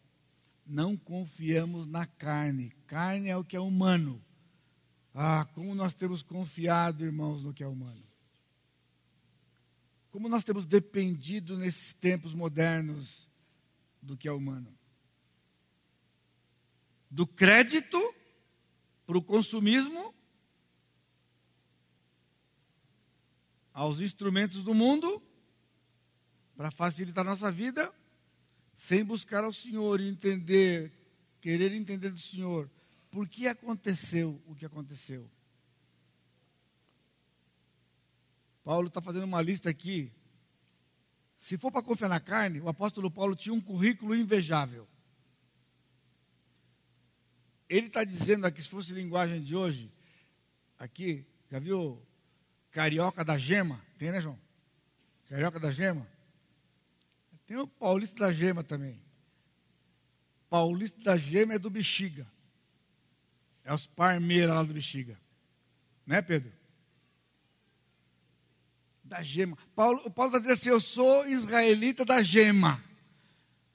Não 0.67 0.97
confiamos 0.97 1.87
na 1.87 2.05
carne. 2.05 2.73
Carne 2.85 3.29
é 3.29 3.37
o 3.37 3.45
que 3.45 3.55
é 3.55 3.61
humano. 3.61 4.21
Ah, 5.15 5.47
como 5.55 5.73
nós 5.73 5.95
temos 5.95 6.21
confiado, 6.21 7.05
irmãos, 7.05 7.45
no 7.45 7.55
que 7.55 7.63
é 7.63 7.69
humano. 7.69 8.03
Como 10.11 10.29
nós 10.29 10.43
temos 10.43 10.67
dependido 10.67 11.57
nesses 11.57 11.95
tempos 11.95 12.35
modernos 12.35 13.29
do 14.03 14.17
que 14.17 14.27
é 14.27 14.33
humano. 14.33 14.80
Do 17.11 17.27
crédito 17.27 17.99
para 19.07 19.19
o 19.19 19.23
consumismo 19.23 20.15
aos 23.73 24.01
instrumentos 24.01 24.63
do 24.63 24.75
mundo 24.75 25.21
para 26.57 26.71
facilitar 26.71 27.27
a 27.27 27.31
nossa 27.31 27.51
vida, 27.51 27.93
sem 28.75 29.03
buscar 29.03 29.43
ao 29.43 29.53
Senhor 29.53 30.01
e 30.01 30.09
entender, 30.09 30.93
querer 31.41 31.73
entender 31.73 32.11
do 32.11 32.21
Senhor 32.21 32.71
por 33.11 33.27
que 33.29 33.49
aconteceu 33.49 34.41
o 34.47 34.55
que 34.55 34.65
aconteceu. 34.65 35.29
Paulo 38.63 38.89
está 38.89 39.01
fazendo 39.01 39.25
uma 39.25 39.43
lista 39.43 39.71
aqui. 39.71 40.13
Se 41.37 41.57
for 41.57 41.73
para 41.73 41.83
confiar 41.83 42.09
na 42.09 42.21
carne, 42.21 42.61
o 42.61 42.69
apóstolo 42.69 43.11
Paulo 43.11 43.35
tinha 43.35 43.55
um 43.55 43.61
currículo 43.61 44.15
invejável. 44.15 44.87
Ele 47.71 47.87
está 47.87 48.03
dizendo 48.03 48.49
aqui, 48.49 48.61
se 48.61 48.68
fosse 48.68 48.93
linguagem 48.93 49.41
de 49.41 49.55
hoje, 49.55 49.89
aqui, 50.77 51.25
já 51.49 51.61
viu 51.61 52.05
Carioca 52.73 53.25
da 53.25 53.39
Gema? 53.39 53.81
Tem, 53.97 54.11
né, 54.11 54.21
João? 54.21 54.37
Carioca 55.29 55.61
da 55.61 55.71
Gema? 55.71 56.05
Tem 57.47 57.57
o 57.57 57.68
Paulista 57.68 58.27
da 58.27 58.33
Gema 58.33 58.64
também. 58.64 59.01
Paulista 60.49 61.01
da 61.01 61.16
Gema 61.16 61.55
é 61.55 61.59
do 61.61 61.71
Bexiga. 61.71 62.27
É 63.62 63.73
os 63.73 63.87
parmeiras 63.87 64.57
lá 64.57 64.64
do 64.64 64.75
Bexiga. 64.75 65.16
Né, 66.05 66.21
Pedro? 66.21 66.53
Da 69.05 69.23
Gema. 69.23 69.57
Paulo, 69.77 70.03
o 70.05 70.11
Paulo 70.11 70.37
está 70.37 70.41
dizendo 70.41 70.55
assim: 70.55 70.68
Eu 70.71 70.81
sou 70.81 71.29
israelita 71.29 72.05
da 72.05 72.21
Gema. 72.21 72.83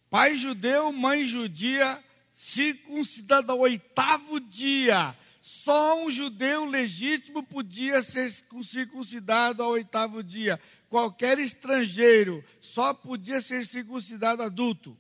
Pai 0.10 0.38
judeu, 0.38 0.91
mãe 0.91 1.26
judia, 1.26 2.04
circuncidado 2.36 3.52
ao 3.52 3.60
oitavo 3.60 4.40
dia 4.40 5.16
só 5.46 6.04
um 6.04 6.10
judeu 6.10 6.66
legítimo 6.66 7.44
podia 7.44 8.02
ser 8.02 8.32
circuncidado 8.64 9.62
ao 9.62 9.74
oitavo 9.74 10.24
dia. 10.24 10.60
Qualquer 10.90 11.38
estrangeiro 11.38 12.44
só 12.60 12.96
podia 12.96 13.40
ser 13.40 13.64
circuncidado 13.64 14.42
adulto. 14.42 14.98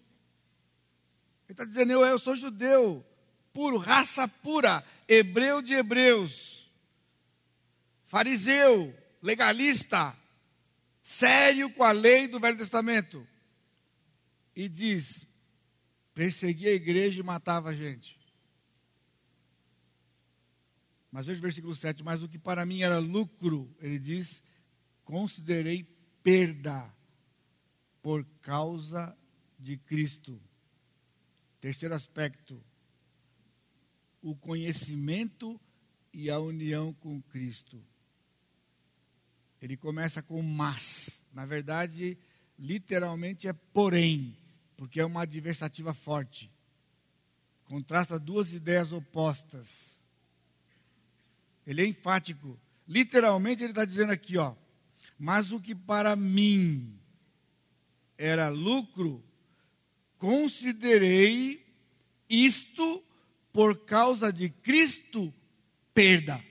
Ele 1.47 1.53
está 1.53 1.65
dizendo: 1.65 1.93
eu, 1.93 2.05
eu 2.05 2.19
sou 2.19 2.35
judeu, 2.35 3.03
puro, 3.51 3.77
raça 3.77 4.27
pura, 4.27 4.85
hebreu 5.07 5.63
de 5.63 5.73
hebreus, 5.73 6.71
fariseu, 8.05 8.95
legalista, 9.23 10.15
sério 11.01 11.71
com 11.71 11.83
a 11.83 11.91
lei 11.91 12.27
do 12.27 12.39
Velho 12.39 12.57
Testamento. 12.59 13.27
E 14.55 14.69
diz: 14.69 15.25
perseguia 16.15 16.69
a 16.69 16.73
igreja 16.73 17.19
e 17.19 17.23
matava 17.23 17.69
a 17.69 17.73
gente. 17.73 18.17
Mas 21.11 21.27
veja 21.27 21.39
o 21.39 21.43
versículo 21.43 21.75
7: 21.75 22.03
Mas 22.03 22.23
o 22.23 22.27
que 22.27 22.39
para 22.39 22.65
mim 22.65 22.81
era 22.81 22.97
lucro, 22.97 23.69
ele 23.79 23.99
diz, 23.99 24.41
considerei 25.03 25.83
perda 26.23 26.91
por 28.01 28.25
causa 28.41 29.15
de 29.59 29.77
Cristo. 29.77 30.41
Terceiro 31.59 31.93
aspecto, 31.93 32.63
o 34.21 34.35
conhecimento 34.35 35.59
e 36.13 36.29
a 36.29 36.39
união 36.39 36.93
com 36.93 37.21
Cristo. 37.21 37.83
Ele 39.61 39.75
começa 39.75 40.21
com 40.21 40.41
mas. 40.41 41.23
Na 41.33 41.45
verdade, 41.45 42.17
literalmente 42.57 43.47
é 43.47 43.53
porém, 43.53 44.37
porque 44.77 44.99
é 44.99 45.05
uma 45.05 45.21
adversativa 45.21 45.93
forte. 45.93 46.51
Contrasta 47.65 48.19
duas 48.19 48.53
ideias 48.53 48.91
opostas. 48.91 49.95
Ele 51.65 51.81
é 51.81 51.85
enfático. 51.87 52.59
Literalmente 52.87 53.63
ele 53.63 53.71
está 53.71 53.85
dizendo 53.85 54.11
aqui, 54.11 54.37
ó. 54.37 54.53
Mas 55.17 55.51
o 55.51 55.59
que 55.59 55.73
para 55.73 56.15
mim 56.15 56.99
era 58.17 58.49
lucro, 58.49 59.23
considerei 60.17 61.65
isto 62.29 63.03
por 63.51 63.85
causa 63.85 64.31
de 64.31 64.49
Cristo 64.49 65.33
perda. 65.93 66.43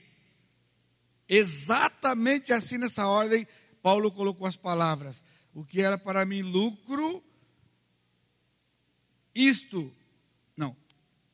Exatamente 1.28 2.52
assim 2.52 2.78
nessa 2.78 3.06
ordem, 3.06 3.46
Paulo 3.82 4.10
colocou 4.10 4.46
as 4.46 4.56
palavras. 4.56 5.22
O 5.54 5.64
que 5.64 5.80
era 5.80 5.98
para 5.98 6.24
mim 6.24 6.42
lucro, 6.42 7.22
isto, 9.35 9.93
não, 10.57 10.76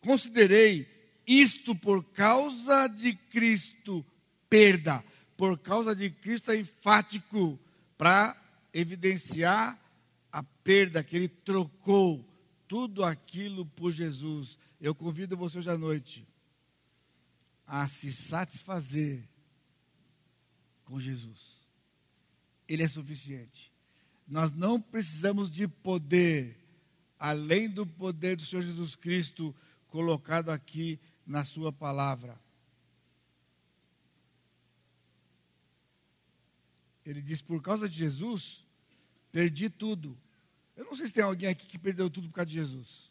considerei 0.00 0.88
isto 1.26 1.74
por 1.76 2.02
causa 2.04 2.88
de 2.88 3.14
Cristo, 3.14 4.04
perda. 4.48 5.04
Por 5.36 5.58
causa 5.58 5.94
de 5.94 6.10
Cristo 6.10 6.50
é 6.50 6.56
enfático 6.56 7.58
para 7.96 8.36
evidenciar 8.72 9.78
a 10.32 10.42
perda 10.42 11.02
que 11.02 11.16
ele 11.16 11.28
trocou 11.28 12.24
tudo 12.66 13.04
aquilo 13.04 13.64
por 13.66 13.92
Jesus. 13.92 14.56
Eu 14.80 14.94
convido 14.94 15.36
você 15.36 15.58
hoje 15.58 15.70
à 15.70 15.78
noite 15.78 16.26
a 17.66 17.86
se 17.86 18.12
satisfazer 18.12 19.22
com 20.84 21.00
Jesus. 21.00 21.60
Ele 22.68 22.82
é 22.82 22.88
suficiente. 22.88 23.72
Nós 24.26 24.52
não 24.52 24.80
precisamos 24.80 25.50
de 25.50 25.66
poder 25.68 26.59
além 27.20 27.68
do 27.68 27.86
poder 27.86 28.34
do 28.34 28.44
Senhor 28.44 28.62
Jesus 28.62 28.96
Cristo 28.96 29.54
colocado 29.88 30.48
aqui 30.48 30.98
na 31.26 31.44
Sua 31.44 31.70
palavra. 31.70 32.40
Ele 37.04 37.20
diz: 37.20 37.42
por 37.42 37.62
causa 37.62 37.86
de 37.88 37.96
Jesus, 37.96 38.64
perdi 39.30 39.68
tudo. 39.68 40.18
Eu 40.74 40.86
não 40.86 40.96
sei 40.96 41.06
se 41.06 41.12
tem 41.12 41.22
alguém 41.22 41.50
aqui 41.50 41.66
que 41.66 41.78
perdeu 41.78 42.08
tudo 42.08 42.28
por 42.28 42.36
causa 42.36 42.48
de 42.48 42.54
Jesus. 42.54 43.10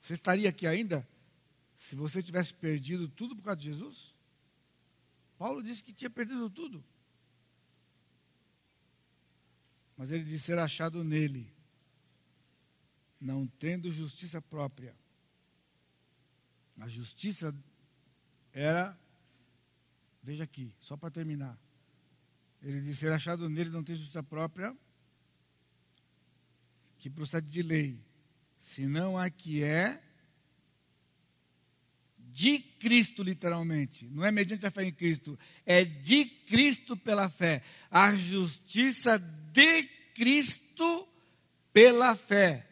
Você 0.00 0.14
estaria 0.14 0.48
aqui 0.48 0.66
ainda 0.66 1.06
se 1.76 1.94
você 1.94 2.22
tivesse 2.22 2.54
perdido 2.54 3.08
tudo 3.08 3.36
por 3.36 3.42
causa 3.42 3.60
de 3.60 3.70
Jesus? 3.70 4.14
Paulo 5.36 5.62
disse 5.62 5.82
que 5.82 5.92
tinha 5.92 6.08
perdido 6.08 6.48
tudo. 6.48 6.82
Mas 9.96 10.10
ele 10.10 10.24
disse 10.24 10.46
ser 10.46 10.58
achado 10.58 11.04
nele, 11.04 11.52
não 13.22 13.46
tendo 13.46 13.90
justiça 13.90 14.42
própria. 14.42 14.94
A 16.80 16.88
justiça 16.88 17.54
era, 18.52 18.98
veja 20.22 20.42
aqui, 20.42 20.74
só 20.80 20.96
para 20.96 21.10
terminar. 21.10 21.56
Ele 22.60 22.80
disse 22.80 23.00
ser 23.00 23.12
achado 23.12 23.48
nele, 23.48 23.70
não 23.70 23.84
tem 23.84 23.94
justiça 23.94 24.22
própria, 24.22 24.76
que 26.98 27.08
procede 27.08 27.48
de 27.48 27.62
lei, 27.62 27.98
senão 28.60 29.16
a 29.16 29.30
que 29.30 29.62
é 29.62 30.02
de 32.18 32.58
Cristo, 32.58 33.22
literalmente. 33.22 34.08
Não 34.08 34.24
é 34.24 34.32
mediante 34.32 34.66
a 34.66 34.70
fé 34.70 34.84
em 34.84 34.92
Cristo, 34.92 35.38
é 35.64 35.84
de 35.84 36.24
Cristo 36.24 36.96
pela 36.96 37.28
fé. 37.28 37.62
A 37.90 38.14
justiça 38.16 39.18
de 39.18 39.84
Cristo 40.14 41.08
pela 41.72 42.16
fé. 42.16 42.71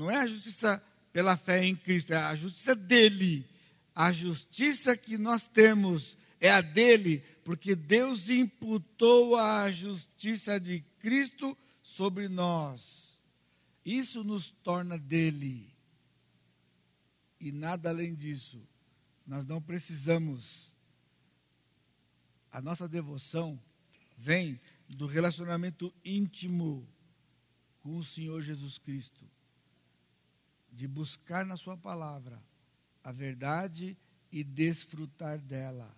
Não 0.00 0.10
é 0.10 0.16
a 0.16 0.26
justiça 0.26 0.82
pela 1.12 1.36
fé 1.36 1.62
em 1.62 1.76
Cristo, 1.76 2.14
é 2.14 2.16
a 2.16 2.34
justiça 2.34 2.74
dele. 2.74 3.46
A 3.94 4.10
justiça 4.10 4.96
que 4.96 5.18
nós 5.18 5.46
temos 5.46 6.16
é 6.40 6.50
a 6.50 6.62
dele, 6.62 7.18
porque 7.44 7.74
Deus 7.74 8.30
imputou 8.30 9.36
a 9.36 9.70
justiça 9.70 10.58
de 10.58 10.80
Cristo 11.00 11.54
sobre 11.82 12.30
nós. 12.30 13.20
Isso 13.84 14.24
nos 14.24 14.48
torna 14.48 14.96
dele. 14.96 15.70
E 17.38 17.52
nada 17.52 17.90
além 17.90 18.14
disso. 18.14 18.58
Nós 19.26 19.44
não 19.44 19.60
precisamos. 19.60 20.72
A 22.50 22.62
nossa 22.62 22.88
devoção 22.88 23.60
vem 24.16 24.58
do 24.88 25.06
relacionamento 25.06 25.92
íntimo 26.02 26.88
com 27.80 27.98
o 27.98 28.02
Senhor 28.02 28.40
Jesus 28.40 28.78
Cristo. 28.78 29.29
De 30.72 30.86
buscar 30.86 31.44
na 31.44 31.56
Sua 31.56 31.76
palavra 31.76 32.42
a 33.02 33.12
verdade 33.12 33.96
e 34.30 34.44
desfrutar 34.44 35.38
dela. 35.38 35.90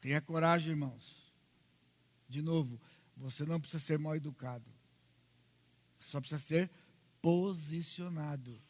Tenha 0.00 0.20
coragem, 0.20 0.70
irmãos. 0.70 1.32
De 2.28 2.42
novo, 2.42 2.80
você 3.16 3.44
não 3.44 3.60
precisa 3.60 3.82
ser 3.82 3.98
mal 3.98 4.16
educado. 4.16 4.70
Só 5.98 6.20
precisa 6.20 6.40
ser 6.40 6.70
posicionado. 7.22 8.60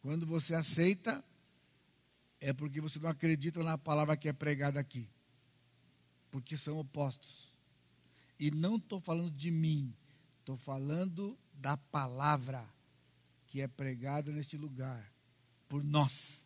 Quando 0.00 0.26
você 0.26 0.54
aceita, 0.54 1.24
é 2.40 2.52
porque 2.52 2.80
você 2.80 2.98
não 2.98 3.08
acredita 3.08 3.62
na 3.62 3.78
palavra 3.78 4.16
que 4.16 4.28
é 4.28 4.32
pregada 4.32 4.78
aqui. 4.78 5.08
Porque 6.30 6.56
são 6.56 6.78
opostos. 6.78 7.52
E 8.38 8.50
não 8.50 8.76
estou 8.76 9.00
falando 9.00 9.30
de 9.30 9.50
mim, 9.50 9.94
estou 10.40 10.56
falando 10.56 11.38
da 11.54 11.76
palavra 11.76 12.66
que 13.46 13.60
é 13.60 13.68
pregada 13.68 14.32
neste 14.32 14.56
lugar, 14.56 15.12
por 15.68 15.82
nós, 15.82 16.44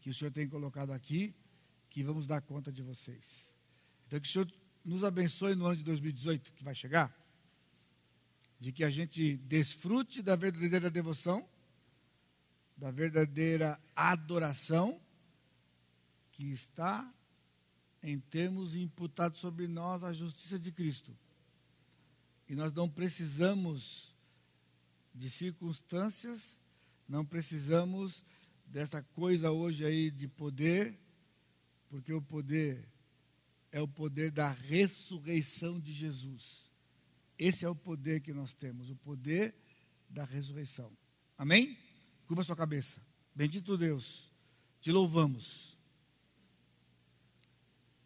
que 0.00 0.10
o 0.10 0.14
Senhor 0.14 0.30
tem 0.30 0.48
colocado 0.48 0.92
aqui, 0.92 1.34
que 1.88 2.02
vamos 2.02 2.26
dar 2.26 2.40
conta 2.40 2.72
de 2.72 2.82
vocês. 2.82 3.52
Então, 4.06 4.20
que 4.20 4.28
o 4.28 4.30
Senhor 4.30 4.52
nos 4.84 5.04
abençoe 5.04 5.54
no 5.54 5.66
ano 5.66 5.76
de 5.76 5.84
2018 5.84 6.52
que 6.52 6.64
vai 6.64 6.74
chegar, 6.74 7.14
de 8.58 8.72
que 8.72 8.82
a 8.82 8.90
gente 8.90 9.36
desfrute 9.36 10.22
da 10.22 10.34
verdadeira 10.34 10.90
devoção, 10.90 11.48
da 12.76 12.90
verdadeira 12.90 13.80
adoração 13.94 15.00
que 16.32 16.46
está 16.46 17.12
em 18.02 18.18
termos 18.18 18.74
imputados 18.76 19.40
sobre 19.40 19.66
nós 19.66 20.04
a 20.04 20.12
justiça 20.12 20.58
de 20.58 20.70
Cristo. 20.70 21.16
E 22.48 22.54
nós 22.54 22.72
não 22.72 22.88
precisamos 22.88 24.07
de 25.18 25.28
circunstâncias, 25.28 26.58
não 27.08 27.24
precisamos 27.24 28.24
dessa 28.64 29.02
coisa 29.02 29.50
hoje 29.50 29.84
aí 29.84 30.10
de 30.10 30.28
poder, 30.28 30.96
porque 31.88 32.12
o 32.12 32.22
poder 32.22 32.88
é 33.72 33.80
o 33.80 33.88
poder 33.88 34.30
da 34.30 34.50
ressurreição 34.50 35.80
de 35.80 35.92
Jesus. 35.92 36.70
Esse 37.36 37.64
é 37.64 37.68
o 37.68 37.74
poder 37.74 38.20
que 38.20 38.32
nós 38.32 38.54
temos, 38.54 38.90
o 38.90 38.96
poder 38.96 39.54
da 40.08 40.24
ressurreição. 40.24 40.96
Amém? 41.36 41.76
Curva 42.26 42.44
sua 42.44 42.56
cabeça. 42.56 43.00
Bendito 43.34 43.76
Deus, 43.76 44.32
te 44.80 44.92
louvamos. 44.92 45.76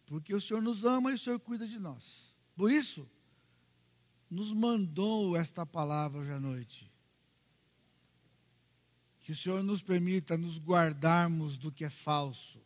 Porque 0.06 0.34
o 0.34 0.40
Senhor 0.40 0.62
nos 0.62 0.84
ama 0.84 1.10
e 1.10 1.14
o 1.14 1.18
Senhor 1.18 1.38
cuida 1.40 1.66
de 1.66 1.78
nós. 1.78 2.34
Por 2.54 2.70
isso, 2.70 3.08
nos 4.30 4.52
mandou 4.52 5.36
esta 5.36 5.64
palavra 5.64 6.20
hoje 6.20 6.32
à 6.32 6.40
noite. 6.40 6.91
Que 9.32 9.38
o 9.38 9.42
Senhor 9.42 9.62
nos 9.62 9.80
permita 9.80 10.36
nos 10.36 10.58
guardarmos 10.58 11.56
do 11.56 11.72
que 11.72 11.86
é 11.86 11.88
falso 11.88 12.60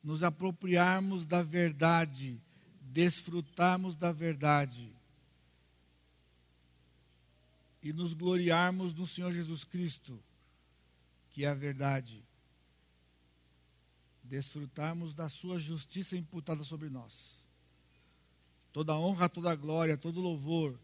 nos 0.00 0.22
apropriarmos 0.22 1.26
da 1.26 1.42
verdade, 1.42 2.40
desfrutarmos 2.80 3.96
da 3.96 4.12
verdade 4.12 4.94
e 7.82 7.92
nos 7.92 8.14
gloriarmos 8.14 8.94
no 8.94 9.04
Senhor 9.04 9.32
Jesus 9.32 9.64
Cristo, 9.64 10.22
que 11.30 11.44
é 11.44 11.48
a 11.48 11.54
verdade. 11.54 12.24
Desfrutarmos 14.22 15.12
da 15.12 15.28
sua 15.28 15.58
justiça 15.58 16.16
imputada 16.16 16.62
sobre 16.62 16.88
nós. 16.88 17.44
Toda 18.72 18.96
honra, 18.96 19.28
toda 19.28 19.54
glória, 19.56 19.98
todo 19.98 20.20
louvor 20.20 20.78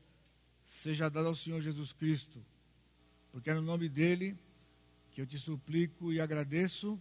seja 0.66 1.08
dado 1.08 1.28
ao 1.28 1.36
Senhor 1.36 1.60
Jesus 1.60 1.92
Cristo, 1.92 2.44
porque 3.30 3.50
é 3.50 3.54
no 3.54 3.62
nome 3.62 3.88
dele 3.88 4.36
que 5.14 5.20
eu 5.20 5.26
te 5.26 5.38
suplico 5.38 6.12
e 6.12 6.20
agradeço. 6.20 7.00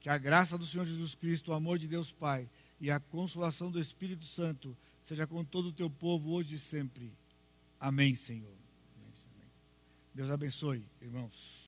Que 0.00 0.08
a 0.08 0.18
graça 0.18 0.56
do 0.56 0.66
Senhor 0.66 0.86
Jesus 0.86 1.14
Cristo, 1.14 1.50
o 1.50 1.54
amor 1.54 1.78
de 1.78 1.86
Deus 1.86 2.10
Pai 2.10 2.48
e 2.80 2.90
a 2.90 2.98
consolação 2.98 3.70
do 3.70 3.80
Espírito 3.80 4.24
Santo 4.24 4.76
seja 5.02 5.26
com 5.26 5.44
todo 5.44 5.68
o 5.68 5.72
teu 5.72 5.90
povo 5.90 6.32
hoje 6.32 6.56
e 6.56 6.58
sempre. 6.58 7.12
Amém, 7.78 8.14
Senhor. 8.14 8.54
Deus 10.14 10.30
abençoe, 10.30 10.82
irmãos. 11.02 11.55